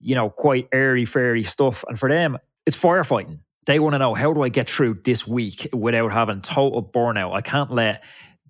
you 0.00 0.14
know, 0.14 0.30
quite 0.30 0.68
airy 0.72 1.04
fairy 1.04 1.42
stuff. 1.42 1.84
And 1.86 1.98
for 1.98 2.08
them, 2.08 2.38
it's 2.64 2.76
firefighting 2.76 3.38
they 3.66 3.80
want 3.80 3.94
to 3.94 3.98
know 3.98 4.14
how 4.14 4.32
do 4.32 4.42
I 4.42 4.48
get 4.48 4.70
through 4.70 5.00
this 5.04 5.26
week 5.26 5.68
without 5.72 6.12
having 6.12 6.40
total 6.40 6.82
burnout? 6.82 7.34
I 7.34 7.40
can't 7.40 7.70
let 7.70 8.02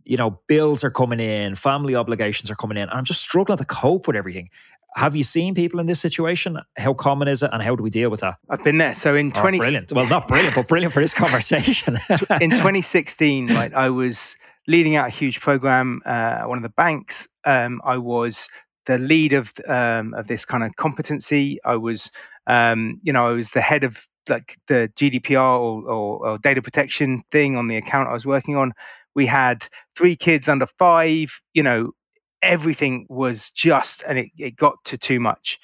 you 0.06 0.16
know 0.16 0.40
bills 0.46 0.84
are 0.84 0.90
coming 0.90 1.20
in, 1.20 1.54
family 1.54 1.94
obligations 1.94 2.50
are 2.50 2.54
coming 2.54 2.76
in. 2.76 2.84
And 2.84 2.92
I'm 2.92 3.04
just 3.04 3.20
struggling 3.20 3.58
to 3.58 3.64
cope 3.64 4.06
with 4.06 4.16
everything. 4.16 4.50
Have 4.94 5.14
you 5.14 5.24
seen 5.24 5.54
people 5.54 5.78
in 5.78 5.86
this 5.86 6.00
situation? 6.00 6.58
How 6.78 6.94
common 6.94 7.28
is 7.28 7.42
it, 7.42 7.50
and 7.52 7.62
how 7.62 7.76
do 7.76 7.82
we 7.82 7.90
deal 7.90 8.08
with 8.08 8.20
that? 8.20 8.36
I've 8.48 8.62
been 8.62 8.78
there. 8.78 8.94
So 8.94 9.14
in 9.14 9.30
20, 9.30 9.58
oh, 9.58 9.60
brilliant. 9.60 9.92
Well, 9.92 10.06
not 10.06 10.26
brilliant, 10.26 10.54
but 10.54 10.68
brilliant 10.68 10.94
for 10.94 11.00
this 11.00 11.12
conversation. 11.24 11.98
in 12.40 12.50
2016, 12.50 13.48
right, 13.54 13.74
I 13.74 13.90
was 13.90 14.36
leading 14.66 14.96
out 14.96 15.06
a 15.06 15.10
huge 15.10 15.40
program 15.40 16.00
uh, 16.06 16.38
at 16.40 16.48
one 16.48 16.56
of 16.56 16.62
the 16.62 16.70
banks. 16.70 17.28
Um, 17.44 17.82
I 17.84 17.98
was 17.98 18.48
the 18.86 18.98
lead 18.98 19.32
of 19.32 19.52
um, 19.68 20.14
of 20.14 20.28
this 20.28 20.44
kind 20.44 20.64
of 20.64 20.74
competency. 20.76 21.58
I 21.64 21.76
was, 21.76 22.10
um, 22.46 23.00
you 23.02 23.12
know, 23.12 23.28
I 23.28 23.32
was 23.32 23.50
the 23.50 23.60
head 23.60 23.84
of 23.84 24.06
like 24.28 24.56
the 24.66 24.90
GDPR 24.96 25.60
or, 25.60 25.88
or, 25.88 26.26
or, 26.26 26.38
data 26.38 26.60
protection 26.60 27.22
thing 27.30 27.56
on 27.56 27.68
the 27.68 27.76
account 27.76 28.08
I 28.08 28.12
was 28.12 28.26
working 28.26 28.56
on. 28.56 28.72
We 29.16 29.26
had 29.26 29.66
three 29.96 30.14
kids 30.14 30.48
under 30.48 30.66
five. 30.78 31.40
You 31.54 31.64
know, 31.64 31.92
everything 32.40 33.06
was 33.08 33.50
just, 33.50 34.04
and 34.06 34.18
it, 34.18 34.30
it 34.38 34.54
got 34.54 34.76
to 34.84 34.96
too 34.96 35.18
much. 35.18 35.58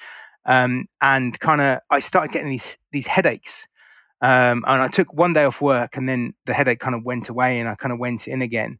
Um, 0.44 0.88
and 1.00 1.38
kind 1.38 1.60
of, 1.60 1.78
I 1.88 2.00
started 2.00 2.32
getting 2.32 2.50
these 2.50 2.76
these 2.90 3.06
headaches. 3.06 3.68
Um, 4.20 4.64
and 4.66 4.82
I 4.82 4.88
took 4.88 5.12
one 5.12 5.32
day 5.32 5.44
off 5.44 5.60
work, 5.60 5.96
and 5.96 6.08
then 6.08 6.32
the 6.46 6.54
headache 6.54 6.80
kind 6.80 6.94
of 6.94 7.04
went 7.04 7.28
away, 7.28 7.60
and 7.60 7.68
I 7.68 7.74
kind 7.76 7.92
of 7.92 7.98
went 7.98 8.26
in 8.26 8.42
again. 8.42 8.78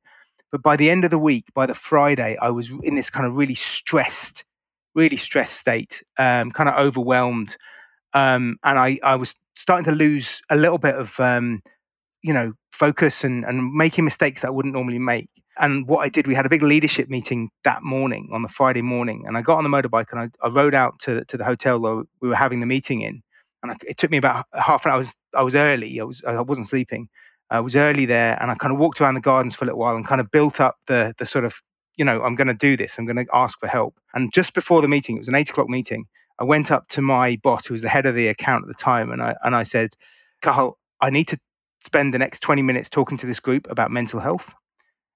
But 0.52 0.62
by 0.62 0.76
the 0.76 0.90
end 0.90 1.04
of 1.04 1.10
the 1.10 1.18
week, 1.18 1.46
by 1.54 1.66
the 1.66 1.74
Friday, 1.74 2.36
I 2.40 2.50
was 2.50 2.70
in 2.82 2.94
this 2.94 3.10
kind 3.10 3.26
of 3.26 3.36
really 3.36 3.54
stressed, 3.54 4.44
really 4.94 5.16
stressed 5.16 5.58
state, 5.58 6.02
um, 6.18 6.50
kind 6.50 6.68
of 6.68 6.76
overwhelmed. 6.76 7.56
Um, 8.12 8.58
and 8.62 8.78
I, 8.78 8.98
I 9.02 9.16
was 9.16 9.34
starting 9.56 9.86
to 9.86 9.92
lose 9.96 10.42
a 10.50 10.56
little 10.56 10.78
bit 10.78 10.94
of, 10.94 11.18
um, 11.18 11.62
you 12.22 12.32
know, 12.32 12.52
focus 12.72 13.24
and, 13.24 13.44
and 13.44 13.72
making 13.72 14.04
mistakes 14.04 14.42
that 14.42 14.48
I 14.48 14.50
wouldn't 14.50 14.74
normally 14.74 14.98
make. 14.98 15.28
And 15.58 15.86
what 15.86 15.98
I 15.98 16.08
did, 16.08 16.26
we 16.26 16.34
had 16.34 16.46
a 16.46 16.48
big 16.48 16.62
leadership 16.62 17.10
meeting 17.10 17.50
that 17.64 17.82
morning 17.82 18.30
on 18.32 18.42
the 18.42 18.48
Friday 18.48 18.82
morning. 18.82 19.24
And 19.26 19.36
I 19.36 19.42
got 19.42 19.58
on 19.58 19.64
the 19.64 19.70
motorbike 19.70 20.06
and 20.10 20.20
I, 20.20 20.46
I 20.46 20.48
rode 20.48 20.74
out 20.74 20.98
to, 21.00 21.24
to 21.26 21.36
the 21.36 21.44
hotel 21.44 21.78
where 21.78 22.04
we 22.20 22.28
were 22.28 22.34
having 22.34 22.60
the 22.60 22.66
meeting 22.66 23.02
in. 23.02 23.22
And 23.62 23.72
I, 23.72 23.76
it 23.86 23.98
took 23.98 24.10
me 24.10 24.16
about 24.16 24.46
half 24.54 24.86
an 24.86 24.90
hour. 24.90 24.94
I 24.94 24.98
was, 24.98 25.12
I 25.34 25.42
was 25.42 25.54
early. 25.54 26.00
I 26.00 26.04
was, 26.04 26.22
I 26.24 26.40
wasn't 26.40 26.68
sleeping. 26.68 27.08
I 27.52 27.60
was 27.60 27.76
early 27.76 28.06
there 28.06 28.38
and 28.40 28.50
I 28.50 28.54
kind 28.54 28.72
of 28.72 28.78
walked 28.80 29.00
around 29.00 29.14
the 29.14 29.20
gardens 29.20 29.54
for 29.54 29.64
a 29.64 29.66
little 29.66 29.78
while 29.78 29.94
and 29.94 30.06
kind 30.06 30.22
of 30.22 30.30
built 30.30 30.58
up 30.58 30.76
the 30.86 31.14
the 31.18 31.26
sort 31.26 31.44
of 31.44 31.54
you 31.96 32.04
know 32.04 32.22
I'm 32.22 32.34
going 32.34 32.48
to 32.48 32.54
do 32.54 32.78
this. 32.78 32.98
I'm 32.98 33.04
going 33.04 33.24
to 33.24 33.26
ask 33.32 33.60
for 33.60 33.66
help. 33.66 33.94
And 34.14 34.32
just 34.32 34.54
before 34.54 34.80
the 34.80 34.88
meeting, 34.88 35.16
it 35.16 35.18
was 35.18 35.28
an 35.28 35.34
eight 35.34 35.50
o'clock 35.50 35.68
meeting. 35.68 36.06
I 36.38 36.44
went 36.44 36.72
up 36.72 36.88
to 36.88 37.02
my 37.02 37.38
boss, 37.42 37.66
who 37.66 37.74
was 37.74 37.82
the 37.82 37.90
head 37.90 38.06
of 38.06 38.14
the 38.14 38.28
account 38.28 38.64
at 38.64 38.68
the 38.68 38.82
time, 38.82 39.12
and 39.12 39.22
I 39.22 39.36
and 39.44 39.54
I 39.54 39.64
said, 39.64 39.94
Carl, 40.40 40.78
I 41.00 41.10
need 41.10 41.28
to 41.28 41.38
spend 41.84 42.14
the 42.14 42.18
next 42.18 42.40
20 42.40 42.62
minutes 42.62 42.88
talking 42.88 43.18
to 43.18 43.26
this 43.26 43.40
group 43.40 43.70
about 43.70 43.90
mental 43.90 44.20
health. 44.20 44.54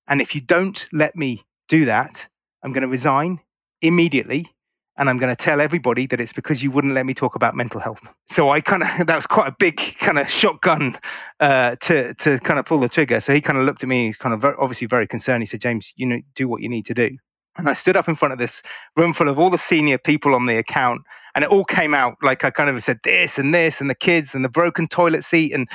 And 0.09 0.21
if 0.21 0.35
you 0.35 0.41
don't 0.41 0.87
let 0.93 1.17
me 1.17 1.45
do 1.69 1.87
that, 1.87 2.27
I'm 2.63 2.73
going 2.73 2.83
to 2.83 2.89
resign 2.89 3.41
immediately 3.83 4.53
and 4.99 5.11
I'm 5.11 5.19
going 5.19 5.35
to 5.35 5.37
tell 5.37 5.61
everybody 5.61 6.07
that 6.07 6.21
it's 6.21 6.33
because 6.33 6.63
you 6.63 6.71
wouldn't 6.71 6.95
let 6.95 7.05
me 7.05 7.15
talk 7.15 7.35
about 7.35 7.55
mental 7.55 7.81
health. 7.81 8.09
So 8.29 8.51
I 8.51 8.61
kind 8.61 8.83
of 8.83 8.89
that 9.07 9.17
was 9.17 9.27
quite 9.27 9.49
a 9.49 9.57
big 9.59 9.77
kind 9.99 10.19
of 10.19 10.29
shotgun 10.31 10.99
uh, 11.41 11.77
to 11.83 12.15
to 12.15 12.39
kind 12.39 12.59
of 12.59 12.67
pull 12.67 12.81
the 12.81 12.89
trigger. 12.89 13.21
So 13.21 13.35
he 13.35 13.41
kind 13.41 13.59
of 13.59 13.65
looked 13.65 13.83
at 13.83 13.89
me, 13.89 14.13
kind 14.15 14.35
of 14.35 14.41
very, 14.41 14.55
obviously 14.59 14.87
very 14.87 15.07
concerned. 15.07 15.43
He 15.43 15.47
said, 15.47 15.61
"James, 15.61 15.93
you 15.97 16.07
know, 16.07 16.21
do 16.35 16.49
what 16.49 16.63
you 16.63 16.69
need 16.69 16.87
to 16.87 16.95
do." 16.95 17.17
And 17.59 17.69
I 17.69 17.75
stood 17.75 17.97
up 17.97 18.09
in 18.09 18.17
front 18.17 18.33
of 18.33 18.39
this 18.39 18.63
room 18.97 19.15
full 19.15 19.29
of 19.29 19.39
all 19.39 19.51
the 19.51 19.59
senior 19.59 19.99
people 19.99 20.35
on 20.35 20.47
the 20.47 20.57
account, 20.57 21.03
and 21.35 21.45
it 21.45 21.51
all 21.51 21.65
came 21.65 21.95
out 21.95 22.17
like 22.23 22.45
I 22.45 22.51
kind 22.51 22.71
of 22.71 22.83
said 22.83 23.01
this 23.03 23.39
and 23.39 23.55
this 23.55 23.81
and 23.81 23.89
the 23.91 23.95
kids 23.95 24.35
and 24.35 24.45
the 24.45 24.49
broken 24.49 24.89
toilet 24.89 25.25
seat 25.25 25.53
and 25.53 25.69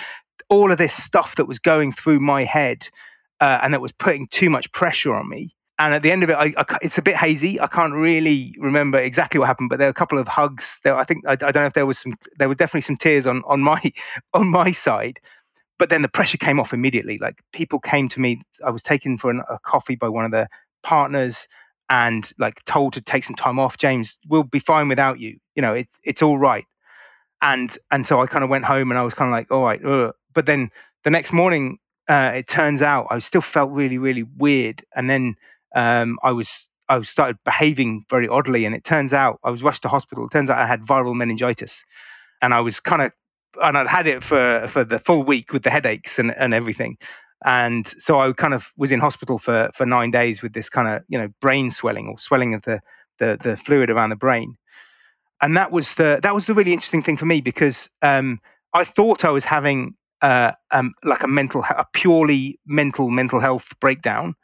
all 0.52 0.72
of 0.72 0.78
this 0.78 0.94
stuff 0.94 1.38
that 1.38 1.46
was 1.46 1.58
going 1.58 1.94
through 1.94 2.20
my 2.20 2.44
head 2.44 2.88
uh, 3.40 3.60
and 3.64 3.74
that 3.74 3.82
was 3.82 3.92
putting 3.92 4.28
too 4.28 4.52
much 4.52 4.72
pressure 4.72 5.16
on 5.16 5.28
me 5.28 5.56
and 5.82 5.96
at 5.96 6.04
the 6.04 6.12
end 6.12 6.22
of 6.22 6.30
it, 6.30 6.34
I, 6.34 6.54
I, 6.58 6.78
it's 6.84 7.00
a 7.00 7.02
bit 7.02 7.16
hazy. 7.16 7.60
I 7.60 7.66
can't 7.66 7.94
really 7.94 8.54
remember 8.60 9.00
exactly 9.00 9.40
what 9.40 9.48
happened, 9.48 9.70
but 9.70 9.80
there 9.80 9.88
were 9.88 9.92
a 9.92 9.96
couple 9.96 10.20
of 10.20 10.28
hugs. 10.28 10.80
There, 10.84 10.94
I 10.94 11.04
think 11.06 11.26
I, 11.28 11.32
I, 11.32 11.36
don't 11.36 11.56
know 11.56 11.66
if 11.66 11.74
there 11.74 11.88
was 11.88 11.98
some. 11.98 12.14
There 12.38 12.48
were 12.48 12.54
definitely 12.54 12.82
some 12.82 12.98
tears 12.98 13.26
on 13.26 13.42
on 13.48 13.62
my 13.62 13.82
on 14.34 14.48
my 14.48 14.72
side, 14.74 15.20
but 15.80 15.90
then 15.90 16.04
the 16.04 16.08
pressure 16.08 16.38
came 16.38 16.60
off 16.60 16.72
immediately. 16.72 17.18
Like 17.18 17.42
people 17.52 17.80
came 17.80 18.10
to 18.10 18.20
me. 18.20 18.44
I 18.64 18.70
was 18.70 18.84
taken 18.84 19.18
for 19.18 19.32
an, 19.32 19.42
a 19.50 19.58
coffee 19.58 19.96
by 19.96 20.08
one 20.10 20.24
of 20.24 20.30
the 20.30 20.48
partners, 20.84 21.48
and 21.90 22.32
like 22.38 22.64
told 22.66 22.94
to 22.94 23.02
take 23.02 23.24
some 23.24 23.36
time 23.36 23.58
off. 23.58 23.78
James, 23.78 24.20
we'll 24.28 24.44
be 24.44 24.60
fine 24.60 24.88
without 24.88 25.20
you. 25.20 25.40
You 25.56 25.64
know, 25.64 25.74
it's 25.74 25.98
it's 26.04 26.22
all 26.22 26.38
right. 26.38 26.66
And 27.42 27.76
and 27.90 28.06
so 28.06 28.22
I 28.22 28.28
kind 28.28 28.44
of 28.44 28.52
went 28.52 28.66
home, 28.66 28.92
and 28.92 29.00
I 29.00 29.04
was 29.04 29.16
kind 29.16 29.30
of 29.30 29.32
like, 29.32 29.50
all 29.50 29.64
right. 29.64 29.84
Ugh. 29.84 30.14
But 30.34 30.46
then 30.46 30.70
the 31.04 31.10
next 31.10 31.34
morning, 31.34 31.80
uh, 32.08 32.32
it 32.36 32.48
turns 32.48 32.82
out 32.82 33.08
I 33.10 33.20
still 33.20 33.41
felt 33.41 33.72
really 33.72 33.98
really 33.98 34.24
weird, 34.24 34.84
and 34.96 35.10
then 35.10 35.36
um, 35.76 36.20
I 36.24 36.32
was 36.32 36.67
I 36.89 37.02
started 37.04 37.38
behaving 37.46 38.06
very 38.10 38.28
oddly, 38.28 38.65
and 38.65 38.76
it 38.76 38.84
turns 38.84 39.13
out 39.13 39.39
I 39.44 39.50
was 39.50 39.63
rushed 39.63 39.84
to 39.84 39.89
hospital. 39.89 40.26
It 40.26 40.32
turns 40.32 40.50
out 40.50 40.60
I 40.60 40.65
had 40.65 40.82
viral 40.82 41.15
meningitis, 41.15 41.84
and 42.41 42.54
I 42.54 42.62
was 42.62 42.80
kind 42.80 43.02
of 43.02 43.12
and 43.62 43.78
I'd 43.78 43.88
had 43.88 44.08
it 44.08 44.24
for 44.24 44.65
for 44.67 44.84
the 44.84 45.00
full 45.00 45.24
week 45.24 45.54
with 45.54 45.63
the 45.63 45.70
headaches 45.70 46.20
and, 46.20 46.36
and 46.36 46.54
everything. 46.54 46.98
And 47.44 47.88
so 47.88 48.20
I 48.20 48.32
kind 48.34 48.54
of 48.54 48.72
was 48.78 48.91
in 48.91 49.00
hospital 49.00 49.39
for 49.39 49.72
for 49.74 49.86
nine 49.86 50.12
days 50.12 50.41
with 50.41 50.54
this 50.54 50.70
kind 50.70 50.88
of 50.88 51.04
you 51.08 51.17
know 51.17 51.28
brain 51.39 51.72
swelling 51.72 52.08
or 52.08 52.17
swelling 52.17 52.54
of 52.54 52.62
the 52.63 52.82
the, 53.20 53.38
the 53.41 53.58
fluid 53.58 53.89
around 53.89 54.10
the 54.10 54.15
brain. 54.15 54.58
And 55.41 55.58
that 55.58 55.72
was 55.72 55.96
the 55.96 56.20
that 56.24 56.34
was 56.34 56.46
the 56.46 56.54
really 56.54 56.74
interesting 56.74 57.02
thing 57.02 57.17
for 57.17 57.26
me 57.26 57.41
because 57.41 57.89
um, 58.02 58.39
I 58.74 58.84
thought 58.84 59.26
I 59.26 59.32
was 59.32 59.46
having 59.46 59.96
uh, 60.22 60.52
um, 60.72 60.94
like 61.04 61.24
a 61.24 61.28
mental 61.28 61.64
a 61.64 61.86
purely 61.94 62.60
mental 62.66 63.10
mental 63.10 63.40
health 63.40 63.74
breakdown 63.80 64.36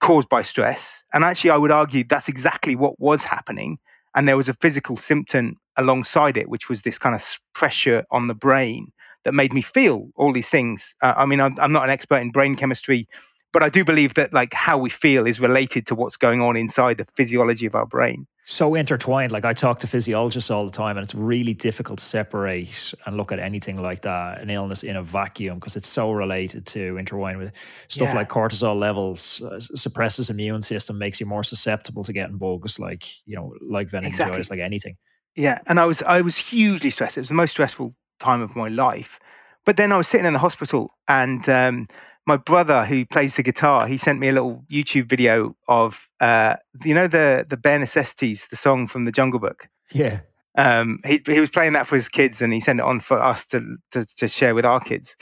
caused 0.00 0.28
by 0.28 0.42
stress. 0.42 1.02
And 1.14 1.24
actually, 1.24 1.50
I 1.50 1.56
would 1.56 1.70
argue 1.70 2.04
that's 2.04 2.28
exactly 2.28 2.76
what 2.76 3.00
was 3.00 3.24
happening. 3.24 3.78
And 4.14 4.28
there 4.28 4.36
was 4.36 4.48
a 4.48 4.54
physical 4.54 4.96
symptom 4.96 5.56
alongside 5.76 6.36
it, 6.36 6.48
which 6.48 6.68
was 6.68 6.82
this 6.82 6.98
kind 6.98 7.14
of 7.14 7.38
pressure 7.54 8.04
on 8.10 8.26
the 8.26 8.34
brain 8.34 8.92
that 9.24 9.32
made 9.32 9.52
me 9.52 9.62
feel 9.62 10.08
all 10.16 10.32
these 10.32 10.48
things. 10.48 10.94
Uh, 11.00 11.14
I 11.16 11.26
mean, 11.26 11.40
I'm, 11.40 11.58
I'm 11.58 11.72
not 11.72 11.84
an 11.84 11.90
expert 11.90 12.16
in 12.16 12.30
brain 12.30 12.56
chemistry, 12.56 13.08
but 13.52 13.62
I 13.62 13.68
do 13.68 13.84
believe 13.84 14.14
that 14.14 14.32
like 14.32 14.54
how 14.54 14.78
we 14.78 14.90
feel 14.90 15.26
is 15.26 15.40
related 15.40 15.86
to 15.88 15.94
what's 15.94 16.16
going 16.16 16.40
on 16.40 16.56
inside 16.56 16.98
the 16.98 17.06
physiology 17.16 17.66
of 17.66 17.74
our 17.74 17.86
brain 17.86 18.26
so 18.44 18.74
intertwined. 18.74 19.32
Like 19.32 19.44
I 19.44 19.52
talk 19.52 19.80
to 19.80 19.86
physiologists 19.86 20.50
all 20.50 20.64
the 20.64 20.72
time, 20.72 20.96
and 20.96 21.04
it's 21.04 21.14
really 21.14 21.54
difficult 21.54 21.98
to 22.00 22.04
separate 22.04 22.92
and 23.06 23.16
look 23.16 23.32
at 23.32 23.38
anything 23.38 23.80
like 23.80 24.02
that, 24.02 24.40
an 24.40 24.50
illness 24.50 24.82
in 24.82 24.96
a 24.96 25.02
vacuum, 25.02 25.58
because 25.58 25.76
it's 25.76 25.88
so 25.88 26.10
related 26.12 26.66
to 26.66 26.96
intertwined 26.96 27.38
with 27.38 27.52
stuff 27.88 28.08
yeah. 28.08 28.14
like 28.14 28.28
cortisol 28.28 28.78
levels, 28.78 29.42
uh, 29.42 29.60
suppresses 29.60 30.28
immune 30.28 30.62
system, 30.62 30.98
makes 30.98 31.20
you 31.20 31.26
more 31.26 31.44
susceptible 31.44 32.02
to 32.04 32.12
getting 32.12 32.36
bugs, 32.36 32.78
like 32.78 33.06
you 33.26 33.36
know, 33.36 33.54
like 33.60 33.92
meningitis, 33.92 34.36
exactly. 34.36 34.58
like 34.58 34.64
anything. 34.64 34.96
Yeah, 35.36 35.58
and 35.66 35.78
I 35.78 35.86
was 35.86 36.02
I 36.02 36.20
was 36.22 36.36
hugely 36.36 36.90
stressed. 36.90 37.16
It 37.16 37.20
was 37.20 37.28
the 37.28 37.34
most 37.34 37.52
stressful 37.52 37.94
time 38.18 38.42
of 38.42 38.56
my 38.56 38.68
life. 38.68 39.20
But 39.64 39.76
then 39.76 39.92
I 39.92 39.96
was 39.96 40.08
sitting 40.08 40.26
in 40.26 40.32
the 40.32 40.40
hospital, 40.40 40.92
and 41.06 41.48
um, 41.48 41.86
my 42.26 42.36
brother 42.36 42.84
who 42.84 43.04
plays 43.04 43.36
the 43.36 43.42
guitar, 43.42 43.86
he 43.86 43.98
sent 43.98 44.18
me 44.18 44.28
a 44.28 44.32
little 44.32 44.64
YouTube 44.70 45.08
video 45.08 45.56
of 45.68 46.08
uh, 46.20 46.56
you 46.84 46.94
know 46.94 47.08
the 47.08 47.46
the 47.48 47.56
bare 47.56 47.78
necessities, 47.78 48.48
the 48.48 48.56
song 48.56 48.86
from 48.86 49.04
the 49.04 49.12
Jungle 49.12 49.40
Book. 49.40 49.68
Yeah. 49.92 50.20
Um, 50.56 51.00
he 51.04 51.22
he 51.26 51.40
was 51.40 51.50
playing 51.50 51.72
that 51.72 51.86
for 51.86 51.96
his 51.96 52.08
kids, 52.08 52.42
and 52.42 52.52
he 52.52 52.60
sent 52.60 52.80
it 52.80 52.84
on 52.84 53.00
for 53.00 53.20
us 53.20 53.46
to 53.46 53.76
to, 53.92 54.06
to 54.16 54.28
share 54.28 54.54
with 54.54 54.64
our 54.64 54.80
kids. 54.80 55.16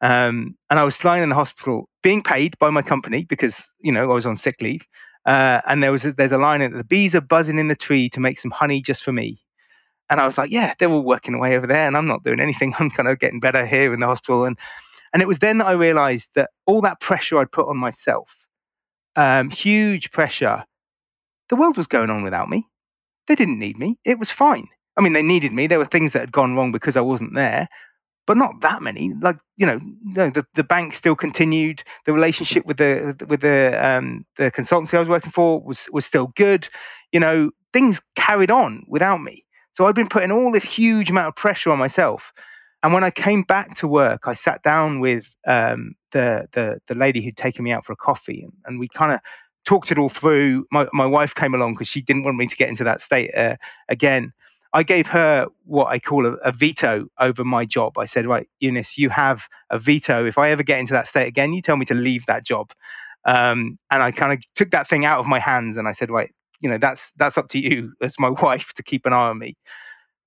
Um, 0.00 0.56
and 0.70 0.78
I 0.78 0.84
was 0.84 1.02
lying 1.04 1.22
in 1.22 1.30
the 1.30 1.34
hospital, 1.34 1.88
being 2.02 2.22
paid 2.22 2.58
by 2.58 2.70
my 2.70 2.82
company 2.82 3.24
because 3.24 3.72
you 3.80 3.92
know 3.92 4.10
I 4.10 4.14
was 4.14 4.26
on 4.26 4.36
sick 4.36 4.60
leave. 4.60 4.86
Uh, 5.26 5.60
and 5.66 5.82
there 5.82 5.90
was 5.90 6.04
a, 6.04 6.12
there's 6.12 6.30
a 6.30 6.38
line 6.38 6.62
in 6.62 6.72
it, 6.72 6.76
the 6.76 6.84
bees 6.84 7.16
are 7.16 7.20
buzzing 7.20 7.58
in 7.58 7.66
the 7.66 7.74
tree 7.74 8.08
to 8.08 8.20
make 8.20 8.38
some 8.38 8.52
honey 8.52 8.80
just 8.80 9.02
for 9.02 9.10
me. 9.10 9.42
And 10.08 10.20
I 10.20 10.26
was 10.26 10.38
like, 10.38 10.52
yeah, 10.52 10.74
they're 10.78 10.88
all 10.88 11.02
working 11.02 11.34
away 11.34 11.56
over 11.56 11.66
there, 11.66 11.88
and 11.88 11.96
I'm 11.96 12.06
not 12.06 12.22
doing 12.22 12.38
anything. 12.38 12.72
I'm 12.78 12.90
kind 12.90 13.08
of 13.08 13.18
getting 13.18 13.40
better 13.40 13.66
here 13.66 13.92
in 13.92 14.00
the 14.00 14.06
hospital. 14.06 14.44
And 14.44 14.56
and 15.16 15.22
it 15.22 15.26
was 15.28 15.38
then 15.38 15.56
that 15.56 15.66
I 15.66 15.72
realized 15.72 16.32
that 16.34 16.50
all 16.66 16.82
that 16.82 17.00
pressure 17.00 17.38
I'd 17.38 17.50
put 17.50 17.68
on 17.68 17.78
myself, 17.78 18.36
um, 19.16 19.48
huge 19.48 20.10
pressure, 20.10 20.62
the 21.48 21.56
world 21.56 21.78
was 21.78 21.86
going 21.86 22.10
on 22.10 22.22
without 22.22 22.50
me. 22.50 22.68
They 23.26 23.34
didn't 23.34 23.58
need 23.58 23.78
me. 23.78 23.96
It 24.04 24.18
was 24.18 24.30
fine. 24.30 24.66
I 24.94 25.00
mean, 25.00 25.14
they 25.14 25.22
needed 25.22 25.52
me. 25.52 25.68
There 25.68 25.78
were 25.78 25.86
things 25.86 26.12
that 26.12 26.20
had 26.20 26.32
gone 26.32 26.54
wrong 26.54 26.70
because 26.70 26.98
I 26.98 27.00
wasn't 27.00 27.34
there, 27.34 27.66
but 28.26 28.36
not 28.36 28.60
that 28.60 28.82
many. 28.82 29.14
Like 29.18 29.38
you 29.56 29.64
know, 29.64 29.80
the 30.12 30.44
the 30.52 30.64
bank 30.64 30.92
still 30.92 31.16
continued. 31.16 31.82
The 32.04 32.12
relationship 32.12 32.66
with 32.66 32.76
the 32.76 33.16
with 33.26 33.40
the 33.40 33.74
um, 33.80 34.26
the 34.36 34.50
consultancy 34.50 34.96
I 34.96 34.98
was 34.98 35.08
working 35.08 35.32
for 35.32 35.62
was 35.62 35.88
was 35.92 36.04
still 36.04 36.30
good. 36.36 36.68
You 37.10 37.20
know, 37.20 37.52
things 37.72 38.02
carried 38.16 38.50
on 38.50 38.84
without 38.86 39.22
me. 39.22 39.46
So 39.72 39.86
I'd 39.86 39.94
been 39.94 40.08
putting 40.08 40.30
all 40.30 40.52
this 40.52 40.66
huge 40.66 41.08
amount 41.08 41.28
of 41.28 41.36
pressure 41.36 41.70
on 41.70 41.78
myself. 41.78 42.34
And 42.82 42.92
when 42.92 43.04
I 43.04 43.10
came 43.10 43.42
back 43.42 43.76
to 43.76 43.88
work, 43.88 44.22
I 44.26 44.34
sat 44.34 44.62
down 44.62 45.00
with 45.00 45.34
um, 45.46 45.94
the, 46.12 46.46
the 46.52 46.78
the 46.86 46.94
lady 46.94 47.22
who'd 47.22 47.36
taken 47.36 47.64
me 47.64 47.72
out 47.72 47.84
for 47.84 47.92
a 47.92 47.96
coffee, 47.96 48.42
and, 48.42 48.52
and 48.64 48.78
we 48.78 48.88
kind 48.88 49.12
of 49.12 49.20
talked 49.64 49.90
it 49.90 49.98
all 49.98 50.08
through. 50.08 50.66
My 50.70 50.86
my 50.92 51.06
wife 51.06 51.34
came 51.34 51.54
along 51.54 51.74
because 51.74 51.88
she 51.88 52.02
didn't 52.02 52.24
want 52.24 52.36
me 52.36 52.46
to 52.46 52.56
get 52.56 52.68
into 52.68 52.84
that 52.84 53.00
state 53.00 53.34
uh, 53.34 53.56
again. 53.88 54.32
I 54.72 54.82
gave 54.82 55.06
her 55.08 55.46
what 55.64 55.86
I 55.86 55.98
call 55.98 56.26
a, 56.26 56.32
a, 56.34 56.52
veto 56.52 57.06
over 57.18 57.44
my 57.44 57.64
job. 57.64 57.96
I 57.96 58.04
said, 58.04 58.26
right, 58.26 58.46
Eunice, 58.60 58.98
you 58.98 59.08
have 59.08 59.48
a 59.70 59.78
veto. 59.78 60.26
If 60.26 60.36
I 60.36 60.50
ever 60.50 60.62
get 60.62 60.80
into 60.80 60.92
that 60.92 61.06
state 61.06 61.28
again, 61.28 61.54
you 61.54 61.62
tell 61.62 61.78
me 61.78 61.86
to 61.86 61.94
leave 61.94 62.26
that 62.26 62.44
job. 62.44 62.72
Um, 63.24 63.78
and 63.90 64.02
I 64.02 64.10
kind 64.10 64.32
of 64.32 64.40
took 64.54 64.72
that 64.72 64.86
thing 64.88 65.06
out 65.06 65.18
of 65.18 65.26
my 65.26 65.38
hands 65.38 65.78
and 65.78 65.88
I 65.88 65.92
said, 65.92 66.10
right, 66.10 66.30
you 66.60 66.68
know, 66.68 66.78
that's 66.78 67.12
that's 67.12 67.38
up 67.38 67.48
to 67.50 67.58
you 67.58 67.94
as 68.02 68.18
my 68.18 68.30
wife 68.42 68.72
to 68.74 68.82
keep 68.82 69.06
an 69.06 69.12
eye 69.12 69.28
on 69.28 69.38
me. 69.38 69.54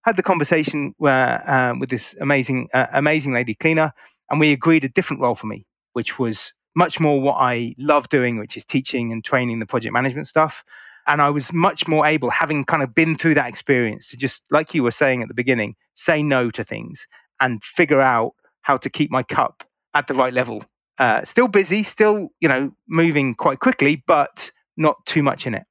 Had 0.03 0.15
the 0.15 0.23
conversation 0.23 0.93
where, 0.97 1.43
um, 1.49 1.79
with 1.79 1.89
this 1.89 2.15
amazing, 2.19 2.69
uh, 2.73 2.87
amazing 2.93 3.33
lady 3.33 3.53
cleaner, 3.53 3.93
and 4.29 4.39
we 4.39 4.51
agreed 4.51 4.85
a 4.85 4.89
different 4.89 5.21
role 5.21 5.35
for 5.35 5.47
me, 5.47 5.65
which 5.93 6.17
was 6.17 6.53
much 6.75 6.99
more 6.99 7.19
what 7.19 7.35
I 7.35 7.75
love 7.77 8.09
doing, 8.09 8.37
which 8.37 8.55
is 8.55 8.65
teaching 8.65 9.11
and 9.11 9.23
training 9.23 9.59
the 9.59 9.65
project 9.65 9.93
management 9.93 10.27
stuff 10.27 10.63
and 11.09 11.23
I 11.23 11.31
was 11.31 11.51
much 11.51 11.87
more 11.87 12.05
able, 12.05 12.29
having 12.29 12.63
kind 12.63 12.83
of 12.83 12.93
been 12.93 13.15
through 13.15 13.33
that 13.33 13.49
experience, 13.49 14.09
to 14.09 14.17
just, 14.17 14.45
like 14.51 14.75
you 14.75 14.83
were 14.83 14.91
saying 14.91 15.23
at 15.23 15.27
the 15.27 15.33
beginning, 15.33 15.75
say 15.95 16.21
no 16.21 16.51
to 16.51 16.63
things 16.63 17.07
and 17.39 17.63
figure 17.63 17.99
out 17.99 18.33
how 18.61 18.77
to 18.77 18.89
keep 18.89 19.09
my 19.09 19.23
cup 19.23 19.63
at 19.95 20.07
the 20.07 20.13
right 20.13 20.31
level. 20.31 20.63
Uh, 20.99 21.23
still 21.25 21.47
busy, 21.47 21.81
still, 21.81 22.29
you 22.39 22.47
know, 22.47 22.71
moving 22.87 23.33
quite 23.33 23.59
quickly, 23.59 24.03
but 24.05 24.51
not 24.77 25.03
too 25.07 25.23
much 25.23 25.47
in 25.47 25.55
it. 25.55 25.63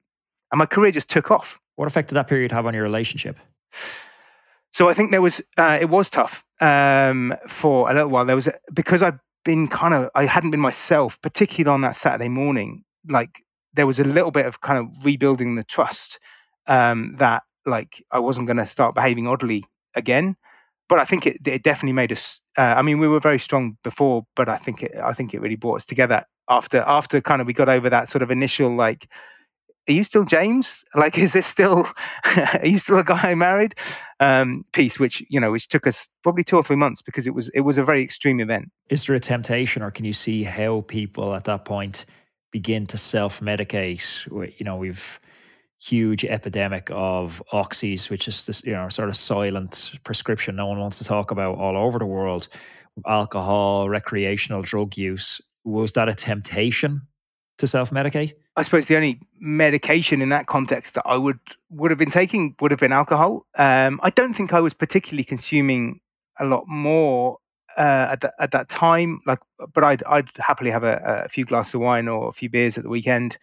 And 0.51 0.59
my 0.59 0.65
career 0.65 0.91
just 0.91 1.09
took 1.09 1.31
off. 1.31 1.59
What 1.77 1.87
effect 1.87 2.09
did 2.09 2.15
that 2.15 2.27
period 2.27 2.51
have 2.51 2.65
on 2.65 2.73
your 2.73 2.83
relationship? 2.83 3.37
So 4.71 4.89
I 4.89 4.93
think 4.93 5.11
there 5.11 5.21
was, 5.21 5.41
uh, 5.57 5.77
it 5.81 5.89
was 5.89 6.09
tough 6.09 6.43
um, 6.61 7.35
for 7.47 7.89
a 7.89 7.93
little 7.93 8.09
while. 8.09 8.25
There 8.25 8.35
was, 8.35 8.49
because 8.73 9.03
I'd 9.03 9.19
been 9.43 9.67
kind 9.67 9.93
of, 9.93 10.09
I 10.13 10.25
hadn't 10.25 10.51
been 10.51 10.59
myself, 10.59 11.21
particularly 11.21 11.73
on 11.73 11.81
that 11.81 11.97
Saturday 11.97 12.29
morning. 12.29 12.83
Like 13.07 13.29
there 13.73 13.87
was 13.87 13.99
a 13.99 14.03
little 14.03 14.31
bit 14.31 14.45
of 14.45 14.61
kind 14.61 14.79
of 14.79 15.05
rebuilding 15.05 15.55
the 15.55 15.63
trust 15.63 16.19
um, 16.67 17.15
that 17.17 17.43
like 17.65 18.03
I 18.11 18.19
wasn't 18.19 18.47
going 18.47 18.57
to 18.57 18.65
start 18.65 18.95
behaving 18.95 19.27
oddly 19.27 19.65
again. 19.95 20.35
But 20.87 20.99
I 20.99 21.05
think 21.05 21.27
it, 21.27 21.47
it 21.47 21.63
definitely 21.63 21.93
made 21.93 22.11
us. 22.11 22.41
Uh, 22.57 22.61
I 22.61 22.81
mean, 22.81 22.99
we 22.99 23.07
were 23.07 23.19
very 23.19 23.39
strong 23.39 23.77
before, 23.83 24.25
but 24.35 24.49
I 24.49 24.57
think 24.57 24.81
it, 24.81 24.95
I 24.95 25.13
think 25.13 25.33
it 25.33 25.41
really 25.41 25.55
brought 25.55 25.75
us 25.75 25.85
together 25.85 26.25
after 26.49 26.83
after 26.85 27.21
kind 27.21 27.41
of 27.41 27.47
we 27.47 27.53
got 27.53 27.69
over 27.69 27.91
that 27.91 28.09
sort 28.09 28.23
of 28.23 28.31
initial 28.31 28.75
like, 28.75 29.07
are 29.89 29.93
you 29.93 30.03
still 30.03 30.23
James? 30.23 30.85
Like, 30.95 31.17
is 31.17 31.33
this 31.33 31.47
still? 31.47 31.87
are 32.37 32.65
you 32.65 32.79
still 32.79 32.99
a 32.99 33.03
guy 33.03 33.31
I 33.31 33.35
married? 33.35 33.75
Um, 34.21 34.65
piece, 34.71 34.99
which 34.99 35.23
you 35.29 35.39
know, 35.39 35.51
which 35.51 35.67
took 35.67 35.87
us 35.87 36.07
probably 36.23 36.43
two 36.43 36.55
or 36.57 36.63
three 36.63 36.75
months 36.75 37.01
because 37.01 37.27
it 37.27 37.33
was 37.33 37.49
it 37.49 37.61
was 37.61 37.77
a 37.77 37.83
very 37.83 38.03
extreme 38.03 38.39
event. 38.39 38.69
Is 38.89 39.05
there 39.05 39.15
a 39.15 39.19
temptation, 39.19 39.81
or 39.81 39.91
can 39.91 40.05
you 40.05 40.13
see 40.13 40.43
how 40.43 40.81
people 40.87 41.35
at 41.35 41.43
that 41.45 41.65
point? 41.65 42.05
begin 42.51 42.85
to 42.87 42.97
self 42.97 43.39
medicate. 43.39 44.25
You 44.59 44.65
know, 44.65 44.77
we've 44.77 45.19
huge 45.81 46.25
epidemic 46.25 46.89
of 46.91 47.41
oxys, 47.53 48.09
which 48.09 48.27
is 48.27 48.45
this, 48.45 48.63
you 48.65 48.73
know, 48.73 48.89
sort 48.89 49.09
of 49.09 49.15
silent 49.15 49.93
prescription 50.03 50.55
no 50.55 50.67
one 50.67 50.77
wants 50.77 50.97
to 50.97 51.05
talk 51.05 51.31
about 51.31 51.57
all 51.57 51.77
over 51.77 51.99
the 51.99 52.05
world. 52.05 52.47
Alcohol, 53.07 53.87
recreational 53.89 54.61
drug 54.61 54.97
use. 54.97 55.39
Was 55.63 55.93
that 55.93 56.09
a 56.09 56.13
temptation 56.13 57.03
to 57.59 57.67
self 57.67 57.91
medicate? 57.91 58.33
I 58.55 58.63
suppose 58.63 58.87
the 58.87 58.95
only 58.95 59.21
medication 59.39 60.21
in 60.21 60.29
that 60.29 60.47
context 60.47 60.95
that 60.95 61.03
I 61.05 61.15
would 61.15 61.39
would 61.69 61.91
have 61.91 61.97
been 61.97 62.11
taking 62.11 62.55
would 62.59 62.71
have 62.71 62.79
been 62.79 62.91
alcohol. 62.91 63.45
Um, 63.57 63.99
I 64.03 64.09
don't 64.09 64.33
think 64.33 64.53
I 64.53 64.59
was 64.59 64.73
particularly 64.73 65.23
consuming 65.23 66.01
a 66.39 66.45
lot 66.45 66.67
more 66.67 67.37
uh, 67.77 68.07
at, 68.11 68.21
the, 68.21 68.33
at 68.39 68.51
that 68.51 68.69
time. 68.69 69.21
Like, 69.25 69.39
but 69.73 69.83
I'd 69.83 70.03
I'd 70.03 70.29
happily 70.37 70.71
have 70.71 70.83
a, 70.83 71.23
a 71.25 71.29
few 71.29 71.45
glasses 71.45 71.75
of 71.75 71.81
wine 71.81 72.07
or 72.07 72.29
a 72.29 72.33
few 72.33 72.49
beers 72.49 72.77
at 72.77 72.83
the 72.83 72.89
weekend. 72.89 73.37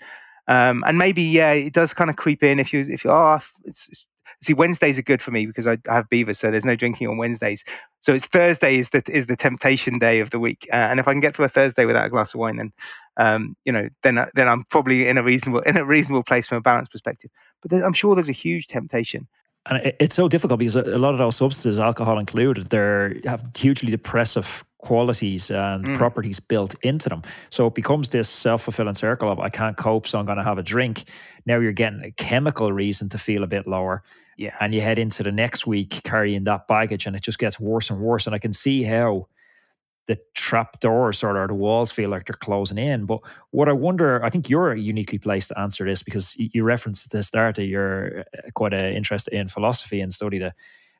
Um, 0.48 0.84
and 0.86 0.98
maybe 0.98 1.22
yeah, 1.22 1.52
it 1.52 1.72
does 1.72 1.94
kind 1.94 2.10
of 2.10 2.16
creep 2.16 2.42
in 2.42 2.58
if 2.58 2.72
you 2.72 2.80
if 2.88 3.04
you 3.04 3.10
oh 3.10 3.38
it's, 3.64 3.88
it's 3.88 4.06
see 4.46 4.54
Wednesdays 4.54 4.98
are 4.98 5.02
good 5.02 5.22
for 5.22 5.30
me 5.30 5.46
because 5.46 5.66
I, 5.66 5.78
I 5.88 5.94
have 5.94 6.08
beavers, 6.08 6.38
so 6.38 6.50
there's 6.50 6.64
no 6.64 6.76
drinking 6.76 7.08
on 7.08 7.16
Wednesdays. 7.16 7.64
So 8.00 8.14
it's 8.14 8.26
Thursday 8.26 8.76
is 8.76 8.90
the 8.90 9.02
is 9.08 9.26
the 9.26 9.36
temptation 9.36 9.98
day 9.98 10.20
of 10.20 10.30
the 10.30 10.38
week, 10.38 10.68
uh, 10.72 10.76
and 10.76 11.00
if 11.00 11.08
I 11.08 11.12
can 11.12 11.20
get 11.20 11.34
to 11.34 11.44
a 11.44 11.48
Thursday 11.48 11.84
without 11.84 12.06
a 12.06 12.10
glass 12.10 12.34
of 12.34 12.40
wine, 12.40 12.56
then 12.56 12.72
um, 13.16 13.56
you 13.64 13.72
know 13.72 13.88
then 14.02 14.26
then 14.34 14.48
I'm 14.48 14.64
probably 14.64 15.08
in 15.08 15.18
a 15.18 15.22
reasonable 15.22 15.60
in 15.60 15.76
a 15.76 15.84
reasonable 15.84 16.22
place 16.22 16.46
from 16.46 16.58
a 16.58 16.62
balance 16.62 16.88
perspective. 16.88 17.30
But 17.62 17.72
I'm 17.82 17.92
sure 17.92 18.14
there's 18.14 18.28
a 18.28 18.32
huge 18.32 18.66
temptation 18.66 19.28
and 19.68 19.92
it's 19.98 20.14
so 20.14 20.28
difficult 20.28 20.60
because 20.60 20.76
a 20.76 20.98
lot 20.98 21.12
of 21.12 21.18
those 21.18 21.36
substances, 21.36 21.78
alcohol 21.78 22.18
included, 22.18 22.68
they 22.68 23.20
have 23.28 23.50
hugely 23.56 23.90
depressive 23.90 24.64
qualities 24.78 25.50
and 25.50 25.84
mm. 25.84 25.96
properties 25.96 26.38
built 26.38 26.76
into 26.82 27.08
them. 27.08 27.22
So 27.50 27.66
it 27.66 27.74
becomes 27.74 28.10
this 28.10 28.28
self 28.28 28.62
fulfilling 28.62 28.94
circle 28.94 29.30
of 29.30 29.40
I 29.40 29.48
can't 29.48 29.76
cope, 29.76 30.06
so 30.06 30.18
I'm 30.20 30.26
going 30.26 30.38
to 30.38 30.44
have 30.44 30.58
a 30.58 30.62
drink. 30.62 31.04
Now 31.46 31.58
you're 31.58 31.72
getting 31.72 32.02
a 32.04 32.12
chemical 32.12 32.72
reason 32.72 33.08
to 33.08 33.18
feel 33.18 33.42
a 33.42 33.48
bit 33.48 33.66
lower. 33.66 34.04
Yeah. 34.36 34.54
And 34.60 34.74
you 34.74 34.80
head 34.82 34.98
into 34.98 35.22
the 35.22 35.32
next 35.32 35.66
week 35.66 36.00
carrying 36.04 36.44
that 36.44 36.68
baggage, 36.68 37.06
and 37.06 37.16
it 37.16 37.22
just 37.22 37.38
gets 37.38 37.58
worse 37.58 37.90
and 37.90 38.00
worse. 38.00 38.26
And 38.26 38.34
I 38.34 38.38
can 38.38 38.52
see 38.52 38.82
how 38.82 39.28
the 40.06 40.18
trap 40.34 40.78
doors 40.80 41.24
of 41.24 41.48
the 41.48 41.54
walls 41.54 41.90
feel 41.90 42.10
like 42.10 42.26
they're 42.26 42.34
closing 42.34 42.78
in. 42.78 43.06
But 43.06 43.20
what 43.50 43.68
I 43.68 43.72
wonder, 43.72 44.22
I 44.24 44.30
think 44.30 44.48
you're 44.48 44.74
uniquely 44.74 45.18
placed 45.18 45.48
to 45.48 45.58
answer 45.58 45.84
this 45.84 46.02
because 46.02 46.34
you 46.38 46.62
referenced 46.62 47.06
at 47.06 47.10
the 47.12 47.22
start 47.22 47.56
that 47.56 47.64
you're 47.64 48.20
uh, 48.20 48.50
quite 48.54 48.72
uh, 48.72 48.76
interest 48.76 49.28
in 49.28 49.48
philosophy 49.48 50.00
and 50.00 50.14
studied 50.14 50.42
it. 50.42 50.52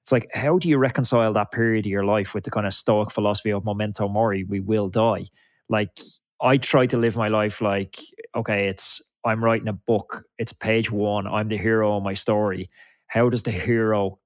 It's 0.02 0.12
like, 0.12 0.28
how 0.34 0.58
do 0.58 0.68
you 0.68 0.78
reconcile 0.78 1.32
that 1.32 1.50
period 1.50 1.86
of 1.86 1.90
your 1.90 2.04
life 2.04 2.34
with 2.34 2.44
the 2.44 2.50
kind 2.50 2.66
of 2.66 2.72
stoic 2.72 3.10
philosophy 3.10 3.50
of 3.50 3.64
memento 3.64 4.08
mori, 4.08 4.44
we 4.44 4.60
will 4.60 4.88
die? 4.88 5.26
Like, 5.68 6.00
I 6.40 6.58
try 6.58 6.86
to 6.86 6.96
live 6.96 7.16
my 7.16 7.28
life 7.28 7.60
like, 7.60 7.98
okay, 8.34 8.68
it's 8.68 9.02
I'm 9.24 9.42
writing 9.42 9.68
a 9.68 9.72
book, 9.72 10.24
it's 10.38 10.52
page 10.52 10.90
one, 10.90 11.26
I'm 11.26 11.48
the 11.48 11.56
hero 11.56 11.96
of 11.96 12.04
my 12.04 12.14
story. 12.14 12.70
How 13.06 13.28
does 13.28 13.42
the 13.42 13.50
hero 13.50 14.18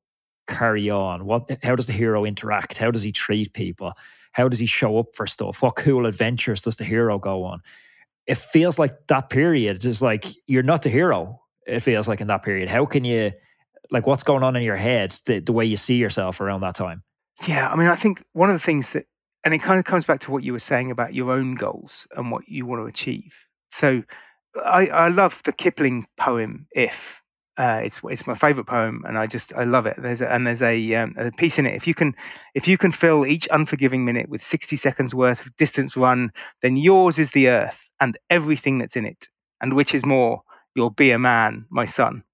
carry 0.46 0.90
on? 0.90 1.24
What 1.24 1.50
eh, 1.50 1.54
eh. 1.54 1.66
how 1.66 1.76
does 1.76 1.86
the 1.86 1.92
hero 1.92 2.24
interact? 2.24 2.78
How 2.78 2.90
does 2.90 3.02
he 3.02 3.12
treat 3.12 3.52
people? 3.52 3.92
How 4.32 4.48
does 4.48 4.58
he 4.58 4.66
show 4.66 4.98
up 4.98 5.14
for 5.14 5.26
stuff? 5.26 5.62
What 5.62 5.76
cool 5.76 6.06
adventures 6.06 6.62
does 6.62 6.76
the 6.76 6.84
hero 6.84 7.18
go 7.18 7.44
on? 7.44 7.62
It 8.26 8.38
feels 8.38 8.78
like 8.78 9.06
that 9.08 9.28
period 9.28 9.84
is 9.84 10.02
like 10.02 10.26
you're 10.46 10.62
not 10.62 10.82
the 10.82 10.90
hero. 10.90 11.40
It 11.66 11.80
feels 11.80 12.08
like 12.08 12.20
in 12.20 12.28
that 12.28 12.42
period. 12.42 12.68
How 12.68 12.86
can 12.86 13.04
you, 13.04 13.32
like, 13.90 14.06
what's 14.06 14.22
going 14.22 14.42
on 14.42 14.56
in 14.56 14.62
your 14.62 14.76
head, 14.76 15.12
the, 15.26 15.40
the 15.40 15.52
way 15.52 15.64
you 15.64 15.76
see 15.76 15.96
yourself 15.96 16.40
around 16.40 16.62
that 16.62 16.74
time? 16.74 17.02
Yeah, 17.46 17.70
I 17.70 17.76
mean, 17.76 17.88
I 17.88 17.96
think 17.96 18.22
one 18.32 18.50
of 18.50 18.54
the 18.54 18.64
things 18.64 18.92
that, 18.92 19.06
and 19.44 19.54
it 19.54 19.58
kind 19.58 19.78
of 19.78 19.84
comes 19.84 20.04
back 20.04 20.20
to 20.20 20.30
what 20.30 20.42
you 20.42 20.52
were 20.52 20.58
saying 20.58 20.90
about 20.90 21.14
your 21.14 21.30
own 21.30 21.54
goals 21.54 22.06
and 22.16 22.30
what 22.30 22.48
you 22.48 22.66
want 22.66 22.82
to 22.82 22.86
achieve. 22.86 23.34
So 23.72 24.02
I, 24.64 24.86
I 24.88 25.08
love 25.08 25.42
the 25.44 25.52
Kipling 25.52 26.06
poem, 26.18 26.66
If, 26.72 27.19
uh, 27.60 27.82
it's 27.84 28.00
it's 28.04 28.26
my 28.26 28.34
favorite 28.34 28.64
poem, 28.64 29.04
and 29.06 29.18
I 29.18 29.26
just 29.26 29.52
I 29.52 29.64
love 29.64 29.84
it. 29.84 29.96
There's 29.98 30.22
a, 30.22 30.32
and 30.32 30.46
there's 30.46 30.62
a, 30.62 30.94
um, 30.94 31.14
a 31.18 31.30
piece 31.30 31.58
in 31.58 31.66
it. 31.66 31.74
If 31.74 31.86
you 31.86 31.94
can 31.94 32.16
if 32.54 32.66
you 32.66 32.78
can 32.78 32.90
fill 32.90 33.26
each 33.26 33.48
unforgiving 33.50 34.02
minute 34.06 34.30
with 34.30 34.42
60 34.42 34.76
seconds 34.76 35.14
worth 35.14 35.44
of 35.44 35.54
distance 35.58 35.94
run, 35.94 36.32
then 36.62 36.78
yours 36.78 37.18
is 37.18 37.32
the 37.32 37.50
earth 37.50 37.78
and 38.00 38.16
everything 38.30 38.78
that's 38.78 38.96
in 38.96 39.04
it. 39.04 39.28
And 39.60 39.74
which 39.74 39.94
is 39.94 40.06
more, 40.06 40.40
you'll 40.74 40.88
be 40.88 41.10
a 41.10 41.18
man, 41.18 41.66
my 41.68 41.84
son. 41.84 42.24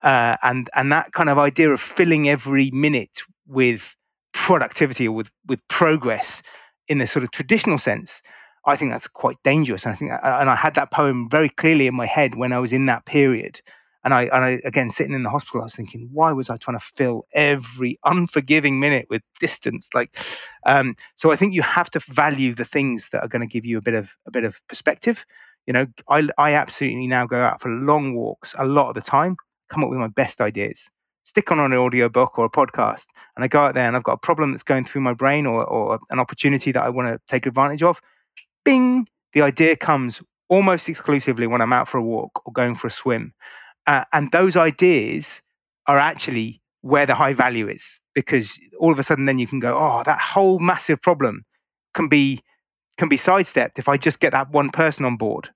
Uh, 0.00 0.36
and 0.44 0.70
and 0.76 0.92
that 0.92 1.12
kind 1.12 1.28
of 1.28 1.38
idea 1.38 1.70
of 1.70 1.80
filling 1.80 2.28
every 2.28 2.70
minute 2.70 3.22
with 3.48 3.96
productivity 4.32 5.08
or 5.08 5.12
with 5.12 5.30
with 5.44 5.58
progress 5.66 6.40
in 6.86 7.00
a 7.00 7.08
sort 7.08 7.24
of 7.24 7.32
traditional 7.32 7.78
sense, 7.78 8.22
I 8.64 8.76
think 8.76 8.92
that's 8.92 9.08
quite 9.08 9.42
dangerous. 9.42 9.86
And 9.86 9.92
I 9.92 9.96
think 9.96 10.12
and 10.12 10.48
I 10.48 10.54
had 10.54 10.74
that 10.74 10.92
poem 10.92 11.28
very 11.28 11.48
clearly 11.48 11.88
in 11.88 11.96
my 11.96 12.06
head 12.06 12.36
when 12.36 12.52
I 12.52 12.60
was 12.60 12.72
in 12.72 12.86
that 12.86 13.04
period 13.04 13.60
and 14.04 14.12
I, 14.12 14.22
and 14.24 14.44
I, 14.44 14.60
again, 14.64 14.90
sitting 14.90 15.14
in 15.14 15.22
the 15.22 15.30
hospital, 15.30 15.60
I 15.60 15.64
was 15.64 15.74
thinking, 15.74 16.08
why 16.12 16.32
was 16.32 16.50
I 16.50 16.56
trying 16.56 16.78
to 16.78 16.84
fill 16.84 17.26
every 17.32 17.98
unforgiving 18.04 18.80
minute 18.80 19.06
with 19.08 19.22
distance? 19.38 19.88
Like, 19.94 20.16
um, 20.66 20.96
so 21.16 21.30
I 21.30 21.36
think 21.36 21.54
you 21.54 21.62
have 21.62 21.90
to 21.90 22.00
value 22.00 22.54
the 22.54 22.64
things 22.64 23.10
that 23.10 23.22
are 23.22 23.28
going 23.28 23.46
to 23.46 23.52
give 23.52 23.64
you 23.64 23.78
a 23.78 23.82
bit 23.82 23.94
of 23.94 24.10
a 24.26 24.30
bit 24.30 24.44
of 24.44 24.60
perspective. 24.68 25.24
You 25.66 25.72
know, 25.72 25.86
I, 26.08 26.28
I 26.36 26.54
absolutely 26.54 27.06
now 27.06 27.26
go 27.26 27.40
out 27.40 27.60
for 27.60 27.70
long 27.70 28.14
walks 28.14 28.54
a 28.58 28.64
lot 28.64 28.88
of 28.88 28.94
the 28.94 29.00
time, 29.00 29.36
come 29.68 29.84
up 29.84 29.90
with 29.90 30.00
my 30.00 30.08
best 30.08 30.40
ideas, 30.40 30.90
stick 31.22 31.52
on 31.52 31.60
an 31.60 31.72
audio 31.72 32.08
book 32.08 32.38
or 32.38 32.44
a 32.44 32.50
podcast, 32.50 33.06
and 33.36 33.44
I 33.44 33.48
go 33.48 33.60
out 33.60 33.74
there 33.74 33.86
and 33.86 33.96
I've 33.96 34.02
got 34.02 34.14
a 34.14 34.18
problem 34.18 34.50
that's 34.50 34.64
going 34.64 34.84
through 34.84 35.02
my 35.02 35.14
brain 35.14 35.46
or, 35.46 35.64
or 35.64 36.00
an 36.10 36.18
opportunity 36.18 36.72
that 36.72 36.82
I 36.82 36.88
want 36.90 37.08
to 37.08 37.20
take 37.28 37.46
advantage 37.46 37.84
of. 37.84 38.00
Bing, 38.64 39.06
the 39.32 39.42
idea 39.42 39.76
comes 39.76 40.20
almost 40.48 40.88
exclusively 40.88 41.46
when 41.46 41.60
I'm 41.60 41.72
out 41.72 41.88
for 41.88 41.98
a 41.98 42.02
walk 42.02 42.42
or 42.44 42.52
going 42.52 42.74
for 42.74 42.88
a 42.88 42.90
swim. 42.90 43.32
Uh, 43.86 44.04
and 44.12 44.30
those 44.30 44.56
ideas 44.56 45.42
are 45.86 45.98
actually 45.98 46.60
where 46.82 47.06
the 47.06 47.14
high 47.14 47.32
value 47.32 47.68
is 47.68 48.00
because 48.14 48.58
all 48.78 48.92
of 48.92 48.98
a 48.98 49.02
sudden 49.02 49.24
then 49.24 49.38
you 49.38 49.46
can 49.46 49.60
go, 49.60 49.76
oh, 49.76 50.02
that 50.04 50.18
whole 50.18 50.58
massive 50.58 51.00
problem 51.00 51.44
can 51.94 52.08
be 52.08 52.42
can 52.98 53.08
be 53.08 53.16
sidestepped 53.16 53.78
if 53.78 53.88
I 53.88 53.96
just 53.96 54.20
get 54.20 54.32
that 54.32 54.50
one 54.50 54.70
person 54.70 55.04
on 55.04 55.16
board. 55.16 55.48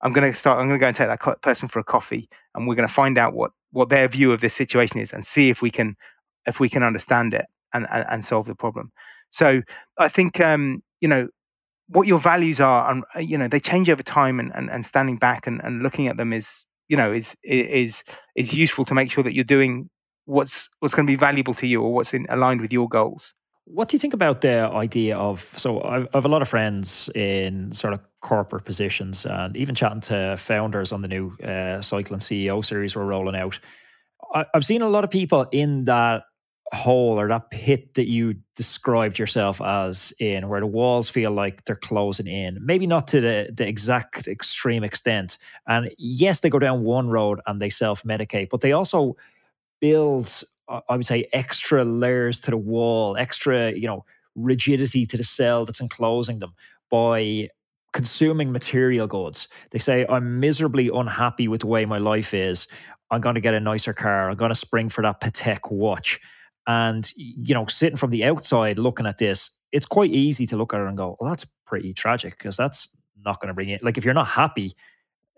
I'm 0.00 0.12
going 0.12 0.30
to 0.30 0.36
start. 0.36 0.58
I'm 0.58 0.68
going 0.68 0.78
to 0.78 0.82
go 0.82 0.88
and 0.88 0.96
take 0.96 1.08
that 1.08 1.42
person 1.42 1.68
for 1.68 1.80
a 1.80 1.84
coffee, 1.84 2.28
and 2.54 2.66
we're 2.66 2.76
going 2.76 2.88
to 2.88 2.94
find 2.94 3.18
out 3.18 3.34
what 3.34 3.50
what 3.72 3.88
their 3.88 4.08
view 4.08 4.32
of 4.32 4.40
this 4.40 4.54
situation 4.54 5.00
is, 5.00 5.12
and 5.12 5.24
see 5.26 5.50
if 5.50 5.60
we 5.60 5.70
can 5.70 5.96
if 6.46 6.60
we 6.60 6.68
can 6.68 6.82
understand 6.82 7.34
it 7.34 7.46
and 7.74 7.86
and, 7.90 8.06
and 8.08 8.24
solve 8.24 8.46
the 8.46 8.54
problem. 8.54 8.92
So 9.30 9.62
I 9.98 10.08
think 10.08 10.40
um, 10.40 10.82
you 11.00 11.08
know 11.08 11.28
what 11.88 12.06
your 12.06 12.18
values 12.18 12.60
are, 12.60 12.90
and 12.90 13.04
uh, 13.14 13.20
you 13.20 13.38
know 13.38 13.48
they 13.48 13.60
change 13.60 13.90
over 13.90 14.02
time, 14.02 14.38
and 14.38 14.54
and, 14.54 14.70
and 14.70 14.86
standing 14.86 15.16
back 15.16 15.46
and, 15.46 15.60
and 15.62 15.82
looking 15.82 16.06
at 16.06 16.16
them 16.16 16.32
is 16.32 16.64
you 16.88 16.96
know 16.96 17.12
is 17.12 17.36
is 17.42 18.04
is 18.34 18.52
useful 18.52 18.84
to 18.86 18.94
make 18.94 19.10
sure 19.10 19.24
that 19.24 19.34
you're 19.34 19.44
doing 19.44 19.88
what's 20.24 20.68
what's 20.80 20.94
going 20.94 21.06
to 21.06 21.10
be 21.10 21.16
valuable 21.16 21.54
to 21.54 21.66
you 21.66 21.82
or 21.82 21.92
what's 21.92 22.14
in, 22.14 22.26
aligned 22.28 22.60
with 22.60 22.72
your 22.72 22.88
goals. 22.88 23.34
What 23.64 23.88
do 23.88 23.96
you 23.96 23.98
think 23.98 24.14
about 24.14 24.40
the 24.40 24.60
idea 24.60 25.16
of? 25.16 25.40
So 25.56 25.82
I've, 25.82 26.08
I've 26.14 26.24
a 26.24 26.28
lot 26.28 26.40
of 26.40 26.48
friends 26.48 27.10
in 27.14 27.72
sort 27.72 27.92
of 27.92 28.00
corporate 28.20 28.64
positions, 28.64 29.26
and 29.26 29.56
even 29.56 29.74
chatting 29.74 30.00
to 30.02 30.36
founders 30.38 30.92
on 30.92 31.02
the 31.02 31.08
new 31.08 31.36
uh, 31.42 31.80
Cycling 31.80 32.20
CEO 32.20 32.64
series 32.64 32.96
we're 32.96 33.04
rolling 33.04 33.36
out. 33.36 33.58
I, 34.34 34.46
I've 34.54 34.64
seen 34.64 34.82
a 34.82 34.88
lot 34.88 35.04
of 35.04 35.10
people 35.10 35.46
in 35.52 35.84
that 35.84 36.24
hole 36.72 37.18
or 37.18 37.28
that 37.28 37.50
pit 37.50 37.94
that 37.94 38.08
you 38.08 38.34
described 38.54 39.18
yourself 39.18 39.60
as 39.60 40.12
in 40.18 40.48
where 40.48 40.60
the 40.60 40.66
walls 40.66 41.08
feel 41.08 41.30
like 41.30 41.64
they're 41.64 41.76
closing 41.76 42.26
in. 42.26 42.58
Maybe 42.60 42.86
not 42.86 43.06
to 43.08 43.20
the, 43.20 43.50
the 43.52 43.66
exact 43.66 44.28
extreme 44.28 44.84
extent. 44.84 45.38
And 45.66 45.90
yes 45.96 46.40
they 46.40 46.50
go 46.50 46.58
down 46.58 46.82
one 46.82 47.08
road 47.08 47.40
and 47.46 47.60
they 47.60 47.70
self-medicate 47.70 48.50
but 48.50 48.60
they 48.60 48.72
also 48.72 49.16
build 49.80 50.42
i 50.68 50.96
would 50.96 51.06
say 51.06 51.28
extra 51.32 51.84
layers 51.84 52.40
to 52.40 52.50
the 52.50 52.56
wall 52.56 53.16
extra 53.16 53.72
you 53.72 53.86
know 53.86 54.04
rigidity 54.34 55.06
to 55.06 55.16
the 55.16 55.24
cell 55.24 55.64
that's 55.64 55.80
enclosing 55.80 56.38
them 56.40 56.54
by 56.90 57.48
consuming 57.92 58.52
material 58.52 59.06
goods. 59.06 59.48
They 59.70 59.78
say 59.78 60.04
i'm 60.08 60.40
miserably 60.40 60.90
unhappy 60.92 61.48
with 61.48 61.60
the 61.60 61.66
way 61.66 61.84
my 61.84 61.98
life 61.98 62.34
is. 62.34 62.68
I'm 63.10 63.20
going 63.22 63.36
to 63.36 63.40
get 63.40 63.54
a 63.54 63.60
nicer 63.60 63.94
car. 63.94 64.28
I'm 64.28 64.36
going 64.36 64.50
to 64.50 64.54
spring 64.54 64.90
for 64.90 65.02
that 65.02 65.20
patek 65.20 65.70
watch 65.70 66.20
and, 66.68 67.10
you 67.16 67.54
know, 67.54 67.66
sitting 67.66 67.96
from 67.96 68.10
the 68.10 68.24
outside 68.24 68.78
looking 68.78 69.06
at 69.06 69.18
this, 69.18 69.50
it's 69.72 69.86
quite 69.86 70.10
easy 70.10 70.46
to 70.46 70.56
look 70.56 70.74
at 70.74 70.80
it 70.80 70.86
and 70.86 70.98
go, 70.98 71.16
well, 71.18 71.30
that's 71.30 71.46
pretty 71.66 71.94
tragic 71.94 72.36
because 72.36 72.56
that's 72.58 72.94
not 73.24 73.40
going 73.40 73.48
to 73.48 73.54
bring 73.54 73.70
you, 73.70 73.78
like, 73.82 73.96
if 73.96 74.04
you're 74.04 74.14
not 74.14 74.28
happy, 74.28 74.76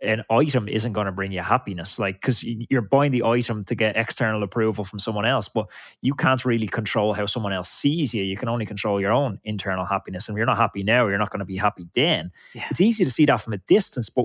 an 0.02 0.24
item 0.30 0.66
isn't 0.66 0.92
going 0.92 1.04
to 1.04 1.12
bring 1.12 1.30
you 1.30 1.40
happiness 1.40 1.98
like 1.98 2.20
because 2.20 2.42
you're 2.42 2.80
buying 2.80 3.12
the 3.12 3.22
item 3.22 3.64
to 3.64 3.74
get 3.74 3.96
external 3.96 4.42
approval 4.42 4.82
from 4.82 4.98
someone 4.98 5.26
else 5.26 5.46
but 5.46 5.66
you 6.00 6.14
can't 6.14 6.44
really 6.46 6.66
control 6.66 7.12
how 7.12 7.26
someone 7.26 7.52
else 7.52 7.68
sees 7.68 8.14
you 8.14 8.22
you 8.22 8.36
can 8.36 8.48
only 8.48 8.64
control 8.64 8.98
your 8.98 9.12
own 9.12 9.38
internal 9.44 9.84
happiness 9.84 10.26
and 10.26 10.34
if 10.34 10.38
you're 10.38 10.46
not 10.46 10.56
happy 10.56 10.82
now 10.82 11.06
you're 11.06 11.18
not 11.18 11.30
going 11.30 11.40
to 11.40 11.44
be 11.44 11.58
happy 11.58 11.86
then 11.94 12.32
yeah. 12.54 12.66
it's 12.70 12.80
easy 12.80 13.04
to 13.04 13.10
see 13.10 13.26
that 13.26 13.42
from 13.42 13.52
a 13.52 13.58
distance 13.58 14.08
but 14.08 14.24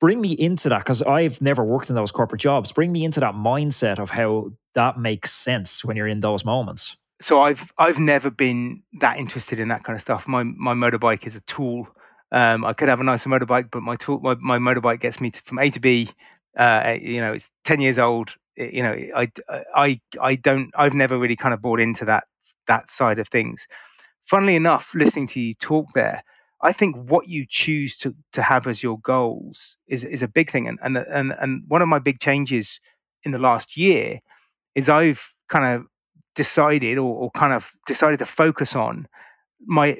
bring 0.00 0.20
me 0.20 0.32
into 0.32 0.68
that 0.68 0.78
because 0.78 1.02
I've 1.02 1.40
never 1.40 1.64
worked 1.64 1.90
in 1.90 1.96
those 1.96 2.10
corporate 2.10 2.40
jobs. 2.40 2.72
Bring 2.72 2.92
me 2.92 3.04
into 3.04 3.20
that 3.20 3.34
mindset 3.34 3.98
of 3.98 4.10
how 4.10 4.52
that 4.74 4.98
makes 4.98 5.32
sense 5.32 5.84
when 5.84 5.96
you're 5.96 6.06
in 6.08 6.20
those 6.20 6.44
moments. 6.44 6.96
So 7.20 7.40
I've 7.40 7.72
I've 7.78 7.98
never 7.98 8.30
been 8.30 8.82
that 9.00 9.18
interested 9.18 9.58
in 9.58 9.68
that 9.68 9.84
kind 9.84 9.96
of 9.96 10.02
stuff. 10.02 10.28
My 10.28 10.44
my 10.44 10.74
motorbike 10.74 11.26
is 11.26 11.36
a 11.36 11.40
tool. 11.42 11.88
Um, 12.30 12.64
I 12.64 12.74
could 12.74 12.88
have 12.88 13.00
a 13.00 13.04
nicer 13.04 13.28
motorbike, 13.28 13.70
but 13.70 13.82
my 13.82 13.96
tool 13.96 14.20
my, 14.20 14.34
my 14.34 14.58
motorbike 14.58 15.00
gets 15.00 15.20
me 15.20 15.30
to, 15.30 15.42
from 15.42 15.58
A 15.58 15.70
to 15.70 15.80
B. 15.80 16.10
Uh, 16.56 16.96
you 17.00 17.20
know, 17.20 17.32
it's 17.32 17.50
ten 17.64 17.80
years 17.80 17.98
old. 17.98 18.36
You 18.56 18.82
know, 18.82 18.96
I 19.16 19.30
I 19.74 20.00
I 20.20 20.34
don't 20.36 20.70
I've 20.76 20.94
never 20.94 21.18
really 21.18 21.36
kind 21.36 21.54
of 21.54 21.60
bought 21.60 21.80
into 21.80 22.04
that 22.04 22.24
that 22.68 22.88
side 22.88 23.18
of 23.18 23.28
things. 23.28 23.66
Funnily 24.26 24.54
enough, 24.56 24.94
listening 24.94 25.26
to 25.28 25.40
you 25.40 25.54
talk 25.54 25.86
there, 25.94 26.22
I 26.60 26.72
think 26.72 26.96
what 26.96 27.28
you 27.28 27.46
choose 27.48 27.96
to 27.98 28.14
to 28.32 28.42
have 28.42 28.66
as 28.66 28.82
your 28.82 28.98
goals 28.98 29.76
is 29.86 30.04
is 30.04 30.22
a 30.22 30.28
big 30.28 30.50
thing. 30.50 30.68
And 30.68 30.78
and 30.82 30.96
and 30.96 31.32
and 31.38 31.62
one 31.68 31.82
of 31.82 31.88
my 31.88 31.98
big 31.98 32.20
changes 32.20 32.80
in 33.22 33.32
the 33.32 33.38
last 33.38 33.76
year 33.76 34.20
is 34.74 34.88
I've 34.88 35.34
kind 35.48 35.76
of 35.76 35.86
decided 36.34 36.98
or, 36.98 37.14
or 37.14 37.30
kind 37.30 37.52
of 37.52 37.70
decided 37.86 38.18
to 38.20 38.26
focus 38.26 38.76
on 38.76 39.08
my 39.66 39.96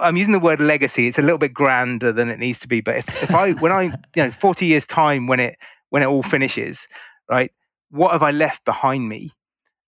I'm 0.00 0.16
using 0.16 0.32
the 0.32 0.40
word 0.40 0.60
legacy. 0.60 1.08
It's 1.08 1.18
a 1.18 1.22
little 1.22 1.38
bit 1.38 1.54
grander 1.54 2.12
than 2.12 2.28
it 2.28 2.38
needs 2.38 2.60
to 2.60 2.68
be. 2.68 2.80
But 2.80 2.98
if, 2.98 3.22
if 3.24 3.30
I 3.34 3.52
when 3.52 3.72
I 3.72 3.84
you 3.84 4.24
know 4.24 4.30
40 4.30 4.66
years 4.66 4.86
time 4.86 5.26
when 5.26 5.40
it 5.40 5.56
when 5.90 6.02
it 6.02 6.06
all 6.06 6.22
finishes, 6.22 6.88
right? 7.28 7.52
What 7.90 8.12
have 8.12 8.22
I 8.22 8.30
left 8.30 8.64
behind 8.64 9.08
me? 9.08 9.32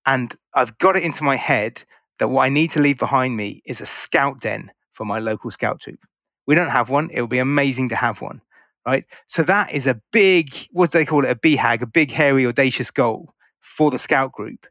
And 0.05 0.35
I've 0.53 0.79
got 0.79 0.97
it 0.97 1.05
into 1.05 1.23
my 1.23 1.37
head 1.37 1.85
that 2.19 2.29
what 2.29 2.43
I 2.43 2.49
need 2.49 2.73
to 2.73 2.81
leave 2.81 2.99
behind 2.99 3.37
me 3.37 3.63
is 3.65 3.81
a 3.81 3.87
scout 3.87 4.41
den 4.41 4.73
for 5.03 5.07
my 5.07 5.19
local 5.19 5.51
scout 5.51 5.81
troop. 5.81 5.99
We 6.47 6.55
don't 6.55 6.71
have 6.71 6.89
one. 6.89 7.11
It 7.11 7.21
would 7.21 7.31
be 7.31 7.41
amazing 7.41 7.89
to 7.89 7.97
have 7.97 8.21
one, 8.21 8.41
right? 8.87 9.05
So 9.27 9.43
that 9.43 9.73
is 9.73 9.89
a 9.89 10.01
big, 10.13 10.55
what 10.71 10.93
do 10.93 10.99
they 10.99 11.05
call 11.05 11.25
it? 11.25 11.31
A 11.31 11.35
BHAG, 11.35 11.83
a 11.83 11.87
big, 11.87 12.13
hairy, 12.13 12.47
audacious 12.47 12.93
goal 12.93 13.35
for 13.61 13.91
the 13.91 13.99
scout 13.99 14.31
group. 14.31 14.65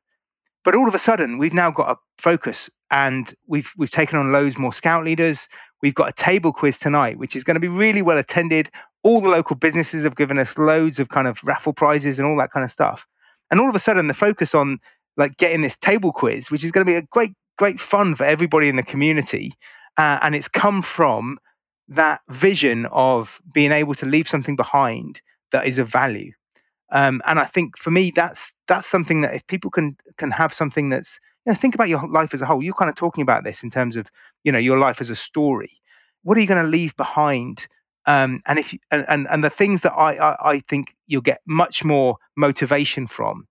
But 0.63 0.73
all 0.73 0.87
of 0.87 0.95
a 0.95 0.99
sudden, 0.99 1.37
we've 1.37 1.53
now 1.53 1.69
got 1.69 1.91
a 1.91 1.99
focus, 2.17 2.69
and 2.89 3.33
we've 3.45 3.69
we've 3.75 3.91
taken 3.91 4.19
on 4.19 4.31
loads 4.31 4.57
more 4.57 4.71
scout 4.71 5.03
leaders. 5.03 5.49
We've 5.81 5.95
got 5.95 6.07
a 6.07 6.13
table 6.13 6.53
quiz 6.53 6.79
tonight, 6.79 7.17
which 7.17 7.35
is 7.35 7.43
going 7.43 7.55
to 7.55 7.59
be 7.59 7.67
really 7.67 8.01
well 8.01 8.17
attended. 8.17 8.69
All 9.03 9.19
the 9.19 9.27
local 9.27 9.57
businesses 9.57 10.05
have 10.05 10.15
given 10.15 10.39
us 10.39 10.57
loads 10.57 10.99
of 10.99 11.09
kind 11.09 11.27
of 11.27 11.43
raffle 11.43 11.73
prizes 11.73 12.19
and 12.19 12.27
all 12.27 12.37
that 12.37 12.53
kind 12.53 12.63
of 12.63 12.71
stuff. 12.71 13.05
And 13.49 13.59
all 13.59 13.67
of 13.67 13.75
a 13.75 13.79
sudden, 13.79 14.07
the 14.07 14.13
focus 14.13 14.55
on 14.55 14.79
like 15.17 15.35
getting 15.35 15.61
this 15.61 15.77
table 15.77 16.13
quiz, 16.13 16.49
which 16.49 16.63
is 16.63 16.71
going 16.71 16.85
to 16.85 16.89
be 16.89 16.95
a 16.95 17.01
great, 17.01 17.33
great 17.57 17.81
fun 17.81 18.15
for 18.15 18.23
everybody 18.23 18.69
in 18.69 18.77
the 18.77 18.83
community, 18.83 19.55
uh, 20.01 20.17
and 20.23 20.33
it's 20.33 20.47
come 20.47 20.81
from 20.81 21.37
that 21.87 22.21
vision 22.27 22.87
of 22.87 23.39
being 23.53 23.71
able 23.71 23.93
to 23.93 24.07
leave 24.07 24.27
something 24.27 24.55
behind 24.55 25.21
that 25.51 25.67
is 25.67 25.77
of 25.77 25.87
value. 25.87 26.31
Um, 26.91 27.21
and 27.27 27.37
I 27.37 27.45
think 27.45 27.77
for 27.77 27.91
me, 27.91 28.09
that's 28.09 28.51
that's 28.67 28.87
something 28.87 29.21
that 29.21 29.35
if 29.35 29.45
people 29.45 29.69
can 29.69 29.95
can 30.17 30.31
have 30.31 30.55
something 30.55 30.89
that's 30.89 31.19
you 31.45 31.51
know, 31.51 31.55
think 31.55 31.75
about 31.75 31.87
your 31.87 32.07
life 32.07 32.33
as 32.33 32.41
a 32.41 32.47
whole. 32.47 32.63
You're 32.63 32.73
kind 32.73 32.89
of 32.89 32.95
talking 32.95 33.21
about 33.21 33.43
this 33.43 33.61
in 33.61 33.69
terms 33.69 33.95
of 33.95 34.07
you 34.43 34.51
know 34.51 34.57
your 34.57 34.79
life 34.79 35.01
as 35.01 35.11
a 35.11 35.15
story. 35.15 35.79
What 36.23 36.35
are 36.35 36.41
you 36.41 36.47
going 36.47 36.65
to 36.65 36.77
leave 36.77 36.95
behind? 36.97 37.67
Um, 38.07 38.41
and 38.47 38.57
if 38.57 38.73
and, 38.89 39.05
and 39.07 39.27
and 39.29 39.43
the 39.43 39.51
things 39.51 39.81
that 39.81 39.93
I, 39.93 40.13
I 40.15 40.51
I 40.53 40.59
think 40.61 40.95
you'll 41.05 41.21
get 41.21 41.41
much 41.45 41.83
more 41.85 42.17
motivation 42.35 43.05
from 43.05 43.47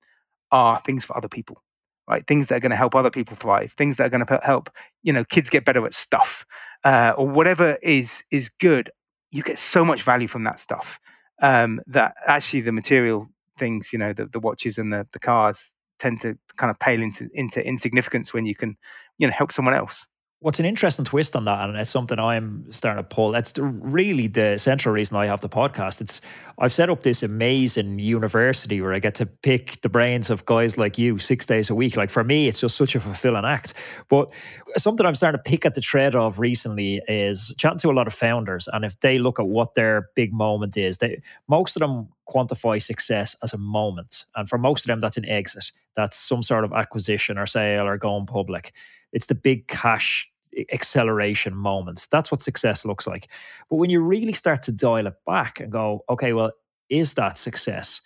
are 0.50 0.80
things 0.80 1.04
for 1.04 1.16
other 1.16 1.28
people 1.28 1.62
right? 2.08 2.26
Things 2.26 2.48
that 2.48 2.56
are 2.56 2.60
going 2.60 2.70
to 2.70 2.76
help 2.76 2.94
other 2.94 3.10
people 3.10 3.36
thrive, 3.36 3.72
things 3.72 3.96
that 3.96 4.06
are 4.06 4.10
going 4.10 4.24
to 4.24 4.40
help, 4.42 4.70
you 5.02 5.12
know, 5.12 5.24
kids 5.24 5.50
get 5.50 5.64
better 5.64 5.84
at 5.86 5.94
stuff, 5.94 6.44
uh, 6.84 7.12
or 7.16 7.28
whatever 7.28 7.78
is 7.82 8.24
is 8.30 8.50
good. 8.60 8.90
You 9.30 9.42
get 9.42 9.58
so 9.58 9.84
much 9.84 10.02
value 10.02 10.28
from 10.28 10.44
that 10.44 10.58
stuff 10.58 10.98
um, 11.40 11.80
that 11.88 12.14
actually 12.26 12.62
the 12.62 12.72
material 12.72 13.28
things, 13.58 13.92
you 13.92 13.98
know, 13.98 14.12
the, 14.12 14.26
the 14.26 14.40
watches 14.40 14.78
and 14.78 14.92
the, 14.92 15.06
the 15.12 15.18
cars 15.18 15.74
tend 15.98 16.20
to 16.22 16.36
kind 16.56 16.70
of 16.70 16.78
pale 16.78 17.02
into 17.02 17.28
into 17.34 17.64
insignificance 17.64 18.32
when 18.32 18.46
you 18.46 18.54
can, 18.54 18.76
you 19.18 19.26
know, 19.26 19.32
help 19.32 19.52
someone 19.52 19.74
else. 19.74 20.06
What's 20.42 20.58
an 20.58 20.64
interesting 20.64 21.04
twist 21.04 21.36
on 21.36 21.44
that, 21.44 21.68
and 21.68 21.76
it's 21.76 21.90
something 21.90 22.18
I'm 22.18 22.72
starting 22.72 23.04
to 23.04 23.06
pull. 23.06 23.30
That's 23.30 23.52
really 23.58 24.26
the 24.26 24.56
central 24.56 24.94
reason 24.94 25.18
I 25.18 25.26
have 25.26 25.42
the 25.42 25.50
podcast. 25.50 26.00
It's 26.00 26.22
I've 26.58 26.72
set 26.72 26.88
up 26.88 27.02
this 27.02 27.22
amazing 27.22 27.98
university 27.98 28.80
where 28.80 28.94
I 28.94 29.00
get 29.00 29.14
to 29.16 29.26
pick 29.26 29.82
the 29.82 29.90
brains 29.90 30.30
of 30.30 30.46
guys 30.46 30.78
like 30.78 30.96
you 30.96 31.18
six 31.18 31.44
days 31.44 31.68
a 31.68 31.74
week. 31.74 31.94
Like 31.94 32.08
for 32.08 32.24
me, 32.24 32.48
it's 32.48 32.58
just 32.58 32.78
such 32.78 32.94
a 32.94 33.00
fulfilling 33.00 33.44
act. 33.44 33.74
But 34.08 34.32
something 34.78 35.04
I'm 35.04 35.14
starting 35.14 35.38
to 35.38 35.42
pick 35.42 35.66
at 35.66 35.74
the 35.74 35.82
thread 35.82 36.16
of 36.16 36.38
recently 36.38 37.02
is 37.06 37.54
chatting 37.58 37.78
to 37.80 37.90
a 37.90 37.92
lot 37.92 38.06
of 38.06 38.14
founders, 38.14 38.66
and 38.66 38.82
if 38.82 38.98
they 39.00 39.18
look 39.18 39.38
at 39.38 39.46
what 39.46 39.74
their 39.74 40.08
big 40.16 40.32
moment 40.32 40.78
is, 40.78 40.96
they 40.96 41.20
most 41.48 41.76
of 41.76 41.80
them 41.80 42.08
quantify 42.26 42.80
success 42.80 43.36
as 43.42 43.52
a 43.52 43.58
moment, 43.58 44.24
and 44.34 44.48
for 44.48 44.56
most 44.56 44.84
of 44.84 44.86
them, 44.86 45.02
that's 45.02 45.18
an 45.18 45.28
exit. 45.28 45.70
That's 45.96 46.16
some 46.16 46.42
sort 46.42 46.64
of 46.64 46.72
acquisition 46.72 47.36
or 47.36 47.44
sale 47.44 47.86
or 47.86 47.98
going 47.98 48.24
public. 48.24 48.72
It's 49.12 49.26
the 49.26 49.34
big 49.34 49.68
cash 49.68 50.28
acceleration 50.72 51.54
moments. 51.54 52.06
That's 52.08 52.30
what 52.30 52.42
success 52.42 52.84
looks 52.84 53.06
like. 53.06 53.30
But 53.68 53.76
when 53.76 53.90
you 53.90 54.00
really 54.00 54.32
start 54.32 54.62
to 54.64 54.72
dial 54.72 55.06
it 55.06 55.14
back 55.26 55.60
and 55.60 55.70
go, 55.70 56.04
okay, 56.08 56.32
well, 56.32 56.52
is 56.88 57.14
that 57.14 57.38
success 57.38 58.00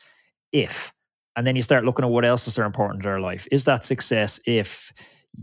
if? 0.53 0.93
And 1.37 1.47
then 1.47 1.57
you 1.57 1.63
start 1.63 1.85
looking 1.85 2.05
at 2.05 2.11
what 2.11 2.25
else 2.25 2.47
is 2.47 2.55
there 2.55 2.65
important 2.65 3.03
in 3.03 3.11
their 3.11 3.21
life. 3.21 3.49
Is 3.51 3.65
that 3.65 3.83
success 3.83 4.41
if 4.47 4.93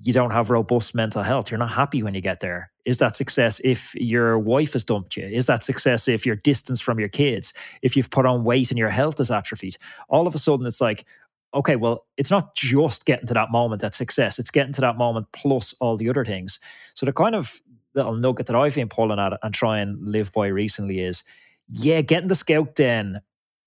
you 0.04 0.14
don't 0.14 0.32
have 0.32 0.50
robust 0.50 0.96
mental 0.96 1.24
health? 1.24 1.52
You're 1.52 1.58
not 1.58 1.72
happy 1.72 2.02
when 2.02 2.14
you 2.14 2.22
get 2.22 2.40
there. 2.40 2.72
Is 2.86 3.00
that 3.00 3.16
success 3.16 3.60
if 3.64 3.94
your 3.96 4.40
wife 4.40 4.74
has 4.74 4.86
dumped 4.86 5.18
you? 5.18 5.28
Is 5.28 5.48
that 5.48 5.64
success 5.64 6.08
if 6.08 6.26
you're 6.26 6.38
distanced 6.38 6.84
from 6.84 7.00
your 7.00 7.10
kids? 7.10 7.52
If 7.82 7.98
you've 7.98 8.10
put 8.10 8.26
on 8.26 8.44
weight 8.44 8.72
and 8.72 8.78
your 8.78 8.90
health 8.90 9.20
is 9.20 9.32
atrophied? 9.32 9.76
All 10.08 10.28
of 10.28 10.36
a 10.36 10.40
sudden, 10.40 10.66
it's 10.66 10.82
like, 10.82 11.06
okay, 11.54 11.76
well, 11.76 12.06
it's 12.18 12.32
not 12.32 12.56
just 12.56 13.06
getting 13.06 13.28
to 13.28 13.34
that 13.34 13.52
moment 13.52 13.82
that's 13.82 13.98
success, 13.98 14.40
it's 14.40 14.52
getting 14.52 14.74
to 14.74 14.82
that 14.82 14.98
moment 14.98 15.28
plus 15.34 15.74
all 15.80 15.98
the 15.98 16.10
other 16.10 16.26
things. 16.26 16.60
So 16.94 17.06
the 17.06 17.14
kind 17.14 17.36
of 17.36 17.62
little 17.94 18.16
nugget 18.16 18.46
that 18.48 18.56
I've 18.56 18.76
been 18.76 18.90
pulling 18.90 19.20
at 19.20 19.34
and 19.44 19.54
try 19.54 19.80
and 19.80 20.02
live 20.08 20.32
by 20.32 20.48
recently 20.48 21.00
is 21.00 21.24
yeah, 21.70 22.02
getting 22.02 22.28
the 22.28 22.36
scout 22.36 22.76
den 22.76 23.22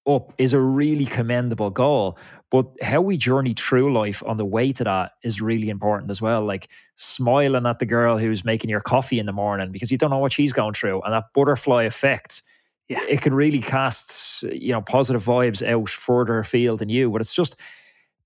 up 0.07 0.35
is 0.37 0.53
a 0.53 0.61
really 0.61 1.07
commendable 1.07 1.71
goal. 1.71 2.19
But 2.51 2.67
how 2.83 3.01
we 3.01 3.17
journey 3.17 3.55
through 3.55 3.93
life 3.93 4.23
on 4.25 4.37
the 4.37 4.45
way 4.45 4.73
to 4.73 4.85
that 4.85 5.13
is 5.23 5.41
really 5.41 5.71
important 5.71 6.11
as 6.11 6.21
well. 6.21 6.45
Like 6.45 6.69
smiling 6.97 7.67
at 7.67 7.79
the 7.79 7.87
girl 7.87 8.19
who's 8.19 8.45
making 8.45 8.71
your 8.71 8.81
coffee 8.81 9.19
in 9.19 9.27
the 9.27 9.33
morning 9.33 9.73
because 9.73 9.91
you 9.91 9.99
don't 9.99 10.11
know 10.11 10.19
what 10.19 10.33
she's 10.33 10.53
going 10.53 10.75
through. 10.75 11.01
And 11.03 11.15
that 11.15 11.33
butterfly 11.35 11.85
effect 11.85 12.43
yeah. 12.89 13.01
it 13.09 13.23
can 13.23 13.35
really 13.35 13.61
cast 13.61 14.43
you 14.45 14.73
know 14.73 14.83
positive 14.83 15.25
vibes 15.25 15.67
out 15.67 15.89
further 15.89 16.39
afield 16.39 16.81
than 16.81 16.89
you. 16.89 17.11
But 17.11 17.21
it's 17.21 17.35
just 17.35 17.57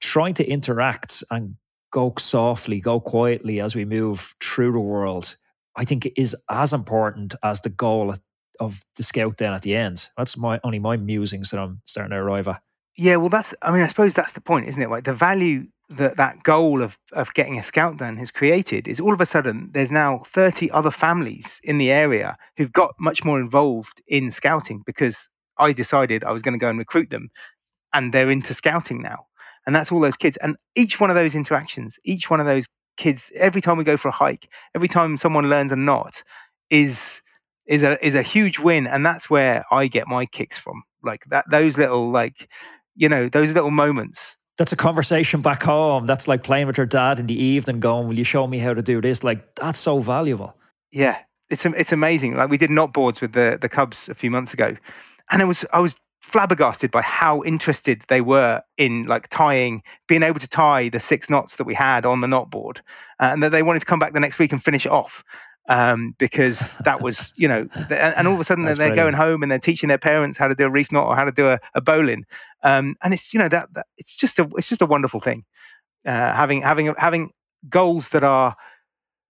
trying 0.00 0.34
to 0.34 0.46
interact 0.46 1.22
and 1.30 1.56
go 1.90 2.12
softly, 2.18 2.80
go 2.80 3.00
quietly 3.00 3.61
as 3.61 3.74
we 3.74 3.84
move 3.84 4.34
through 4.40 4.72
the 4.72 4.80
world. 4.80 5.36
I 5.76 5.84
think 5.84 6.11
is 6.16 6.34
as 6.50 6.72
important 6.72 7.34
as 7.42 7.61
the 7.61 7.68
goal 7.68 8.14
of 8.61 8.82
the 8.96 9.02
scout 9.02 9.36
Then 9.36 9.52
at 9.52 9.62
the 9.62 9.76
end. 9.76 10.09
That's 10.16 10.36
my 10.36 10.61
only 10.64 10.78
my 10.78 10.96
musings 10.96 11.50
that 11.50 11.61
I'm 11.61 11.80
starting 11.84 12.11
to 12.11 12.16
arrive 12.16 12.48
at. 12.48 12.61
Yeah, 12.96 13.16
well, 13.16 13.28
that's. 13.28 13.54
I 13.62 13.70
mean, 13.70 13.82
I 13.82 13.86
suppose 13.86 14.14
that's 14.14 14.32
the 14.32 14.40
point, 14.40 14.68
isn't 14.68 14.82
it? 14.82 14.90
Like 14.90 15.04
the 15.04 15.12
value 15.12 15.66
that 15.91 16.16
that 16.16 16.43
goal 16.43 16.82
of 16.82 16.99
of 17.12 17.32
getting 17.34 17.59
a 17.59 17.62
scout 17.62 17.97
done 17.97 18.16
has 18.16 18.30
created 18.30 18.86
is 18.89 19.01
all 19.01 19.14
of 19.14 19.20
a 19.20 19.26
sudden 19.26 19.70
there's 19.72 19.91
now 19.91 20.22
30 20.26 20.70
other 20.70 20.91
families 20.91 21.61
in 21.64 21.78
the 21.78 21.91
area 21.91 22.36
who've 22.57 22.72
got 22.72 22.95
much 23.01 23.24
more 23.24 23.41
involved 23.41 24.03
in 24.07 24.30
scouting 24.30 24.82
because 24.84 25.28
I 25.57 25.72
decided 25.72 26.24
I 26.24 26.32
was 26.32 26.43
going 26.43 26.53
to 26.53 26.59
go 26.59 26.68
and 26.68 26.78
recruit 26.78 27.11
them, 27.11 27.30
and 27.93 28.12
they're 28.12 28.30
into 28.30 28.55
scouting 28.55 29.03
now, 29.03 29.26
and 29.66 29.74
that's 29.74 29.91
all 29.91 30.01
those 30.01 30.16
kids. 30.16 30.36
And 30.36 30.57
each 30.76 31.01
one 31.01 31.11
of 31.11 31.16
those 31.16 31.34
interactions, 31.34 31.99
each 32.05 32.30
one 32.30 32.41
of 32.41 32.47
those 32.47 32.66
kids, 32.97 33.32
every 33.34 33.61
time 33.61 33.78
we 33.78 33.84
go 33.84 33.97
for 33.97 34.09
a 34.09 34.12
hike, 34.12 34.49
every 34.74 34.89
time 34.89 35.16
someone 35.16 35.49
learns 35.51 35.72
a 35.72 35.76
knot, 35.76 36.22
is 36.70 37.22
is 37.66 37.82
a 37.82 38.05
is 38.07 38.14
a 38.14 38.22
huge 38.22 38.59
win, 38.59 38.86
and 38.86 39.05
that's 39.05 39.30
where 39.30 39.64
I 39.70 39.89
get 39.89 40.07
my 40.07 40.26
kicks 40.26 40.59
from. 40.59 40.82
Like 41.03 41.22
that, 41.30 41.51
those 41.51 41.78
little 41.78 42.11
like, 42.11 42.49
you 42.95 43.09
know, 43.09 43.28
those 43.28 43.53
little 43.53 43.70
moments 43.70 44.36
that's 44.59 44.72
a 44.72 44.76
conversation 44.76 45.40
back 45.40 45.62
home. 45.62 46.04
That's 46.04 46.28
like 46.28 46.42
playing 46.42 46.66
with 46.66 46.76
your 46.76 46.86
dad 46.86 47.18
in 47.18 47.26
the 47.26 47.40
evening, 47.40 47.80
going, 47.80 48.09
"Will 48.09 48.18
you 48.18 48.24
show 48.24 48.46
me 48.46 48.59
how 48.59 48.74
to 48.74 48.82
do 48.82 49.00
this?" 49.00 49.24
Like 49.24 49.54
that's 49.54 49.78
so 49.78 50.00
valuable. 50.00 50.54
Yeah, 50.90 51.16
it's 51.48 51.64
it's 51.64 51.92
amazing. 51.92 52.34
Like 52.34 52.50
we 52.50 52.59
did 52.59 52.70
knot 52.70 52.92
boards 52.92 53.20
with 53.20 53.32
the 53.32 53.56
the 53.61 53.68
Cubs 53.68 54.09
a 54.09 54.14
few 54.14 54.30
months 54.30 54.52
ago, 54.52 54.76
and 55.30 55.40
it 55.40 55.46
was 55.46 55.64
I 55.72 55.78
was 55.78 55.96
flabbergasted 56.20 56.90
by 56.90 57.00
how 57.00 57.42
interested 57.44 58.02
they 58.09 58.20
were 58.20 58.61
in 58.76 59.06
like 59.06 59.28
tying, 59.28 59.82
being 60.09 60.22
able 60.22 60.40
to 60.40 60.48
tie 60.48 60.90
the 60.90 61.00
six 61.00 61.30
knots 61.30 61.56
that 61.56 61.64
we 61.64 61.72
had 61.72 62.04
on 62.04 62.20
the 62.20 62.28
knot 62.28 62.50
board, 62.50 62.82
uh, 63.20 63.30
and 63.32 63.42
that 63.42 63.50
they 63.50 63.62
wanted 63.62 63.80
to 63.80 63.86
come 63.86 64.00
back 64.00 64.12
the 64.12 64.20
next 64.20 64.38
week 64.38 64.52
and 64.52 64.62
finish 64.62 64.84
it 64.84 64.92
off. 64.92 65.24
Um, 65.71 66.14
because 66.19 66.79
that 66.79 67.03
was, 67.03 67.35
you 67.37 67.47
know, 67.47 67.69
and, 67.75 67.93
and 67.93 68.27
all 68.27 68.33
of 68.33 68.41
a 68.41 68.45
sudden 68.45 68.64
they're 68.64 68.75
brilliant. 68.75 68.97
going 68.97 69.12
home 69.14 69.43
and 69.43 69.53
they're 69.53 69.59
teaching 69.59 69.89
their 69.89 69.99
parents 69.99 70.39
how 70.39 70.49
to 70.49 70.55
do 70.55 70.64
a 70.64 70.71
reef 70.71 70.91
knot 70.91 71.07
or 71.07 71.14
how 71.14 71.25
to 71.25 71.33
do 71.33 71.47
a, 71.49 71.61
a 71.75 71.83
bowline, 71.83 72.25
um, 72.62 72.97
and 73.03 73.12
it's 73.12 73.35
you 73.35 73.39
know 73.39 73.51
that, 73.51 73.73
that, 73.75 73.87
it's 73.99 74.14
just 74.14 74.39
a 74.39 74.49
it's 74.57 74.69
just 74.71 74.81
a 74.81 74.87
wonderful 74.87 75.21
thing, 75.21 75.45
uh, 76.07 76.33
having 76.33 76.62
having 76.62 76.95
having 76.97 77.31
goals 77.69 78.09
that 78.11 78.25
are 78.25 78.57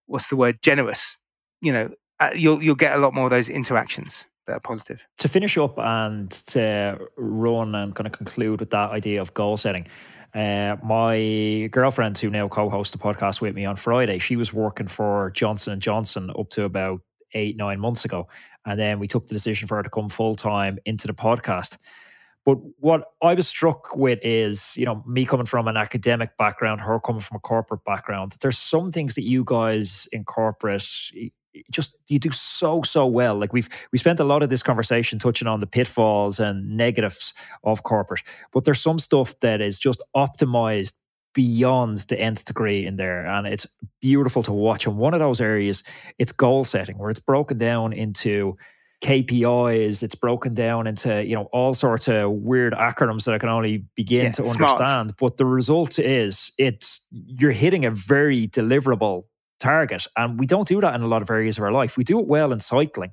what's 0.06 0.28
the 0.28 0.36
word 0.36 0.58
generous, 0.62 1.16
you 1.60 1.72
know, 1.72 1.90
uh, 2.20 2.30
you'll 2.34 2.62
you'll 2.62 2.74
get 2.74 2.96
a 2.96 2.98
lot 2.98 3.14
more 3.14 3.24
of 3.24 3.30
those 3.30 3.48
interactions 3.48 4.24
that 4.46 4.56
are 4.56 4.60
positive. 4.60 5.06
To 5.18 5.28
finish 5.28 5.56
up 5.56 5.78
and 5.78 6.30
to 6.30 6.98
run 7.16 7.74
and 7.74 7.94
kind 7.94 8.06
of 8.06 8.12
conclude 8.12 8.60
with 8.60 8.70
that 8.70 8.90
idea 8.90 9.20
of 9.20 9.34
goal 9.34 9.56
setting. 9.56 9.86
Uh, 10.34 10.76
my 10.82 11.68
girlfriend, 11.72 12.18
who 12.18 12.30
now 12.30 12.48
co-hosts 12.48 12.92
the 12.92 12.98
podcast 12.98 13.40
with 13.40 13.54
me 13.54 13.64
on 13.64 13.76
Friday, 13.76 14.18
she 14.18 14.36
was 14.36 14.52
working 14.52 14.86
for 14.86 15.30
Johnson 15.30 15.72
and 15.72 15.82
Johnson 15.82 16.30
up 16.38 16.50
to 16.50 16.64
about 16.64 17.00
eight 17.34 17.56
nine 17.56 17.80
months 17.80 18.04
ago, 18.04 18.28
and 18.66 18.78
then 18.78 18.98
we 18.98 19.08
took 19.08 19.26
the 19.26 19.34
decision 19.34 19.68
for 19.68 19.76
her 19.76 19.82
to 19.82 19.90
come 19.90 20.08
full 20.08 20.34
time 20.34 20.78
into 20.84 21.06
the 21.06 21.14
podcast. 21.14 21.78
But 22.44 22.58
what 22.78 23.04
I 23.22 23.34
was 23.34 23.46
struck 23.46 23.94
with 23.94 24.20
is, 24.22 24.74
you 24.76 24.86
know, 24.86 25.04
me 25.06 25.26
coming 25.26 25.44
from 25.44 25.68
an 25.68 25.76
academic 25.76 26.36
background, 26.38 26.80
her 26.80 26.98
coming 26.98 27.20
from 27.20 27.36
a 27.36 27.40
corporate 27.40 27.84
background. 27.84 28.36
There's 28.40 28.56
some 28.56 28.90
things 28.90 29.14
that 29.16 29.24
you 29.24 29.44
guys 29.44 30.08
in 30.12 30.24
corporate 30.24 30.88
just 31.70 31.98
you 32.08 32.18
do 32.18 32.30
so 32.30 32.82
so 32.82 33.06
well 33.06 33.36
like 33.36 33.52
we've 33.52 33.68
we 33.92 33.98
spent 33.98 34.20
a 34.20 34.24
lot 34.24 34.42
of 34.42 34.50
this 34.50 34.62
conversation 34.62 35.18
touching 35.18 35.48
on 35.48 35.60
the 35.60 35.66
pitfalls 35.66 36.38
and 36.38 36.76
negatives 36.76 37.32
of 37.64 37.82
corporate 37.82 38.22
but 38.52 38.64
there's 38.64 38.80
some 38.80 38.98
stuff 38.98 39.38
that 39.40 39.60
is 39.60 39.78
just 39.78 40.02
optimized 40.16 40.94
beyond 41.34 41.98
the 42.08 42.18
nth 42.18 42.44
degree 42.44 42.86
in 42.86 42.96
there 42.96 43.26
and 43.26 43.46
it's 43.46 43.66
beautiful 44.00 44.42
to 44.42 44.52
watch 44.52 44.86
and 44.86 44.96
one 44.96 45.14
of 45.14 45.20
those 45.20 45.40
areas 45.40 45.82
it's 46.18 46.32
goal 46.32 46.64
setting 46.64 46.98
where 46.98 47.10
it's 47.10 47.20
broken 47.20 47.58
down 47.58 47.92
into 47.92 48.56
KPIs. 49.00 50.02
It's 50.02 50.14
broken 50.14 50.54
down 50.54 50.86
into 50.86 51.24
you 51.24 51.34
know 51.34 51.48
all 51.52 51.72
sorts 51.74 52.08
of 52.08 52.30
weird 52.32 52.72
acronyms 52.72 53.24
that 53.24 53.34
I 53.34 53.38
can 53.38 53.48
only 53.48 53.84
begin 53.94 54.26
yeah, 54.26 54.32
to 54.32 54.44
smart. 54.44 54.72
understand. 54.72 55.14
But 55.18 55.36
the 55.36 55.46
result 55.46 55.98
is 55.98 56.52
it's 56.58 57.06
you're 57.10 57.52
hitting 57.52 57.84
a 57.84 57.90
very 57.90 58.48
deliverable 58.48 59.24
target. 59.58 60.06
And 60.16 60.38
we 60.38 60.46
don't 60.46 60.68
do 60.68 60.80
that 60.80 60.94
in 60.94 61.02
a 61.02 61.06
lot 61.06 61.22
of 61.22 61.30
areas 61.30 61.58
of 61.58 61.64
our 61.64 61.72
life. 61.72 61.96
We 61.96 62.04
do 62.04 62.18
it 62.20 62.26
well 62.26 62.52
in 62.52 62.60
cycling. 62.60 63.12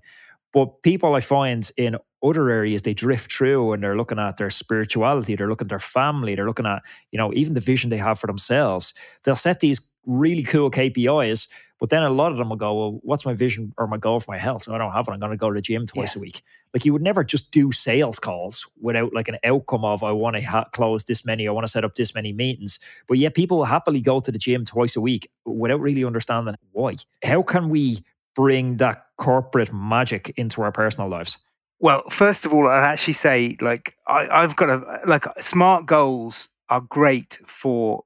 But 0.53 0.81
people 0.83 1.15
I 1.15 1.19
find 1.19 1.69
in 1.75 1.97
other 2.23 2.49
areas, 2.49 2.83
they 2.83 2.93
drift 2.93 3.31
through 3.31 3.73
and 3.73 3.83
they're 3.83 3.97
looking 3.97 4.19
at 4.19 4.37
their 4.37 4.49
spirituality, 4.49 5.35
they're 5.35 5.49
looking 5.49 5.65
at 5.65 5.69
their 5.69 5.79
family, 5.79 6.33
they're 6.33 6.47
looking 6.47 6.65
at, 6.65 6.81
you 7.11 7.17
know, 7.17 7.33
even 7.33 7.55
the 7.55 7.59
vision 7.59 7.89
they 7.89 7.97
have 7.97 8.19
for 8.19 8.27
themselves. 8.27 8.93
They'll 9.23 9.35
set 9.35 9.59
these 9.59 9.81
really 10.05 10.43
cool 10.43 10.71
KPIs, 10.71 11.47
but 11.79 11.89
then 11.89 12.03
a 12.03 12.09
lot 12.09 12.31
of 12.31 12.37
them 12.37 12.49
will 12.49 12.55
go, 12.55 12.73
well, 12.73 12.99
what's 13.03 13.25
my 13.25 13.33
vision 13.33 13.73
or 13.77 13.87
my 13.87 13.97
goal 13.97 14.19
for 14.19 14.31
my 14.31 14.37
health? 14.37 14.63
So 14.63 14.73
I 14.73 14.77
don't 14.77 14.93
have 14.93 15.07
it. 15.07 15.11
I'm 15.11 15.19
going 15.19 15.31
to 15.31 15.37
go 15.37 15.49
to 15.49 15.55
the 15.55 15.61
gym 15.61 15.85
twice 15.85 16.15
yeah. 16.15 16.19
a 16.19 16.21
week. 16.21 16.41
Like 16.73 16.85
you 16.85 16.93
would 16.93 17.01
never 17.01 17.23
just 17.23 17.51
do 17.51 17.71
sales 17.71 18.17
calls 18.17 18.67
without 18.79 19.13
like 19.13 19.27
an 19.27 19.37
outcome 19.43 19.83
of, 19.83 20.03
I 20.03 20.11
want 20.11 20.37
to 20.37 20.41
ha- 20.41 20.69
close 20.71 21.03
this 21.03 21.25
many, 21.25 21.47
I 21.47 21.51
want 21.51 21.65
to 21.65 21.71
set 21.71 21.83
up 21.83 21.95
this 21.95 22.15
many 22.15 22.31
meetings. 22.31 22.79
But 23.07 23.17
yet 23.17 23.33
people 23.33 23.57
will 23.57 23.65
happily 23.65 24.01
go 24.01 24.19
to 24.19 24.31
the 24.31 24.37
gym 24.37 24.63
twice 24.65 24.95
a 24.95 25.01
week 25.01 25.29
without 25.45 25.81
really 25.81 26.05
understanding 26.05 26.55
why. 26.71 26.95
How 27.23 27.41
can 27.41 27.69
we 27.69 28.03
bring 28.35 28.77
that 28.77 29.05
corporate 29.17 29.73
magic 29.73 30.33
into 30.37 30.61
our 30.61 30.71
personal 30.71 31.09
lives? 31.09 31.37
Well, 31.79 32.03
first 32.09 32.45
of 32.45 32.53
all, 32.53 32.67
I'd 32.67 32.85
actually 32.85 33.13
say 33.13 33.57
like 33.59 33.97
I, 34.07 34.27
I've 34.29 34.55
got 34.55 34.69
a 34.69 35.01
like 35.05 35.25
smart 35.41 35.85
goals 35.85 36.47
are 36.69 36.81
great 36.81 37.39
for 37.45 38.03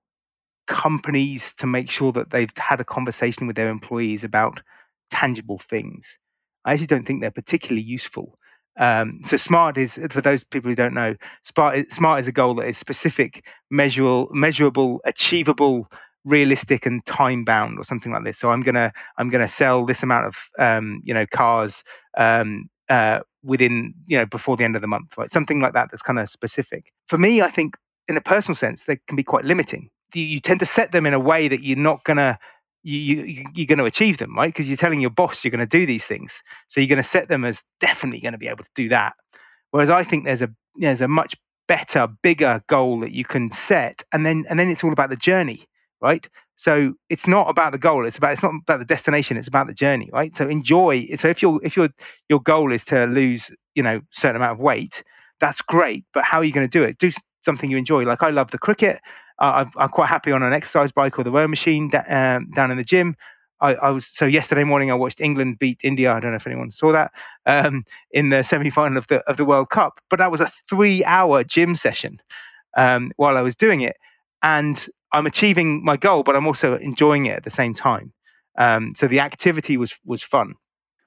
companies 0.69 1.55
to 1.55 1.65
make 1.65 1.89
sure 1.89 2.11
that 2.11 2.29
they've 2.29 2.55
had 2.55 2.79
a 2.79 2.85
conversation 2.85 3.47
with 3.47 3.55
their 3.55 3.69
employees 3.69 4.23
about 4.23 4.61
tangible 5.09 5.57
things. 5.57 6.17
I 6.63 6.73
actually 6.73 6.87
don't 6.87 7.05
think 7.05 7.21
they're 7.21 7.31
particularly 7.31 7.81
useful. 7.81 8.37
Um, 8.77 9.21
so 9.25 9.35
smart 9.35 9.77
is 9.77 9.99
for 10.11 10.21
those 10.21 10.43
people 10.43 10.69
who 10.69 10.75
don't 10.75 10.93
know, 10.93 11.15
smart, 11.43 11.91
smart 11.91 12.19
is 12.19 12.27
a 12.27 12.31
goal 12.31 12.53
that 12.55 12.67
is 12.67 12.77
specific, 12.77 13.45
measurable, 13.71 14.29
measurable, 14.31 15.01
achievable, 15.05 15.91
realistic, 16.23 16.85
and 16.85 17.03
time 17.05 17.43
bound, 17.43 17.79
or 17.79 17.83
something 17.83 18.11
like 18.11 18.23
this. 18.23 18.37
So 18.37 18.51
I'm 18.51 18.61
gonna 18.61 18.93
I'm 19.17 19.29
gonna 19.29 19.49
sell 19.49 19.85
this 19.85 20.03
amount 20.03 20.27
of 20.27 20.37
um, 20.59 21.01
you 21.03 21.15
know 21.15 21.25
cars 21.25 21.83
um, 22.15 22.69
uh, 22.89 23.21
within 23.43 23.95
you 24.05 24.19
know 24.19 24.27
before 24.27 24.55
the 24.55 24.65
end 24.65 24.75
of 24.75 24.81
the 24.81 24.87
month, 24.87 25.17
right? 25.17 25.31
Something 25.31 25.59
like 25.59 25.73
that 25.73 25.89
that's 25.89 26.03
kind 26.03 26.19
of 26.19 26.29
specific. 26.29 26.93
For 27.07 27.17
me, 27.17 27.41
I 27.41 27.49
think 27.49 27.75
in 28.07 28.17
a 28.17 28.21
personal 28.21 28.55
sense, 28.55 28.83
they 28.83 28.99
can 29.07 29.17
be 29.17 29.23
quite 29.23 29.45
limiting 29.45 29.89
you 30.13 30.39
tend 30.39 30.61
to 30.61 30.65
set 30.65 30.91
them 30.91 31.05
in 31.05 31.13
a 31.13 31.19
way 31.19 31.47
that 31.47 31.63
you're 31.63 31.77
not 31.77 32.03
gonna 32.03 32.39
you, 32.83 33.23
you 33.23 33.45
you're 33.53 33.67
going 33.67 33.79
to 33.79 33.85
achieve 33.85 34.17
them 34.17 34.35
right? 34.35 34.47
Because 34.47 34.67
you're 34.67 34.77
telling 34.77 35.01
your 35.01 35.09
boss 35.09 35.43
you're 35.43 35.51
going 35.51 35.59
to 35.59 35.65
do 35.65 35.85
these 35.85 36.05
things. 36.05 36.43
So 36.67 36.79
you're 36.79 36.87
going 36.87 36.97
to 36.97 37.03
set 37.03 37.27
them 37.27 37.43
as 37.43 37.63
definitely 37.79 38.21
going 38.21 38.33
to 38.33 38.39
be 38.39 38.47
able 38.47 38.63
to 38.63 38.69
do 38.75 38.89
that. 38.89 39.13
Whereas 39.71 39.89
i 39.89 40.03
think 40.03 40.25
there's 40.25 40.41
a 40.41 40.49
there's 40.75 41.01
a 41.01 41.07
much 41.07 41.35
better 41.67 42.07
bigger 42.23 42.63
goal 42.67 43.01
that 43.01 43.11
you 43.11 43.23
can 43.23 43.51
set 43.51 44.01
and 44.11 44.25
then 44.25 44.45
and 44.49 44.57
then 44.57 44.69
it's 44.69 44.83
all 44.83 44.93
about 44.93 45.09
the 45.09 45.15
journey 45.15 45.65
right? 46.01 46.27
So 46.55 46.93
it's 47.09 47.27
not 47.27 47.49
about 47.49 47.73
the 47.73 47.77
goal 47.77 48.05
it's 48.05 48.17
about 48.17 48.33
it's 48.33 48.43
not 48.43 48.53
about 48.63 48.79
the 48.79 48.85
destination 48.85 49.37
it's 49.37 49.47
about 49.47 49.67
the 49.67 49.73
journey 49.73 50.09
right? 50.11 50.35
So 50.35 50.47
enjoy 50.47 51.07
so 51.17 51.27
if 51.27 51.41
your 51.41 51.59
if 51.63 51.75
your 51.77 51.89
your 52.29 52.41
goal 52.41 52.71
is 52.71 52.85
to 52.85 53.05
lose 53.05 53.51
you 53.75 53.83
know 53.83 54.01
certain 54.11 54.37
amount 54.37 54.53
of 54.53 54.59
weight 54.59 55.03
that's 55.39 55.61
great 55.61 56.05
but 56.13 56.23
how 56.23 56.39
are 56.39 56.43
you 56.43 56.53
going 56.53 56.67
to 56.67 56.79
do 56.79 56.83
it? 56.83 56.97
Do 56.97 57.11
something 57.43 57.69
you 57.69 57.77
enjoy. 57.77 58.03
Like 58.03 58.23
i 58.23 58.29
love 58.29 58.51
the 58.51 58.57
cricket 58.57 58.99
uh, 59.39 59.65
I'm 59.77 59.89
quite 59.89 60.07
happy 60.07 60.31
on 60.31 60.43
an 60.43 60.53
exercise 60.53 60.91
bike 60.91 61.17
or 61.17 61.23
the 61.23 61.31
row 61.31 61.47
machine 61.47 61.91
um, 62.07 62.51
down 62.51 62.71
in 62.71 62.77
the 62.77 62.83
gym. 62.83 63.15
I, 63.61 63.75
I, 63.75 63.89
was 63.89 64.07
so 64.07 64.25
yesterday 64.25 64.63
morning 64.63 64.89
I 64.89 64.95
watched 64.95 65.19
England 65.19 65.59
beat 65.59 65.79
India. 65.83 66.13
I 66.13 66.19
don't 66.19 66.31
know 66.31 66.37
if 66.37 66.47
anyone 66.47 66.71
saw 66.71 66.91
that 66.93 67.11
um, 67.45 67.83
in 68.11 68.29
the 68.29 68.43
semi-final 68.43 68.97
of 68.97 69.07
the 69.07 69.19
of 69.29 69.37
the 69.37 69.43
World 69.43 69.69
Cup. 69.69 69.99
But 70.09 70.19
that 70.19 70.31
was 70.31 70.39
a 70.39 70.49
three-hour 70.69 71.43
gym 71.43 71.75
session 71.75 72.21
um, 72.77 73.11
while 73.17 73.37
I 73.37 73.41
was 73.41 73.55
doing 73.55 73.81
it, 73.81 73.97
and 74.41 74.85
I'm 75.11 75.25
achieving 75.25 75.83
my 75.83 75.97
goal, 75.97 76.23
but 76.23 76.35
I'm 76.35 76.47
also 76.47 76.77
enjoying 76.77 77.25
it 77.25 77.35
at 77.35 77.43
the 77.43 77.49
same 77.49 77.73
time. 77.73 78.13
Um, 78.57 78.93
so 78.95 79.07
the 79.07 79.19
activity 79.19 79.77
was 79.77 79.97
was 80.05 80.23
fun. 80.23 80.55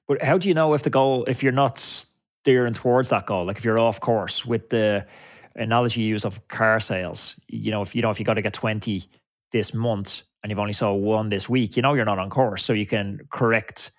But 0.07 0.23
how 0.23 0.37
do 0.37 0.47
you 0.47 0.53
know 0.53 0.73
if 0.73 0.83
the 0.83 0.89
goal, 0.89 1.23
if 1.25 1.43
you're 1.43 1.51
not 1.51 1.79
steering 1.79 2.73
towards 2.73 3.09
that 3.09 3.25
goal, 3.25 3.45
like 3.45 3.57
if 3.57 3.65
you're 3.65 3.79
off 3.79 3.99
course 3.99 4.45
with 4.45 4.69
the 4.69 5.07
analogy 5.55 6.01
use 6.01 6.25
of 6.25 6.47
car 6.47 6.79
sales, 6.79 7.39
you 7.47 7.71
know, 7.71 7.81
if 7.81 7.95
you 7.95 8.01
know 8.01 8.09
if 8.09 8.19
you 8.19 8.25
got 8.25 8.35
to 8.35 8.41
get 8.41 8.53
20 8.53 9.03
this 9.51 9.73
month 9.73 10.23
and 10.41 10.49
you've 10.49 10.59
only 10.59 10.73
saw 10.73 10.93
one 10.93 11.29
this 11.29 11.47
week, 11.47 11.75
you 11.75 11.81
know 11.81 11.93
you're 11.93 12.05
not 12.05 12.19
on 12.19 12.29
course. 12.29 12.63
So 12.63 12.73
you 12.73 12.85
can 12.85 13.21
correct 13.31 13.91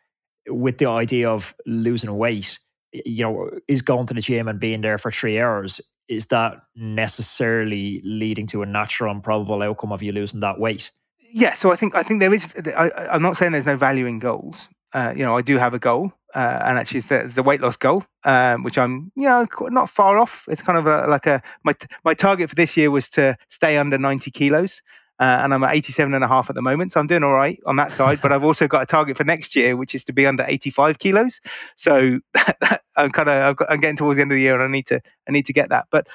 with 0.48 0.78
the 0.78 0.86
idea 0.86 1.30
of 1.30 1.54
losing 1.66 2.14
weight, 2.16 2.58
you 2.92 3.24
know, 3.24 3.50
is 3.68 3.82
going 3.82 4.06
to 4.06 4.14
the 4.14 4.20
gym 4.20 4.48
and 4.48 4.60
being 4.60 4.80
there 4.80 4.98
for 4.98 5.10
three 5.10 5.40
hours, 5.40 5.80
is 6.08 6.26
that 6.26 6.60
necessarily 6.76 8.00
leading 8.04 8.46
to 8.48 8.62
a 8.62 8.66
natural 8.66 9.12
and 9.12 9.22
probable 9.22 9.62
outcome 9.62 9.92
of 9.92 10.02
you 10.02 10.12
losing 10.12 10.40
that 10.40 10.58
weight? 10.58 10.90
Yeah, 11.32 11.54
so 11.54 11.72
I 11.72 11.76
think 11.76 11.96
I 11.96 12.02
think 12.02 12.20
there 12.20 12.32
is. 12.32 12.52
I, 12.76 13.16
am 13.16 13.22
not 13.22 13.36
saying 13.36 13.52
there's 13.52 13.66
no 13.66 13.76
value 13.76 14.06
in 14.06 14.20
goals. 14.20 14.68
Uh, 14.92 15.12
you 15.16 15.24
know, 15.24 15.36
I 15.36 15.42
do 15.42 15.58
have 15.58 15.74
a 15.74 15.80
goal, 15.80 16.12
uh, 16.34 16.62
and 16.64 16.78
actually 16.78 17.00
there's 17.00 17.38
a 17.38 17.42
weight 17.42 17.60
loss 17.60 17.76
goal, 17.76 18.04
um, 18.24 18.64
which 18.64 18.76
I'm, 18.76 19.12
you 19.14 19.28
know, 19.28 19.46
not 19.60 19.88
far 19.88 20.18
off. 20.18 20.46
It's 20.48 20.62
kind 20.62 20.78
of 20.78 20.86
a, 20.86 21.06
like 21.06 21.26
a 21.26 21.42
my 21.62 21.74
my 22.04 22.14
target 22.14 22.48
for 22.48 22.56
this 22.56 22.76
year 22.76 22.90
was 22.90 23.08
to 23.10 23.36
stay 23.48 23.76
under 23.76 23.98
90 23.98 24.30
kilos, 24.32 24.82
uh, 25.20 25.38
and 25.42 25.54
I'm 25.54 25.62
at 25.62 25.74
87 25.74 26.12
and 26.12 26.24
a 26.24 26.28
half 26.28 26.50
at 26.50 26.56
the 26.56 26.62
moment, 26.62 26.90
so 26.90 26.98
I'm 26.98 27.06
doing 27.06 27.22
all 27.22 27.32
right 27.32 27.60
on 27.66 27.76
that 27.76 27.92
side. 27.92 28.20
but 28.20 28.32
I've 28.32 28.42
also 28.42 28.66
got 28.66 28.82
a 28.82 28.86
target 28.86 29.16
for 29.16 29.24
next 29.24 29.54
year, 29.54 29.76
which 29.76 29.94
is 29.94 30.04
to 30.06 30.12
be 30.12 30.26
under 30.26 30.44
85 30.46 30.98
kilos. 30.98 31.40
So 31.76 32.18
I'm 32.96 33.10
kind 33.10 33.28
of 33.28 33.56
I'm 33.68 33.80
getting 33.80 33.96
towards 33.96 34.16
the 34.16 34.22
end 34.22 34.32
of 34.32 34.36
the 34.36 34.42
year, 34.42 34.54
and 34.54 34.62
I 34.62 34.68
need 34.68 34.86
to 34.88 35.00
I 35.28 35.32
need 35.32 35.46
to 35.46 35.52
get 35.52 35.68
that. 35.68 35.86
But 35.90 36.08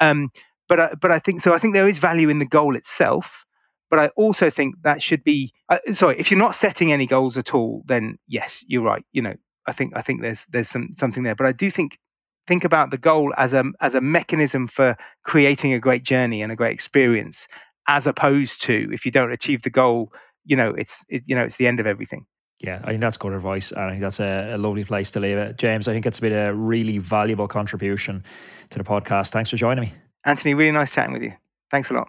um, 0.00 0.30
but 0.68 0.80
I, 0.80 0.94
but 1.00 1.10
I 1.10 1.18
think 1.18 1.40
so. 1.40 1.54
I 1.54 1.58
think 1.58 1.72
there 1.72 1.88
is 1.88 1.98
value 1.98 2.28
in 2.28 2.38
the 2.38 2.46
goal 2.46 2.76
itself, 2.76 3.46
but 3.88 3.98
I 3.98 4.08
also 4.08 4.50
think 4.50 4.74
that 4.82 5.02
should 5.02 5.24
be 5.24 5.54
uh, 5.70 5.78
sorry. 5.92 6.18
If 6.18 6.30
you're 6.30 6.38
not 6.38 6.54
setting 6.54 6.92
any 6.92 7.06
goals 7.06 7.38
at 7.38 7.54
all, 7.54 7.82
then 7.86 8.18
yes, 8.28 8.62
you're 8.66 8.82
right. 8.82 9.04
You 9.12 9.22
know, 9.22 9.34
I 9.66 9.72
think 9.72 9.96
I 9.96 10.02
think 10.02 10.22
there's 10.22 10.46
there's 10.46 10.68
some 10.68 10.94
something 10.98 11.22
there. 11.22 11.34
But 11.34 11.46
I 11.46 11.52
do 11.52 11.70
think 11.70 11.98
think 12.46 12.64
about 12.64 12.90
the 12.90 12.98
goal 12.98 13.32
as 13.36 13.52
a 13.52 13.64
as 13.80 13.94
a 13.94 14.00
mechanism 14.00 14.66
for 14.66 14.96
creating 15.24 15.72
a 15.72 15.78
great 15.78 16.02
journey 16.02 16.42
and 16.42 16.52
a 16.52 16.56
great 16.56 16.72
experience, 16.72 17.46
as 17.88 18.06
opposed 18.06 18.62
to 18.62 18.90
if 18.92 19.06
you 19.06 19.12
don't 19.12 19.32
achieve 19.32 19.62
the 19.62 19.70
goal, 19.70 20.12
you 20.44 20.56
know, 20.56 20.70
it's 20.70 21.04
it, 21.08 21.22
you 21.26 21.36
know 21.36 21.44
it's 21.44 21.56
the 21.56 21.66
end 21.66 21.80
of 21.80 21.86
everything. 21.86 22.26
Yeah, 22.58 22.80
I 22.84 22.90
think 22.90 23.00
that's 23.00 23.16
good 23.16 23.32
advice. 23.32 23.72
I 23.72 23.90
think 23.90 24.00
that's 24.00 24.20
a, 24.20 24.52
a, 24.54 24.58
lovely 24.58 24.84
place 24.84 25.10
to 25.12 25.20
leave 25.20 25.36
it. 25.36 25.58
James, 25.58 25.88
I 25.88 25.92
think 25.92 26.06
it's 26.06 26.20
been 26.20 26.32
a 26.32 26.54
really 26.54 26.98
valuable 26.98 27.48
contribution 27.48 28.22
to 28.70 28.78
the 28.78 28.84
podcast. 28.84 29.30
Thanks 29.30 29.50
for 29.50 29.56
joining 29.56 29.82
me. 29.82 29.92
Anthony, 30.24 30.54
really 30.54 30.70
nice 30.70 30.94
chatting 30.94 31.12
with 31.12 31.22
you. 31.22 31.32
Thanks 31.72 31.90
a 31.90 31.94
lot. 31.94 32.08